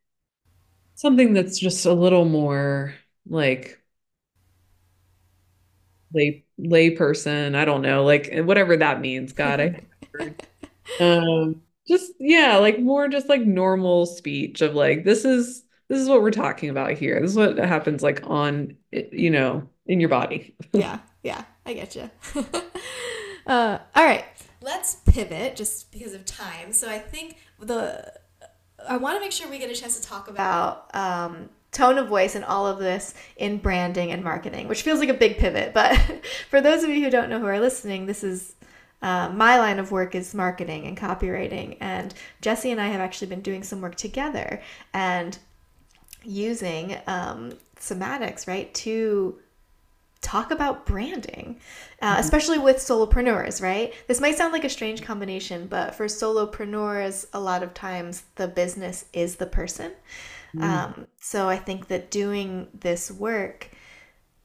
something 0.95 1.33
that's 1.33 1.59
just 1.59 1.85
a 1.85 1.93
little 1.93 2.25
more 2.25 2.93
like 3.27 3.79
lay 6.13 6.45
lay 6.57 6.91
person. 6.91 7.55
I 7.55 7.65
don't 7.65 7.81
know, 7.81 8.03
like 8.03 8.29
whatever 8.43 8.77
that 8.77 9.01
means. 9.01 9.33
God, 9.33 9.59
I 9.59 9.69
hate 9.69 9.87
that 10.01 10.09
word. 10.19 10.35
Um, 10.99 11.61
just 11.87 12.13
yeah, 12.19 12.57
like 12.57 12.79
more 12.79 13.07
just 13.07 13.29
like 13.29 13.41
normal 13.41 14.05
speech 14.05 14.61
of 14.61 14.75
like 14.75 15.03
this 15.03 15.25
is 15.25 15.63
this 15.89 15.99
is 15.99 16.07
what 16.07 16.21
we're 16.21 16.31
talking 16.31 16.69
about 16.69 16.93
here. 16.93 17.19
This 17.19 17.31
is 17.31 17.37
what 17.37 17.57
happens 17.57 18.01
like 18.01 18.21
on 18.29 18.77
you 18.91 19.29
know 19.31 19.67
in 19.87 19.99
your 19.99 20.09
body. 20.09 20.55
Yeah, 20.71 20.99
yeah, 21.23 21.43
I 21.65 21.73
get 21.73 21.95
you. 21.95 22.09
uh, 23.47 23.79
all 23.95 24.05
right, 24.05 24.23
let's 24.61 24.95
pivot 25.07 25.55
just 25.55 25.91
because 25.91 26.13
of 26.13 26.25
time. 26.25 26.71
So 26.71 26.87
I 26.89 26.99
think 26.99 27.37
the 27.59 28.13
I 28.87 28.97
want 28.97 29.17
to 29.17 29.19
make 29.19 29.31
sure 29.31 29.49
we 29.49 29.57
get 29.57 29.71
a 29.71 29.75
chance 29.75 29.99
to 29.99 30.07
talk 30.07 30.29
about 30.29 30.95
um, 30.95 31.49
tone 31.71 31.97
of 31.97 32.07
voice 32.07 32.35
and 32.35 32.45
all 32.45 32.67
of 32.67 32.79
this 32.79 33.15
in 33.35 33.57
branding 33.57 34.11
and 34.11 34.23
marketing, 34.23 34.67
which 34.67 34.83
feels 34.83 34.99
like 34.99 35.09
a 35.09 35.13
big 35.13 35.37
pivot. 35.37 35.73
But 35.73 35.97
for 36.49 36.61
those 36.61 36.83
of 36.83 36.89
you 36.89 37.03
who 37.03 37.09
don't 37.09 37.29
know 37.29 37.39
who 37.39 37.47
are 37.47 37.59
listening, 37.59 38.05
this 38.05 38.23
is 38.23 38.55
uh, 39.01 39.29
my 39.29 39.57
line 39.57 39.79
of 39.79 39.91
work 39.91 40.13
is 40.13 40.35
marketing 40.35 40.85
and 40.85 40.97
copywriting, 40.97 41.77
and 41.79 42.13
Jesse 42.41 42.71
and 42.71 42.79
I 42.79 42.89
have 42.89 43.01
actually 43.01 43.29
been 43.29 43.41
doing 43.41 43.63
some 43.63 43.81
work 43.81 43.95
together 43.95 44.61
and 44.93 45.37
using 46.23 46.97
um, 47.07 47.53
somatics, 47.79 48.47
right, 48.47 48.73
to 48.75 49.39
talk 50.21 50.51
about 50.51 50.85
branding, 50.85 51.59
uh, 52.01 52.17
especially 52.19 52.57
with 52.57 52.77
solopreneurs, 52.77 53.61
right? 53.61 53.93
This 54.07 54.19
might 54.19 54.37
sound 54.37 54.51
like 54.51 54.65
a 54.65 54.69
strange 54.69 55.01
combination, 55.01 55.67
but 55.67 55.95
for 55.95 56.05
solopreneurs, 56.05 57.25
a 57.33 57.39
lot 57.39 57.63
of 57.63 57.73
times 57.73 58.23
the 58.35 58.47
business 58.47 59.05
is 59.13 59.37
the 59.37 59.45
person. 59.45 59.93
Mm. 60.53 60.63
Um, 60.63 61.07
so 61.21 61.47
I 61.47 61.57
think 61.57 61.87
that 61.87 62.11
doing 62.11 62.67
this 62.73 63.11
work 63.11 63.69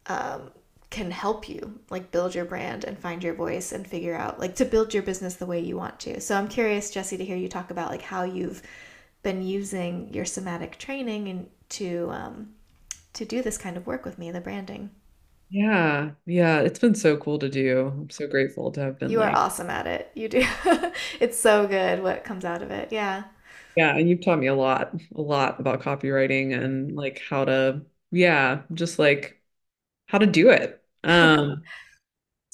um, 0.07 0.51
can 0.91 1.11
help 1.11 1.49
you 1.49 1.81
like 1.91 2.13
build 2.13 2.35
your 2.35 2.45
brand 2.45 2.85
and 2.85 2.97
find 2.97 3.25
your 3.25 3.35
voice 3.35 3.73
and 3.73 3.87
figure 3.87 4.15
out 4.15 4.39
like 4.39 4.55
to 4.57 4.65
build 4.65 4.95
your 4.95 5.03
business 5.03 5.35
the 5.35 5.47
way 5.47 5.59
you 5.59 5.77
want 5.77 5.99
to. 6.01 6.21
So 6.21 6.37
I'm 6.37 6.47
curious, 6.47 6.91
Jesse, 6.91 7.17
to 7.17 7.25
hear 7.25 7.37
you 7.37 7.49
talk 7.49 7.71
about 7.71 7.91
like 7.91 8.03
how 8.03 8.23
you've 8.23 8.63
been 9.25 9.43
using 9.43 10.13
your 10.13 10.25
somatic 10.25 10.79
training 10.79 11.29
and 11.29 11.49
to 11.81 12.11
um, 12.13 12.55
to 13.15 13.25
do 13.25 13.43
this 13.43 13.59
kind 13.59 13.77
of 13.77 13.87
work 13.87 14.05
with 14.05 14.19
me, 14.19 14.31
the 14.33 14.41
branding. 14.41 14.91
Yeah, 15.51 16.15
yeah, 16.27 16.61
it's 16.61 16.79
been 16.79 16.95
so 16.95 17.17
cool 17.17 17.39
to 17.39 17.49
do. 17.49 17.87
I'm 17.89 18.11
so 18.11 18.27
grateful 18.27 18.73
to 18.73 18.81
have 18.81 18.99
been 18.99 19.15
You 19.15 19.23
are 19.23 19.31
awesome 19.35 19.71
at 19.71 19.87
it. 19.87 20.11
You 20.15 20.29
do. 20.29 20.45
it's 21.21 21.39
so 21.39 21.67
good 21.67 22.03
what 22.03 22.25
comes 22.25 22.45
out 22.45 22.63
of 22.63 22.71
it. 22.71 22.91
Yeah. 22.93 23.25
yeah, 23.77 23.97
and 23.97 24.09
you've 24.09 24.25
taught 24.25 24.39
me 24.39 24.47
a 24.47 24.55
lot, 24.55 24.95
a 25.15 25.21
lot 25.21 25.59
about 25.61 25.83
copywriting 25.83 26.55
and 26.57 26.95
like 26.97 27.21
how 27.29 27.45
to, 27.45 27.85
yeah, 28.11 28.63
just 28.73 28.99
like 28.99 29.41
how 30.09 30.19
to 30.19 30.27
do 30.27 30.51
it. 30.51 30.83
Um, 31.05 31.63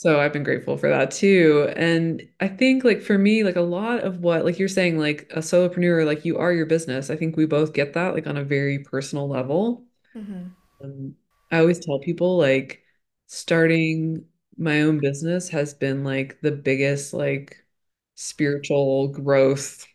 So 0.01 0.19
I've 0.19 0.33
been 0.33 0.45
grateful 0.45 0.79
for 0.79 0.89
that 0.89 1.11
too. 1.11 1.71
And 1.77 2.27
I 2.41 2.49
think 2.49 2.85
like 2.85 3.03
for 3.03 3.19
me, 3.19 3.45
like 3.45 3.57
a 3.57 3.61
lot 3.61 4.01
of 4.01 4.21
what 4.21 4.45
like 4.47 4.59
you're 4.59 4.69
saying, 4.69 4.99
like 4.99 5.31
a 5.35 5.41
solopreneur, 5.41 6.07
like 6.07 6.25
you 6.25 6.39
are 6.39 6.53
your 6.53 6.65
business. 6.67 7.11
I 7.11 7.17
think 7.17 7.37
we 7.37 7.45
both 7.47 7.75
get 7.75 7.93
that 7.95 8.15
like 8.15 8.27
on 8.27 8.37
a 8.39 8.45
very 8.45 8.79
personal 8.79 9.29
level. 9.29 9.85
hmm 10.15 10.55
Um, 10.83 11.17
I 11.51 11.59
always 11.61 11.81
tell 11.85 12.01
people 12.01 12.39
like 12.39 12.85
starting 13.29 14.27
my 14.59 14.83
own 14.83 15.01
business 15.01 15.49
has 15.51 15.75
been 15.75 16.05
like 16.05 16.41
the 16.43 16.53
biggest 16.53 17.15
like 17.15 17.65
spiritual 18.17 19.09
growth 19.09 19.87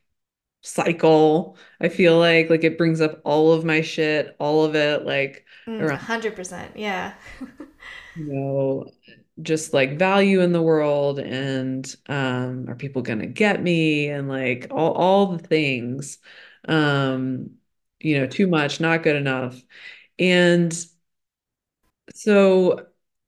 cycle. 0.64 1.58
I 1.82 1.90
feel 1.90 2.20
like 2.20 2.50
like 2.52 2.64
it 2.66 2.78
brings 2.80 3.02
up 3.02 3.22
all 3.26 3.54
of 3.54 3.66
my 3.66 3.82
shit, 3.82 4.36
all 4.40 4.66
of 4.66 4.76
it 4.76 5.06
like 5.06 5.46
Mm, 5.68 5.80
around 5.80 5.90
100%. 5.90 6.76
Yeah. 6.78 7.14
you 8.16 8.26
know, 8.26 8.92
just 9.42 9.74
like 9.74 10.00
value 10.00 10.42
in 10.42 10.52
the 10.54 10.62
world 10.62 11.20
and 11.20 11.94
um, 12.08 12.70
are 12.70 12.76
people 12.76 13.02
gonna 13.02 13.28
get 13.28 13.62
me 13.62 14.08
and 14.10 14.30
like 14.30 14.68
all 14.72 14.94
all 14.94 15.28
the 15.28 15.40
things. 15.40 16.20
Um, 16.68 17.52
you 18.00 18.20
know, 18.20 18.28
too 18.28 18.48
much, 18.48 18.80
not 18.80 19.04
good 19.04 19.16
enough. 19.16 19.62
And 20.20 20.74
so 22.14 22.88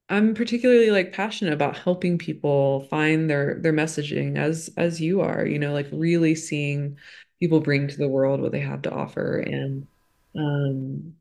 I'm 0.10 0.34
particularly 0.34 0.92
like 0.92 1.14
passionate 1.14 1.54
about 1.54 1.78
helping 1.78 2.18
people 2.18 2.82
find 2.90 3.30
their 3.30 3.60
their 3.62 3.74
messaging 3.74 4.38
as 4.38 4.70
as 4.78 5.02
you 5.02 5.22
are, 5.22 5.46
you 5.46 5.60
know, 5.60 5.74
like 5.74 5.88
really 5.92 6.36
seeing 6.36 6.98
people 7.40 7.60
bring 7.62 7.88
to 7.88 7.98
the 7.98 8.08
world 8.08 8.42
what 8.42 8.52
they 8.52 8.60
have 8.62 8.82
to 8.84 8.92
offer. 8.92 9.40
And 9.40 9.88
um 10.36 11.16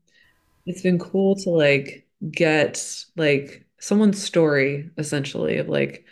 it's 0.67 0.83
been 0.83 0.99
cool 0.99 1.35
to 1.37 1.51
like 1.51 2.07
get 2.31 3.05
like 3.17 3.66
someone's 3.79 4.21
story 4.23 4.91
essentially 4.97 5.57
of 5.57 5.69
like 5.69 6.05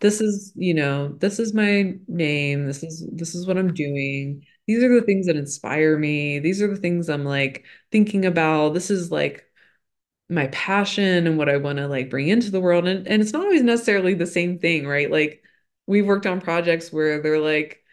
this 0.00 0.20
is, 0.20 0.52
you 0.56 0.74
know, 0.74 1.08
this 1.08 1.38
is 1.38 1.54
my 1.54 1.94
name. 2.08 2.66
This 2.66 2.82
is 2.82 3.06
this 3.12 3.34
is 3.34 3.46
what 3.46 3.58
I'm 3.58 3.72
doing. 3.74 4.46
These 4.66 4.82
are 4.84 4.94
the 4.94 5.06
things 5.06 5.26
that 5.26 5.36
inspire 5.36 5.98
me. 5.98 6.38
These 6.40 6.62
are 6.62 6.68
the 6.68 6.76
things 6.80 7.08
I'm 7.08 7.24
like 7.24 7.64
thinking 7.92 8.24
about. 8.26 8.74
This 8.74 8.90
is 8.90 9.10
like 9.12 9.46
my 10.28 10.48
passion 10.48 11.26
and 11.26 11.38
what 11.38 11.48
I 11.48 11.58
want 11.58 11.78
to 11.78 11.88
like 11.88 12.10
bring 12.10 12.28
into 12.28 12.50
the 12.50 12.60
world. 12.60 12.86
And 12.88 13.06
and 13.08 13.22
it's 13.22 13.32
not 13.32 13.44
always 13.44 13.62
necessarily 13.62 14.14
the 14.14 14.26
same 14.26 14.58
thing, 14.58 14.86
right? 14.86 15.10
Like 15.10 15.42
we've 15.86 16.06
worked 16.06 16.26
on 16.26 16.40
projects 16.40 16.92
where 16.92 17.22
they're 17.22 17.40
like 17.40 17.83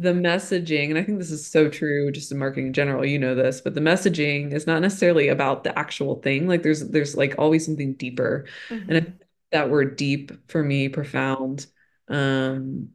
the 0.00 0.12
messaging, 0.12 0.90
and 0.90 0.98
I 0.98 1.04
think 1.04 1.18
this 1.18 1.30
is 1.30 1.46
so 1.46 1.68
true 1.68 2.10
just 2.12 2.32
in 2.32 2.38
marketing 2.38 2.68
in 2.68 2.72
general, 2.72 3.04
you 3.06 3.18
know 3.18 3.34
this, 3.34 3.60
but 3.60 3.74
the 3.74 3.80
messaging 3.80 4.52
is 4.52 4.66
not 4.66 4.82
necessarily 4.82 5.28
about 5.28 5.64
the 5.64 5.78
actual 5.78 6.16
thing. 6.22 6.48
Like 6.48 6.62
there's 6.62 6.88
there's 6.88 7.16
like 7.16 7.34
always 7.38 7.66
something 7.66 7.94
deeper. 7.94 8.46
And 8.88 8.96
I 8.98 9.00
hmm 9.00 9.10
think 9.10 9.22
that 9.52 9.70
word 9.70 9.96
deep 9.96 10.32
for 10.50 10.62
me, 10.64 10.88
profound, 10.88 11.66
um, 12.08 12.90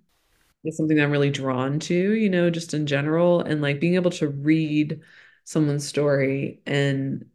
is 0.65 0.77
something 0.77 0.97
that 0.97 1.03
I'm 1.05 1.11
really 1.11 1.31
drawn 1.31 1.79
to, 1.81 1.95
you 2.13 2.29
know, 2.29 2.49
just 2.51 2.73
in 2.73 2.87
general. 2.87 3.41
And 3.41 3.61
like 3.61 3.79
being 3.81 3.95
able 3.95 4.11
to 4.11 4.29
read 4.29 5.01
someone's 5.45 5.87
story 5.87 6.61
and 6.67 7.25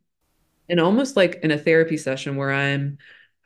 and 0.68 0.80
almost 0.80 1.16
like 1.16 1.36
in 1.42 1.50
a 1.50 1.58
therapy 1.58 1.96
session 1.96 2.36
where 2.36 2.52
I'm 2.52 2.98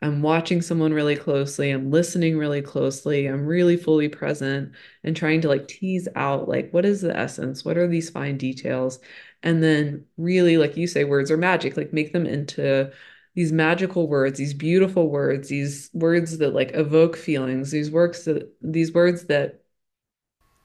I'm 0.04 0.22
watching 0.22 0.60
someone 0.62 0.92
really 0.92 1.16
closely, 1.16 1.70
I'm 1.70 1.90
listening 1.90 2.36
really 2.38 2.62
closely, 2.62 3.26
I'm 3.26 3.46
really 3.46 3.76
fully 3.78 4.08
present 4.08 4.72
and 5.02 5.16
trying 5.16 5.40
to 5.42 5.48
like 5.48 5.66
tease 5.68 6.08
out 6.14 6.48
like 6.48 6.70
what 6.72 6.84
is 6.84 7.00
the 7.00 7.16
essence? 7.16 7.64
What 7.64 7.78
are 7.78 7.88
these 7.88 8.10
fine 8.10 8.36
details? 8.38 8.98
And 9.42 9.62
then 9.62 10.06
really 10.18 10.58
like 10.58 10.76
you 10.76 10.86
say 10.86 11.04
words 11.04 11.30
are 11.30 11.36
magic, 11.38 11.76
like 11.76 11.92
make 11.94 12.12
them 12.12 12.26
into 12.26 12.92
these 13.34 13.52
magical 13.52 14.08
words, 14.08 14.38
these 14.38 14.54
beautiful 14.54 15.10
words, 15.10 15.48
these 15.48 15.90
words 15.94 16.38
that 16.38 16.54
like 16.54 16.72
evoke 16.74 17.16
feelings, 17.16 17.70
these 17.70 17.90
works 17.90 18.24
that 18.26 18.52
these 18.62 18.92
words 18.92 19.26
that 19.26 19.64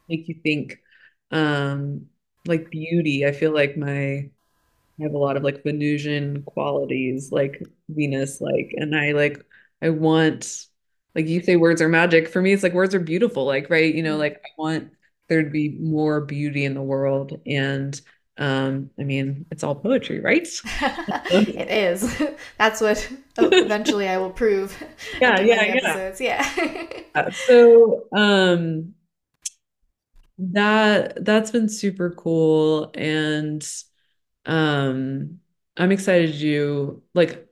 make 0.08 0.28
you 0.28 0.36
think 0.44 0.78
um 1.32 2.08
like 2.48 2.70
beauty. 2.72 3.26
I 3.26 3.32
feel 3.32 3.54
like 3.54 3.78
my 3.78 4.32
I 5.00 5.04
have 5.04 5.14
a 5.14 5.18
lot 5.18 5.38
of 5.38 5.44
like 5.44 5.64
Venusian 5.64 6.44
qualities, 6.44 7.32
like 7.32 7.62
Venus, 7.90 8.42
like, 8.42 8.74
and 8.76 8.96
I 8.96 9.12
like, 9.14 9.44
I 9.82 9.90
want, 9.90 10.66
like 11.16 11.28
you 11.28 11.42
say 11.42 11.56
words 11.56 11.82
are 11.82 11.90
magic. 11.90 12.28
For 12.30 12.42
me, 12.42 12.54
it's 12.54 12.64
like 12.64 12.74
words 12.74 12.94
are 12.96 13.00
beautiful, 13.00 13.46
like, 13.46 13.70
right? 13.70 13.94
You 13.94 14.04
know, 14.04 14.18
mm 14.18 14.20
like 14.20 14.36
I 14.38 14.50
want 14.58 14.92
there 15.30 15.44
to 15.44 15.50
be 15.50 15.70
more 15.80 16.22
beauty 16.22 16.66
in 16.66 16.74
the 16.74 16.82
world. 16.82 17.40
And 17.46 18.00
Um, 18.38 18.90
I 18.98 19.04
mean, 19.04 19.46
it's 19.52 19.64
all 19.66 19.76
poetry, 19.76 20.22
right? 20.22 20.48
It 21.30 21.70
is. 21.70 22.22
That's 22.58 22.82
what 22.82 23.10
eventually 23.38 24.08
I 24.08 24.18
will 24.18 24.32
prove 24.32 24.82
Yeah, 25.22 25.40
yeah, 25.42 25.64
many 25.66 25.82
yeah. 25.82 26.04
Yeah. 27.16 27.32
So, 27.48 28.08
um, 28.14 28.94
that 30.38 31.24
that's 31.26 31.52
been 31.52 31.68
super 31.70 32.12
cool 32.12 32.92
and 32.96 33.68
um 34.46 35.40
I'm 35.78 35.92
excited 35.92 36.34
to 36.34 36.40
do 36.40 37.04
like 37.14 37.48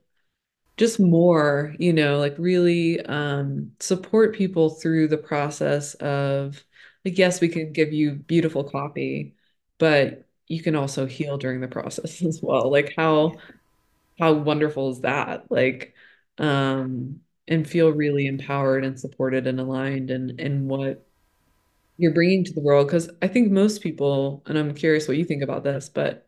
just 0.77 0.99
more, 0.99 1.75
you 1.79 1.93
know, 1.93 2.19
like 2.19 2.35
really 2.39 3.01
um, 3.01 3.73
support 3.79 4.35
people 4.35 4.69
through 4.71 5.07
the 5.09 5.17
process 5.17 5.95
of 5.95 6.63
like, 7.05 7.17
yes, 7.17 7.41
we 7.41 7.49
can 7.49 7.73
give 7.73 7.93
you 7.93 8.15
beautiful 8.15 8.63
copy, 8.63 9.35
but 9.79 10.27
you 10.47 10.61
can 10.63 10.75
also 10.75 11.05
heal 11.07 11.37
during 11.37 11.61
the 11.61 11.67
process 11.69 12.21
as 12.25 12.41
well. 12.43 12.71
Like 12.71 12.93
how 12.97 13.33
how 14.19 14.33
wonderful 14.33 14.91
is 14.91 15.01
that? 15.01 15.51
Like 15.51 15.95
um 16.39 17.21
and 17.47 17.67
feel 17.69 17.91
really 17.91 18.27
empowered 18.27 18.85
and 18.85 18.99
supported 18.99 19.47
and 19.47 19.59
aligned 19.59 20.11
and 20.11 20.39
and 20.41 20.69
what 20.69 21.07
you're 21.97 22.13
bringing 22.13 22.43
to 22.45 22.53
the 22.53 22.61
world. 22.61 22.87
Because 22.87 23.09
I 23.21 23.27
think 23.27 23.51
most 23.51 23.81
people, 23.81 24.43
and 24.45 24.57
I'm 24.57 24.73
curious 24.73 25.07
what 25.07 25.17
you 25.17 25.25
think 25.25 25.43
about 25.43 25.63
this, 25.63 25.89
but 25.89 26.26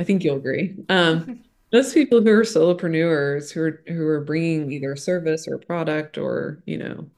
I 0.00 0.04
think 0.04 0.24
you'll 0.24 0.38
agree. 0.38 0.76
Um, 0.90 1.32
most 1.72 1.94
people 1.94 2.22
who 2.22 2.30
are 2.30 2.42
solopreneurs 2.42 3.52
who 3.52 3.62
are 3.62 3.84
who 3.88 4.06
are 4.08 4.22
bringing 4.22 4.72
either 4.72 4.92
a 4.94 4.98
service 4.98 5.48
or 5.48 5.56
a 5.56 5.60
product 5.60 6.18
or, 6.18 6.62
you 6.66 6.78
know, 6.78 7.10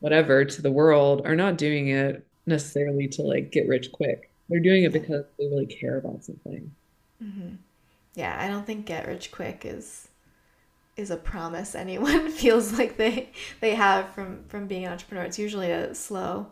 whatever 0.00 0.44
to 0.46 0.62
the 0.62 0.72
world 0.72 1.22
are 1.26 1.36
not 1.36 1.58
doing 1.58 1.88
it 1.90 2.26
necessarily 2.46 3.08
to 3.08 3.22
like 3.22 3.52
get 3.52 3.68
rich 3.68 3.92
quick. 3.92 4.32
They're 4.50 4.60
doing 4.60 4.84
it 4.84 4.92
because 4.94 5.24
they 5.38 5.46
really 5.48 5.66
care 5.66 5.98
about 5.98 6.24
something. 6.24 6.74
hmm 7.20 7.54
Yeah, 8.14 8.36
I 8.40 8.48
don't 8.48 8.66
think 8.66 8.86
get 8.86 9.06
rich 9.06 9.32
quick 9.32 9.62
is 9.64 10.08
is 10.96 11.10
a 11.10 11.16
promise 11.16 11.74
anyone 11.74 12.30
feels 12.32 12.78
like 12.78 12.96
they 12.98 13.30
they 13.60 13.74
have 13.76 14.10
from 14.14 14.44
from 14.48 14.66
being 14.68 14.86
an 14.86 14.92
entrepreneur. 14.92 15.24
It's 15.24 15.38
usually 15.40 15.70
a 15.72 15.94
slow 15.94 16.48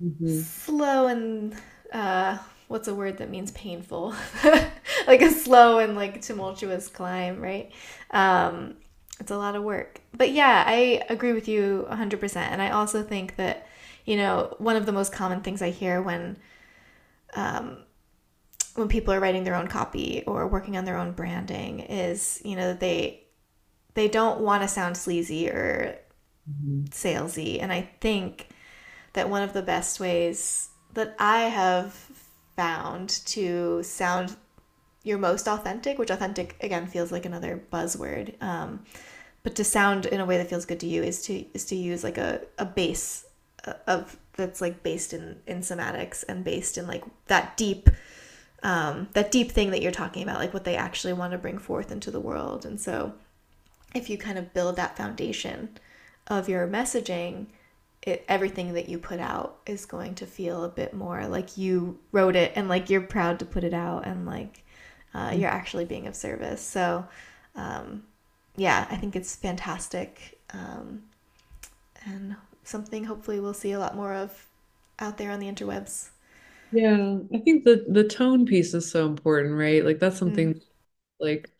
hmm 0.00 0.44
slow 0.66 1.06
and 1.06 1.54
uh 1.92 2.38
what's 2.68 2.88
a 2.88 2.94
word 2.94 3.18
that 3.18 3.30
means 3.30 3.50
painful? 3.52 4.14
Like 5.06 5.20
a 5.20 5.30
slow 5.30 5.78
and 5.80 5.94
like 5.96 6.22
tumultuous 6.22 6.88
climb 6.88 7.40
right? 7.40 7.70
Um 8.10 8.76
it's 9.20 9.30
a 9.30 9.36
lot 9.36 9.54
of 9.56 9.62
work. 9.62 10.00
But 10.12 10.32
yeah 10.32 10.64
i 10.66 11.02
agree 11.08 11.32
with 11.32 11.48
you 11.48 11.84
100% 11.88 12.52
and 12.52 12.62
i 12.62 12.70
also 12.70 13.02
think 13.02 13.36
that 13.36 13.66
you 14.06 14.16
know 14.16 14.54
one 14.58 14.76
of 14.76 14.86
the 14.86 14.92
most 14.92 15.12
common 15.12 15.40
things 15.42 15.62
i 15.62 15.70
hear 15.70 16.00
when 16.02 16.36
um 17.34 17.78
when 18.74 18.88
people 18.88 19.14
are 19.14 19.20
writing 19.20 19.44
their 19.44 19.54
own 19.54 19.68
copy 19.68 20.24
or 20.26 20.46
working 20.48 20.76
on 20.76 20.84
their 20.84 20.96
own 20.96 21.12
branding 21.12 21.80
is 21.80 22.40
you 22.44 22.56
know 22.56 22.74
they 22.74 23.22
they 23.94 24.08
don't 24.08 24.40
want 24.40 24.62
to 24.62 24.68
sound 24.68 24.96
sleazy 24.96 25.48
or 25.50 25.98
hmm 26.46 26.84
salesy. 26.90 27.60
And 27.62 27.72
i 27.72 27.82
think 28.00 28.48
that 29.14 29.30
one 29.30 29.42
of 29.42 29.52
the 29.52 29.62
best 29.62 30.00
ways 30.00 30.70
that 30.94 31.14
I 31.18 31.42
have 31.44 31.94
found 32.56 33.08
to 33.26 33.82
sound 33.82 34.36
your 35.02 35.18
most 35.18 35.46
authentic, 35.46 35.98
which 35.98 36.10
authentic 36.10 36.56
again 36.60 36.86
feels 36.86 37.12
like 37.12 37.26
another 37.26 37.62
buzzword, 37.72 38.40
um, 38.42 38.84
but 39.42 39.54
to 39.56 39.64
sound 39.64 40.06
in 40.06 40.20
a 40.20 40.24
way 40.24 40.38
that 40.38 40.48
feels 40.48 40.64
good 40.64 40.80
to 40.80 40.86
you 40.86 41.02
is 41.02 41.22
to 41.26 41.44
is 41.52 41.66
to 41.66 41.76
use 41.76 42.02
like 42.02 42.18
a, 42.18 42.40
a 42.58 42.64
base 42.64 43.26
uh, 43.66 43.74
of 43.86 44.16
that's 44.36 44.60
like 44.60 44.82
based 44.82 45.12
in 45.12 45.36
in 45.46 45.60
somatics 45.60 46.24
and 46.28 46.42
based 46.42 46.78
in 46.78 46.86
like 46.86 47.04
that 47.26 47.56
deep 47.56 47.90
um, 48.62 49.08
that 49.12 49.30
deep 49.30 49.52
thing 49.52 49.70
that 49.70 49.82
you're 49.82 49.92
talking 49.92 50.22
about, 50.22 50.38
like 50.38 50.54
what 50.54 50.64
they 50.64 50.74
actually 50.74 51.12
want 51.12 51.32
to 51.32 51.38
bring 51.38 51.58
forth 51.58 51.92
into 51.92 52.10
the 52.10 52.18
world. 52.18 52.64
And 52.64 52.80
so 52.80 53.12
if 53.94 54.08
you 54.08 54.16
kind 54.16 54.38
of 54.38 54.54
build 54.54 54.76
that 54.76 54.96
foundation 54.96 55.78
of 56.26 56.48
your 56.48 56.66
messaging 56.66 57.46
it, 58.04 58.24
everything 58.28 58.74
that 58.74 58.88
you 58.88 58.98
put 58.98 59.20
out 59.20 59.58
is 59.66 59.86
going 59.86 60.14
to 60.16 60.26
feel 60.26 60.64
a 60.64 60.70
bit 60.70 60.94
more 60.94 61.26
like 61.28 61.58
you 61.58 61.98
wrote 62.12 62.36
it 62.36 62.52
and 62.56 62.68
like 62.68 62.90
you're 62.90 63.02
proud 63.02 63.38
to 63.40 63.46
put 63.46 63.64
it 63.64 63.74
out 63.74 64.06
and 64.06 64.26
like 64.26 64.64
uh, 65.14 65.32
you're 65.36 65.50
actually 65.50 65.86
being 65.86 66.06
of 66.06 66.16
service. 66.16 66.62
So, 66.62 67.06
um, 67.56 68.04
yeah, 68.56 68.86
I 68.90 68.96
think 68.96 69.16
it's 69.16 69.36
fantastic 69.36 70.38
um, 70.52 71.04
and 72.06 72.36
something 72.64 73.04
hopefully 73.04 73.40
we'll 73.40 73.54
see 73.54 73.72
a 73.72 73.78
lot 73.78 73.96
more 73.96 74.14
of 74.14 74.48
out 74.98 75.18
there 75.18 75.30
on 75.30 75.40
the 75.40 75.50
interwebs. 75.50 76.10
Yeah, 76.70 77.18
I 77.32 77.38
think 77.38 77.64
the 77.64 77.84
the 77.88 78.04
tone 78.04 78.46
piece 78.46 78.74
is 78.74 78.90
so 78.90 79.06
important, 79.06 79.54
right? 79.54 79.84
Like 79.84 80.00
that's 80.00 80.18
Mm, 80.26 80.48
something 80.48 80.60
like 81.20 81.50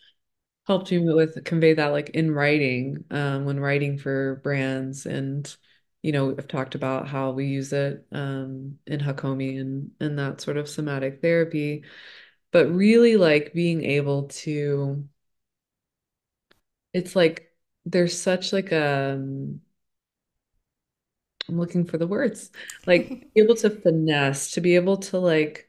helped 0.66 0.92
you 0.92 1.02
with 1.16 1.44
convey 1.44 1.74
that 1.74 1.88
like 1.88 2.10
in 2.10 2.32
writing, 2.32 3.04
um, 3.10 3.44
when 3.46 3.60
writing 3.60 3.98
for 3.98 4.36
brands 4.44 5.06
and 5.06 5.56
you 6.04 6.12
know, 6.12 6.30
I've 6.32 6.48
talked 6.48 6.74
about 6.76 7.08
how 7.08 7.32
we 7.32 7.46
use 7.46 7.72
it 7.72 8.06
um 8.12 8.78
in 8.86 9.00
Hakomi 9.00 9.60
and 9.60 9.90
and 10.00 10.18
that 10.18 10.40
sort 10.42 10.58
of 10.58 10.68
somatic 10.68 11.22
therapy, 11.22 11.84
but 12.52 12.68
really 12.70 13.16
like 13.16 13.54
being 13.54 13.84
able 13.84 14.24
to 14.28 15.08
it's 16.92 17.16
like 17.16 17.52
there's 17.86 18.18
such 18.20 18.52
like 18.52 18.72
a 18.72 19.14
um, 19.14 19.60
I'm 21.48 21.58
looking 21.58 21.84
for 21.84 21.98
the 21.98 22.06
words, 22.06 22.50
like 22.86 23.18
able 23.36 23.54
to 23.56 23.70
finesse, 23.70 24.52
to 24.52 24.60
be 24.60 24.76
able 24.76 24.96
to 24.98 25.18
like 25.18 25.68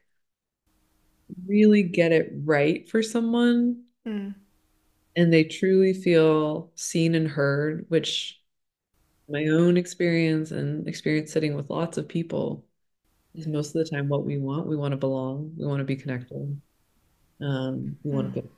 really 1.46 1.82
get 1.82 2.12
it 2.12 2.30
right 2.44 2.88
for 2.88 3.02
someone 3.02 3.82
mm, 4.04 4.34
and 5.14 5.32
they 5.32 5.44
truly 5.44 5.92
feel 5.94 6.70
seen 6.74 7.14
and 7.14 7.28
heard, 7.28 7.86
which 7.88 8.40
my 9.28 9.46
own 9.48 9.76
experience 9.76 10.52
and 10.52 10.86
experience 10.88 11.32
sitting 11.32 11.54
with 11.56 11.70
lots 11.70 11.98
of 11.98 12.08
people 12.08 12.64
is 13.34 13.46
most 13.46 13.76
of 13.76 13.84
the 13.84 13.90
time 13.90 14.08
what 14.08 14.24
we 14.26 14.38
want. 14.38 14.66
We 14.68 14.76
want 14.76 14.92
to 14.92 14.96
belong. 14.98 15.54
We 15.58 15.66
want 15.66 15.80
to 15.80 15.84
be 15.84 15.96
connected. 15.96 16.60
Um, 17.40 17.98
we 18.04 18.12
want 18.12 18.28
mm, 18.28 18.34
to 18.34 18.42
feel, 18.42 18.50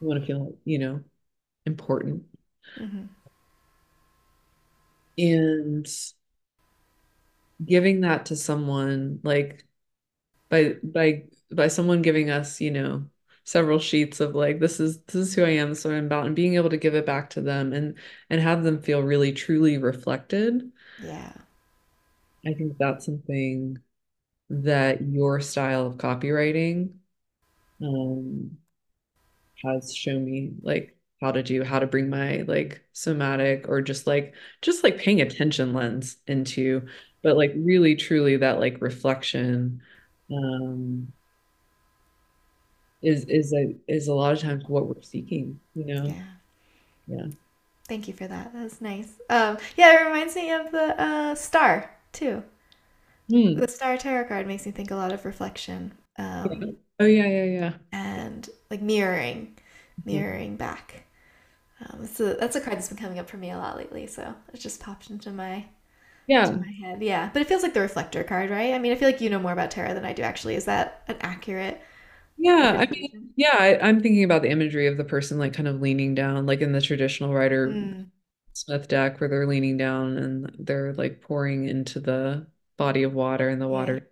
we 0.00 0.08
want 0.08 0.20
to 0.20 0.26
feel, 0.26 0.58
you 0.64 0.78
know, 0.80 1.04
important. 1.66 2.24
mhm. 2.76 3.08
And 5.18 5.86
giving 7.64 8.00
that 8.02 8.26
to 8.26 8.36
someone 8.36 9.20
like 9.22 9.66
by 10.50 10.76
by 10.84 11.24
by 11.52 11.68
someone 11.68 12.02
giving 12.02 12.30
us, 12.30 12.60
you 12.60 12.70
know, 12.70 13.06
several 13.50 13.78
sheets 13.78 14.20
of 14.20 14.34
like 14.34 14.60
this 14.60 14.80
is 14.80 15.00
this 15.02 15.16
is 15.16 15.34
who 15.34 15.44
I 15.44 15.50
am, 15.50 15.74
so 15.74 15.90
I'm 15.90 16.06
about 16.06 16.26
and 16.26 16.36
being 16.36 16.54
able 16.54 16.70
to 16.70 16.76
give 16.76 16.94
it 16.94 17.06
back 17.06 17.30
to 17.30 17.40
them 17.40 17.72
and 17.72 17.98
and 18.30 18.40
have 18.40 18.62
them 18.64 18.80
feel 18.82 19.02
really 19.02 19.32
truly 19.32 19.78
reflected. 19.78 20.70
Yeah. 21.02 21.32
I 22.46 22.54
think 22.54 22.78
that's 22.78 23.04
something 23.06 23.78
that 24.50 25.02
your 25.02 25.40
style 25.40 25.86
of 25.86 25.96
copywriting 25.98 26.94
um, 27.82 28.58
has 29.64 29.94
shown 29.94 30.24
me 30.24 30.52
like 30.62 30.96
how 31.20 31.32
to 31.32 31.42
do, 31.42 31.62
how 31.64 31.78
to 31.78 31.86
bring 31.86 32.08
my 32.08 32.42
like 32.48 32.82
somatic 32.92 33.68
or 33.68 33.82
just 33.82 34.06
like 34.06 34.34
just 34.62 34.82
like 34.84 34.98
paying 34.98 35.20
attention 35.20 35.74
lens 35.74 36.16
into, 36.26 36.86
but 37.22 37.36
like 37.36 37.52
really 37.56 37.94
truly 37.96 38.36
that 38.38 38.58
like 38.60 38.80
reflection 38.80 39.82
um, 40.30 41.12
is 43.02 43.24
is 43.26 43.52
a 43.54 43.74
is 43.88 44.08
a 44.08 44.14
lot 44.14 44.32
of 44.34 44.40
times 44.40 44.64
what 44.68 44.86
we're 44.88 45.02
seeking, 45.02 45.60
you 45.74 45.84
know? 45.86 46.14
Yeah. 46.14 46.40
Yeah. 47.06 47.28
Thank 47.88 48.06
you 48.08 48.14
for 48.14 48.26
that. 48.28 48.52
That 48.52 48.62
was 48.62 48.80
nice. 48.80 49.14
Um, 49.28 49.58
yeah, 49.76 49.92
it 50.00 50.04
reminds 50.06 50.36
me 50.36 50.50
of 50.52 50.70
the 50.70 51.00
uh, 51.00 51.34
star 51.34 51.90
too. 52.12 52.44
Hmm. 53.28 53.60
The 53.60 53.68
star 53.68 53.96
tarot 53.96 54.24
card 54.26 54.48
makes 54.48 54.66
me 54.66 54.72
think 54.72 54.90
a 54.90 54.96
lot 54.96 55.12
of 55.12 55.24
reflection. 55.24 55.96
Um, 56.18 56.58
Yeah. 56.60 56.72
Oh 57.00 57.04
yeah, 57.06 57.26
yeah, 57.26 57.44
yeah. 57.44 57.78
and 57.92 58.48
like 58.70 58.82
mirroring, 58.82 59.56
Mhm. 60.06 60.20
mirroring 60.22 60.56
back. 60.56 61.04
Um, 61.80 62.06
so 62.06 62.34
that's 62.34 62.56
a 62.56 62.60
card 62.60 62.76
that's 62.78 62.88
been 62.88 62.98
coming 62.98 63.18
up 63.18 63.30
for 63.30 63.38
me 63.38 63.50
a 63.50 63.58
lot 63.58 63.76
lately. 63.78 64.06
So 64.06 64.34
it 64.54 64.58
just 64.60 64.80
popped 64.80 65.10
into 65.10 65.32
my 65.32 65.66
into 66.36 66.56
Yeah. 66.56 66.60
my 66.60 66.70
head. 66.72 67.02
Yeah, 67.02 67.30
but 67.32 67.42
it 67.42 67.48
feels 67.48 67.62
like 67.62 67.74
the 67.74 67.80
reflector 67.80 68.24
card, 68.24 68.50
right? 68.50 68.74
I 68.74 68.78
mean, 68.80 68.92
I 68.92 68.96
feel 68.96 69.08
like 69.08 69.20
you 69.20 69.30
know 69.30 69.40
more 69.40 69.52
about 69.52 69.70
tarot 69.72 69.94
than 69.94 70.04
I 70.06 70.12
do. 70.14 70.22
Actually, 70.22 70.56
is 70.56 70.66
that 70.66 71.04
an 71.08 71.16
accurate 71.20 71.80
Yeah, 72.42 72.76
I 72.78 72.86
mean, 72.90 73.32
yeah, 73.36 73.56
I, 73.58 73.78
I'm 73.80 74.00
thinking 74.00 74.24
about 74.24 74.42
the 74.42 74.50
imagery 74.50 74.86
of 74.86 74.96
the 74.96 75.04
person 75.04 75.38
like 75.38 75.52
kind 75.52 75.68
of 75.68 75.80
leaning 75.80 76.14
down, 76.14 76.46
like 76.46 76.60
in 76.62 76.72
the 76.72 76.80
traditional 76.80 77.34
Rider 77.34 77.82
Mm, 77.82 78.10
Smith 78.54 78.88
deck, 78.88 79.20
where 79.20 79.28
they're 79.30 79.46
leaning 79.46 79.76
down 79.76 80.16
and 80.18 80.56
they're 80.58 80.94
like 80.94 81.20
pouring 81.22 81.68
into 81.68 82.00
the 82.00 82.46
body 82.78 83.02
of 83.04 83.14
water 83.14 83.48
and 83.50 83.60
the 83.62 83.68
yeah, 83.74 83.90
water 83.90 84.10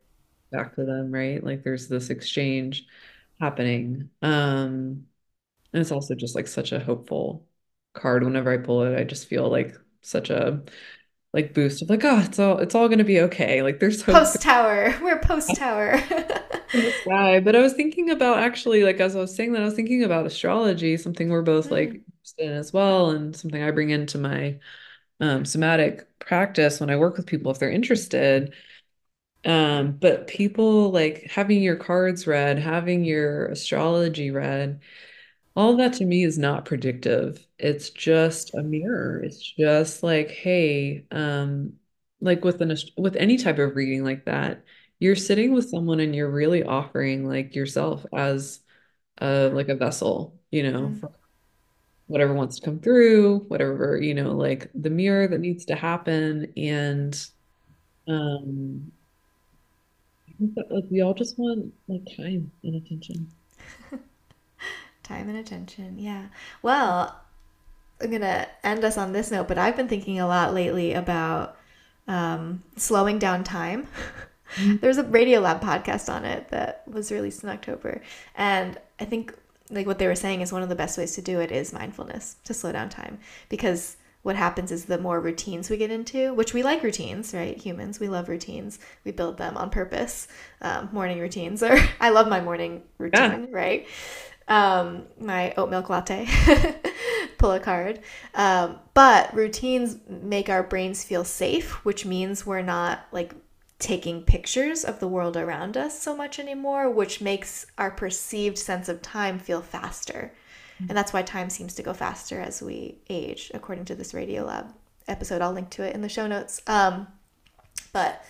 back 0.52 0.74
to 0.76 0.84
them, 0.84 1.12
right? 1.12 1.42
Like 1.44 1.64
there's 1.64 1.88
this 1.88 2.10
exchange 2.10 2.86
happening. 3.40 4.10
Um, 4.22 5.06
and 5.72 5.80
it's 5.82 5.92
also 5.92 6.14
just 6.14 6.34
like 6.36 6.48
such 6.48 6.72
a 6.72 6.80
hopeful 6.80 7.46
card. 7.94 8.24
Whenever 8.24 8.52
I 8.52 8.58
pull 8.58 8.82
it, 8.84 8.98
I 8.98 9.04
just 9.04 9.28
feel 9.28 9.48
like 9.50 9.76
such 10.02 10.30
a 10.30 10.64
like 11.32 11.54
boost 11.54 11.82
of 11.82 11.90
like, 11.90 12.04
oh, 12.04 12.20
it's 12.20 12.38
all 12.38 12.58
it's 12.58 12.74
all 12.74 12.88
gonna 12.88 13.04
be 13.04 13.20
okay. 13.22 13.62
Like 13.62 13.80
there's 13.80 14.02
hope 14.02 14.24
Post 14.24 14.42
tower. 14.42 14.94
We're 15.02 15.18
post 15.20 15.56
tower. 15.56 16.00
sky. 17.04 17.40
But 17.40 17.56
I 17.56 17.60
was 17.60 17.74
thinking 17.74 18.10
about 18.10 18.38
actually, 18.38 18.84
like 18.84 19.00
as 19.00 19.16
I 19.16 19.20
was 19.20 19.34
saying 19.34 19.52
that, 19.52 19.62
I 19.62 19.64
was 19.64 19.74
thinking 19.74 20.04
about 20.04 20.26
astrology, 20.26 20.96
something 20.96 21.28
we're 21.28 21.42
both 21.42 21.70
like 21.70 21.90
Mm, 21.90 22.02
interested 22.06 22.46
in 22.50 22.52
as 22.52 22.72
well, 22.72 23.10
and 23.10 23.34
something 23.36 23.62
I 23.62 23.70
bring 23.70 23.90
into 23.90 24.18
my 24.18 24.58
um, 25.20 25.44
somatic 25.44 26.08
practice 26.20 26.80
when 26.80 26.90
I 26.90 26.96
work 26.96 27.16
with 27.16 27.26
people 27.26 27.52
if 27.52 27.58
they're 27.58 27.70
interested. 27.70 28.54
Um, 29.44 29.92
but 29.98 30.26
people 30.28 30.90
like 30.92 31.24
having 31.30 31.62
your 31.62 31.76
cards 31.76 32.26
read, 32.26 32.58
having 32.58 33.04
your 33.04 33.46
astrology 33.48 34.30
read, 34.32 34.80
all 35.58 35.72
of 35.72 35.78
that 35.78 35.94
to 35.94 36.04
me 36.06 36.24
is 36.24 36.38
not 36.38 36.64
predictive. 36.66 37.44
It's 37.58 37.90
just 37.90 38.54
a 38.54 38.62
mirror. 38.62 39.22
It's 39.24 39.40
just 39.58 40.04
like, 40.04 40.30
hey, 40.30 41.04
um, 41.10 41.74
like 42.20 42.44
with 42.44 42.62
an 42.62 42.76
with 42.96 43.16
any 43.16 43.38
type 43.38 43.58
of 43.58 43.74
reading 43.76 44.04
like 44.04 44.26
that, 44.26 44.64
you're 45.00 45.16
sitting 45.16 45.52
with 45.54 45.68
someone 45.68 46.00
and 46.00 46.14
you're 46.14 46.30
really 46.30 46.62
offering 46.64 47.26
like 47.28 47.56
yourself 47.56 48.06
as 48.14 48.60
a 49.18 49.48
like 49.50 49.68
a 49.68 49.76
vessel, 49.76 50.40
you 50.52 50.70
know, 50.70 50.90
mm, 50.90 51.00
for 51.00 51.12
whatever 52.06 52.34
wants 52.34 52.58
to 52.60 52.64
come 52.66 52.80
through, 52.80 53.40
whatever, 53.48 53.98
you 54.00 54.14
know, 54.14 54.32
like 54.36 54.70
the 54.74 54.90
mirror 54.90 55.28
that 55.28 55.40
needs 55.40 55.66
to 55.66 55.76
happen. 55.76 56.52
And 56.56 57.14
um 58.08 58.92
I 60.28 60.32
think 60.38 60.54
that 60.54 60.70
like 60.70 60.84
we 60.90 61.02
all 61.02 61.12
just 61.14 61.38
want 61.38 61.74
like 61.88 62.06
time 62.16 62.52
and 62.62 62.76
attention. 62.76 63.28
Time 65.08 65.28
and 65.30 65.38
attention. 65.38 65.98
Yeah. 65.98 66.26
Well, 66.62 67.18
I'm 68.00 68.10
gonna 68.10 68.46
end 68.62 68.84
us 68.84 68.98
on 68.98 69.12
this 69.12 69.30
note, 69.30 69.48
but 69.48 69.56
I've 69.58 69.76
been 69.76 69.88
thinking 69.88 70.20
a 70.20 70.26
lot 70.28 70.52
lately 70.54 70.92
about 70.92 71.56
um, 72.06 72.62
slowing 72.76 73.18
down 73.18 73.42
time. 73.42 73.86
There's 74.58 74.98
a 74.98 75.04
Radiolab 75.04 75.60
podcast 75.60 76.12
on 76.12 76.24
it 76.24 76.48
that 76.50 76.82
was 76.86 77.10
released 77.10 77.42
in 77.42 77.48
October, 77.48 78.02
and 78.34 78.78
I 79.00 79.04
think 79.06 79.34
like 79.70 79.86
what 79.86 79.98
they 79.98 80.06
were 80.06 80.14
saying 80.14 80.40
is 80.42 80.52
one 80.52 80.62
of 80.62 80.68
the 80.68 80.74
best 80.74 80.96
ways 80.96 81.14
to 81.16 81.22
do 81.22 81.40
it 81.40 81.50
is 81.52 81.72
mindfulness 81.72 82.36
to 82.44 82.54
slow 82.54 82.72
down 82.72 82.88
time 82.88 83.18
because 83.50 83.96
what 84.22 84.34
happens 84.36 84.72
is 84.72 84.86
the 84.86 84.98
more 84.98 85.20
routines 85.20 85.68
we 85.70 85.76
get 85.76 85.90
into, 85.90 86.32
which 86.34 86.52
we 86.54 86.62
like 86.62 86.82
routines, 86.82 87.32
right? 87.34 87.56
Humans, 87.56 88.00
we 88.00 88.08
love 88.08 88.28
routines. 88.28 88.78
We 89.04 89.12
build 89.12 89.38
them 89.38 89.56
on 89.56 89.70
purpose. 89.70 90.26
Um, 90.60 90.88
morning 90.92 91.18
routines, 91.20 91.62
or 91.62 91.78
I 92.00 92.10
love 92.10 92.28
my 92.28 92.40
morning 92.40 92.82
Yeah. 92.98 93.04
routine, 93.04 93.52
right? 93.52 93.86
Um, 94.48 95.04
my 95.20 95.52
oat 95.56 95.70
milk 95.70 95.88
latte, 95.90 96.26
pull 97.38 97.52
a 97.52 97.60
card. 97.60 98.00
Um, 98.34 98.78
but 98.94 99.32
routines 99.34 99.96
make 100.08 100.48
our 100.48 100.62
brains 100.62 101.04
feel 101.04 101.24
safe, 101.24 101.84
which 101.84 102.04
means 102.04 102.44
we're 102.44 102.62
not 102.62 103.06
like 103.12 103.34
taking 103.78 104.22
pictures 104.22 104.84
of 104.84 104.98
the 104.98 105.06
world 105.06 105.36
around 105.36 105.76
us 105.76 106.00
so 106.00 106.16
much 106.16 106.38
anymore, 106.38 106.90
which 106.90 107.20
makes 107.20 107.66
our 107.76 107.90
perceived 107.90 108.58
sense 108.58 108.88
of 108.88 109.00
time 109.02 109.38
feel 109.38 109.60
faster. 109.60 110.32
And 110.80 110.96
that's 110.96 111.12
why 111.12 111.22
time 111.22 111.50
seems 111.50 111.74
to 111.74 111.82
go 111.82 111.92
faster 111.92 112.40
as 112.40 112.62
we 112.62 112.98
age, 113.10 113.50
according 113.52 113.86
to 113.86 113.96
this 113.96 114.12
Radiolab 114.12 114.72
episode. 115.08 115.42
I'll 115.42 115.52
link 115.52 115.70
to 115.70 115.82
it 115.82 115.94
in 115.94 116.02
the 116.02 116.08
show 116.08 116.26
notes. 116.28 116.62
Um, 116.68 117.08
but 117.92 118.24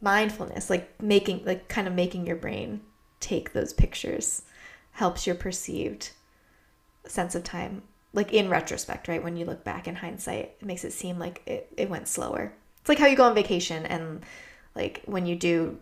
mindfulness, 0.00 0.70
like 0.70 1.02
making, 1.02 1.44
like 1.44 1.68
kind 1.68 1.86
of 1.86 1.94
making 1.94 2.26
your 2.26 2.36
brain 2.36 2.80
take 3.20 3.52
those 3.52 3.74
pictures, 3.74 4.42
helps 4.94 5.26
your 5.26 5.36
perceived 5.36 6.10
sense 7.06 7.34
of 7.34 7.44
time. 7.44 7.82
Like 8.12 8.32
in 8.32 8.48
retrospect, 8.48 9.08
right? 9.08 9.22
When 9.22 9.36
you 9.36 9.44
look 9.44 9.64
back 9.64 9.88
in 9.88 9.96
hindsight, 9.96 10.54
it 10.60 10.64
makes 10.66 10.84
it 10.84 10.92
seem 10.92 11.18
like 11.18 11.42
it, 11.46 11.68
it 11.76 11.90
went 11.90 12.06
slower. 12.08 12.52
It's 12.80 12.88
like 12.88 12.98
how 12.98 13.06
you 13.06 13.16
go 13.16 13.24
on 13.24 13.34
vacation 13.34 13.86
and 13.86 14.22
like 14.76 15.02
when 15.06 15.26
you 15.26 15.34
do 15.36 15.78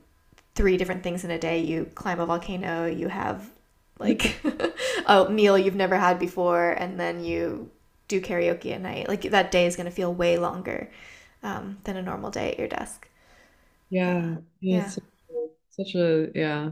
three 0.55 0.77
different 0.77 1.03
things 1.03 1.25
in 1.25 1.31
a 1.31 1.39
day, 1.39 1.59
you 1.61 1.91
climb 1.95 2.21
a 2.21 2.27
volcano, 2.27 2.87
you 2.87 3.09
have 3.09 3.51
like 3.99 4.37
a 5.07 5.29
meal 5.31 5.59
you've 5.59 5.77
never 5.77 5.97
had 5.99 6.19
before, 6.19 6.73
and 6.73 6.99
then 7.01 7.25
you 7.25 7.71
do 8.09 8.21
karaoke 8.21 8.73
at 8.73 8.81
night. 8.81 9.09
Like 9.09 9.23
that 9.23 9.51
day 9.51 9.67
is 9.67 9.77
going 9.77 9.87
to 9.87 9.93
feel 9.93 10.13
way 10.15 10.39
longer 10.39 10.91
um, 11.43 11.79
than 11.85 11.97
a 11.97 12.03
normal 12.03 12.31
day 12.31 12.53
at 12.53 12.59
your 12.59 12.69
desk. 12.69 13.09
Yeah. 13.91 14.39
Yeah, 14.61 14.81
Yeah. 14.81 14.83
such 14.83 15.05
a, 15.31 15.49
such 15.71 15.95
a 15.95 16.31
yeah. 16.35 16.71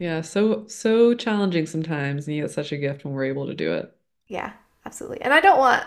Yeah, 0.00 0.20
so 0.22 0.66
so 0.68 1.14
challenging 1.14 1.66
sometimes, 1.66 2.26
and 2.28 2.36
yet 2.36 2.50
such 2.50 2.72
a 2.72 2.76
gift 2.78 3.04
when 3.04 3.14
we're 3.14 3.24
able 3.26 3.46
to 3.46 3.54
do 3.54 3.72
it. 3.74 3.96
Yeah, 4.28 4.52
absolutely. 4.84 5.20
And 5.22 5.32
I 5.32 5.40
don't 5.40 5.58
want 5.58 5.84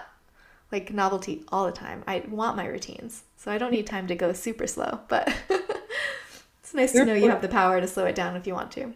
like 0.71 0.91
novelty 0.93 1.43
all 1.49 1.65
the 1.65 1.71
time. 1.71 2.03
I 2.07 2.23
want 2.29 2.57
my 2.57 2.65
routines. 2.67 3.23
So 3.37 3.51
I 3.51 3.57
don't 3.57 3.71
need 3.71 3.87
time 3.87 4.07
to 4.07 4.15
go 4.15 4.33
super 4.33 4.67
slow, 4.67 5.01
but 5.09 5.33
it's 6.59 6.73
nice 6.73 6.95
to 6.97 7.05
know 7.05 7.13
you 7.13 7.29
have 7.29 7.41
the 7.41 7.47
power 7.49 7.81
to 7.81 7.87
slow 7.87 8.05
it 8.05 8.15
down 8.15 8.35
if 8.35 8.47
you 8.47 8.53
want 8.53 8.71
to. 8.73 8.93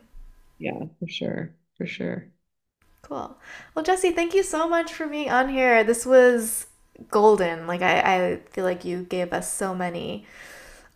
yeah, 0.58 0.86
for 1.00 1.08
sure. 1.08 1.56
For 1.78 1.86
sure. 1.86 2.32
Cool. 3.02 3.38
Well, 3.76 3.86
Jesse, 3.86 4.12
thank 4.12 4.34
you 4.34 4.42
so 4.44 4.68
much 4.68 4.92
for 4.94 5.08
being 5.08 5.30
on 5.30 5.50
here. 5.50 5.84
This 5.84 6.06
was 6.06 6.68
golden. 7.12 7.68
Like 7.68 7.82
I, 7.82 8.00
I 8.02 8.38
feel 8.50 8.64
like 8.66 8.84
you 8.84 9.04
gave 9.04 9.32
us 9.32 9.52
so 9.54 9.76
many 9.76 10.26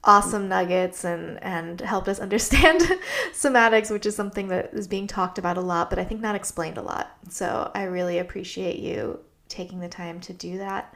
awesome 0.03 0.47
nuggets 0.47 1.03
and 1.03 1.41
and 1.43 1.81
helped 1.81 2.07
us 2.07 2.19
understand 2.19 2.81
somatics, 3.33 3.91
which 3.91 4.05
is 4.05 4.15
something 4.15 4.47
that 4.49 4.73
is 4.73 4.87
being 4.87 5.07
talked 5.07 5.37
about 5.37 5.57
a 5.57 5.61
lot, 5.61 5.89
but 5.89 5.99
I 5.99 6.03
think 6.03 6.21
not 6.21 6.35
explained 6.35 6.77
a 6.77 6.81
lot. 6.81 7.17
So 7.29 7.71
I 7.75 7.83
really 7.83 8.19
appreciate 8.19 8.79
you 8.79 9.19
taking 9.49 9.79
the 9.79 9.89
time 9.89 10.19
to 10.21 10.33
do 10.33 10.57
that 10.59 10.93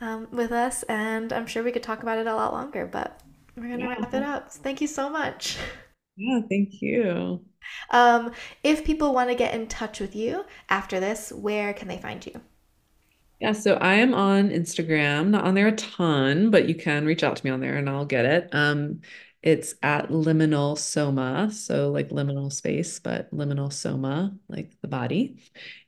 um, 0.00 0.28
with 0.32 0.52
us, 0.52 0.82
and 0.84 1.32
I'm 1.32 1.46
sure 1.46 1.62
we 1.62 1.72
could 1.72 1.82
talk 1.82 2.02
about 2.02 2.18
it 2.18 2.26
a 2.26 2.34
lot 2.34 2.52
longer, 2.52 2.86
but 2.86 3.20
we're 3.56 3.68
gonna 3.70 3.88
Yeah. 3.88 3.88
wrap 3.88 4.14
it 4.14 4.22
up. 4.22 4.50
Thank 4.52 4.80
you 4.80 4.86
so 4.88 5.08
much. 5.10 5.56
Yeah, 6.16 6.40
thank 6.48 6.80
you. 6.82 7.44
Um, 7.90 8.32
if 8.62 8.84
people 8.84 9.14
want 9.14 9.30
to 9.30 9.34
get 9.34 9.54
in 9.54 9.68
touch 9.68 9.98
with 10.00 10.14
you 10.14 10.44
after 10.68 11.00
this, 11.00 11.32
where 11.32 11.72
can 11.72 11.88
they 11.88 11.96
find 11.98 12.24
you? 12.26 12.40
Yeah, 13.44 13.52
so 13.52 13.74
I 13.74 13.96
am 13.96 14.14
on 14.14 14.48
Instagram, 14.48 15.28
not 15.28 15.44
on 15.44 15.52
there 15.52 15.66
a 15.66 15.72
ton, 15.72 16.50
but 16.50 16.66
you 16.66 16.74
can 16.74 17.04
reach 17.04 17.22
out 17.22 17.36
to 17.36 17.44
me 17.44 17.50
on 17.50 17.60
there 17.60 17.76
and 17.76 17.90
I'll 17.90 18.06
get 18.06 18.24
it. 18.24 18.48
Um, 18.52 19.02
it's 19.42 19.74
at 19.82 20.08
liminal 20.08 20.78
soma, 20.78 21.50
so 21.52 21.90
like 21.90 22.08
liminal 22.08 22.50
space, 22.50 22.98
but 23.00 23.30
liminal 23.36 23.70
soma, 23.70 24.34
like 24.48 24.72
the 24.80 24.88
body. 24.88 25.42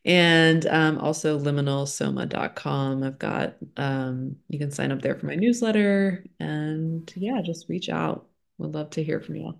And 0.05 0.67
um, 0.67 0.99
also 0.99 1.39
liminalsoma.com. 1.39 3.03
I've 3.03 3.19
got 3.19 3.55
um, 3.79 4.37
you 4.51 4.59
can 4.59 4.71
sign 4.71 4.93
up 4.93 5.01
there 5.01 5.15
for 5.15 5.25
my 5.25 5.35
newsletter 5.35 6.27
and 6.39 7.11
yeah, 7.17 7.41
just 7.41 7.71
reach 7.71 7.89
out. 7.89 8.27
Would 8.59 8.75
love 8.75 8.91
to 8.91 9.03
hear 9.03 9.19
from 9.19 9.37
you. 9.37 9.55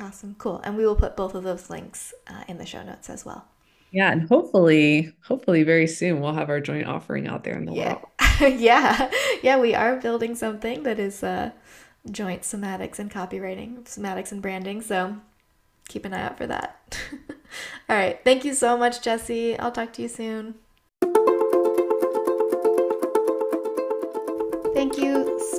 Awesome, 0.00 0.34
cool. 0.38 0.62
And 0.64 0.78
we 0.78 0.86
will 0.86 0.96
put 0.96 1.14
both 1.14 1.34
of 1.34 1.44
those 1.44 1.68
links 1.68 2.14
uh, 2.26 2.44
in 2.48 2.56
the 2.56 2.64
show 2.64 2.82
notes 2.82 3.10
as 3.10 3.26
well. 3.26 3.48
Yeah, 3.90 4.12
and 4.12 4.28
hopefully, 4.28 5.14
hopefully 5.24 5.62
very 5.62 5.86
soon 5.86 6.20
we'll 6.20 6.34
have 6.34 6.50
our 6.50 6.60
joint 6.60 6.86
offering 6.86 7.26
out 7.26 7.44
there 7.44 7.56
in 7.56 7.64
the 7.64 7.72
Yeah. 7.72 7.96
world. 8.00 8.06
yeah. 8.40 9.10
Yeah, 9.42 9.58
we 9.58 9.74
are 9.74 9.96
building 9.96 10.34
something 10.34 10.82
that 10.82 10.98
is 10.98 11.22
uh, 11.22 11.52
joint 12.10 12.42
somatics 12.42 12.98
and 12.98 13.10
copywriting, 13.10 13.84
somatics 13.84 14.32
and 14.32 14.42
branding. 14.42 14.82
So 14.82 15.16
keep 15.88 16.04
an 16.04 16.14
eye 16.14 16.22
out 16.22 16.38
for 16.38 16.46
that. 16.46 16.98
All 17.88 17.96
right. 17.96 18.20
Thank 18.24 18.44
you 18.44 18.54
so 18.54 18.76
much, 18.78 19.02
Jesse. 19.02 19.58
I'll 19.58 19.72
talk 19.72 19.92
to 19.94 20.02
you 20.02 20.08
soon. 20.08 20.56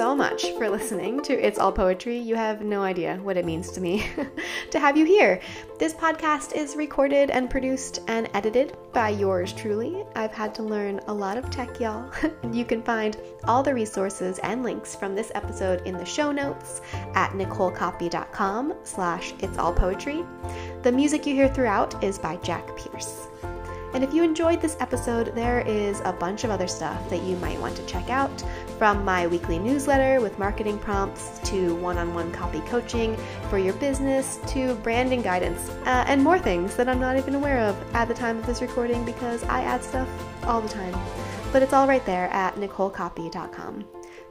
So 0.09 0.15
much 0.15 0.53
for 0.53 0.67
listening 0.67 1.21
to 1.21 1.33
It's 1.33 1.59
All 1.59 1.71
Poetry. 1.71 2.17
You 2.17 2.33
have 2.33 2.63
no 2.63 2.81
idea 2.81 3.17
what 3.21 3.37
it 3.37 3.45
means 3.45 3.69
to 3.73 3.79
me 3.79 4.07
to 4.71 4.79
have 4.79 4.97
you 4.97 5.05
here. 5.05 5.39
This 5.77 5.93
podcast 5.93 6.55
is 6.55 6.75
recorded 6.75 7.29
and 7.29 7.47
produced 7.47 7.99
and 8.07 8.27
edited 8.33 8.75
by 8.91 9.09
yours 9.09 9.53
truly. 9.53 10.03
I've 10.15 10.33
had 10.33 10.55
to 10.55 10.63
learn 10.63 10.99
a 11.05 11.13
lot 11.13 11.37
of 11.37 11.51
tech, 11.51 11.79
y'all. 11.79 12.11
you 12.51 12.65
can 12.65 12.81
find 12.81 13.17
all 13.43 13.61
the 13.61 13.71
resources 13.71 14.39
and 14.39 14.63
links 14.63 14.95
from 14.95 15.13
this 15.13 15.31
episode 15.35 15.85
in 15.85 15.95
the 15.95 16.05
show 16.05 16.31
notes 16.31 16.81
at 17.13 17.29
nicolecopy.com 17.33 18.73
slash 18.81 19.35
it's 19.41 19.59
all 19.59 19.73
poetry. 19.73 20.25
The 20.81 20.91
music 20.91 21.27
you 21.27 21.35
hear 21.35 21.53
throughout 21.53 22.03
is 22.03 22.17
by 22.17 22.37
Jack 22.37 22.75
Pierce. 22.75 23.28
And 23.93 24.03
if 24.03 24.13
you 24.13 24.23
enjoyed 24.23 24.61
this 24.61 24.77
episode, 24.79 25.33
there 25.35 25.61
is 25.61 26.01
a 26.05 26.13
bunch 26.13 26.43
of 26.43 26.51
other 26.51 26.67
stuff 26.67 27.09
that 27.09 27.23
you 27.23 27.35
might 27.37 27.59
want 27.59 27.75
to 27.77 27.85
check 27.85 28.09
out 28.09 28.43
from 28.77 29.03
my 29.03 29.27
weekly 29.27 29.57
newsletter 29.57 30.21
with 30.21 30.37
marketing 30.37 30.77
prompts 30.79 31.39
to 31.49 31.75
one 31.75 31.97
on 31.97 32.13
one 32.13 32.31
copy 32.31 32.59
coaching 32.61 33.17
for 33.49 33.57
your 33.57 33.73
business 33.75 34.39
to 34.47 34.75
branding 34.75 35.21
guidance 35.21 35.69
uh, 35.85 36.05
and 36.07 36.23
more 36.23 36.39
things 36.39 36.75
that 36.75 36.87
I'm 36.87 36.99
not 36.99 37.17
even 37.17 37.35
aware 37.35 37.59
of 37.59 37.75
at 37.95 38.07
the 38.07 38.13
time 38.13 38.37
of 38.37 38.45
this 38.45 38.61
recording 38.61 39.03
because 39.05 39.43
I 39.43 39.61
add 39.63 39.83
stuff 39.83 40.07
all 40.43 40.61
the 40.61 40.69
time. 40.69 40.95
But 41.51 41.63
it's 41.63 41.73
all 41.73 41.87
right 41.87 42.05
there 42.05 42.27
at 42.27 42.55
nicolecopy.com. 42.55 43.85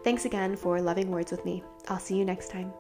Thanks 0.05 0.25
again 0.25 0.57
for 0.57 0.81
loving 0.81 1.11
words 1.11 1.33
with 1.33 1.45
me. 1.45 1.65
I'll 1.89 1.99
see 1.99 2.17
you 2.17 2.25
next 2.25 2.51
time. 2.51 2.73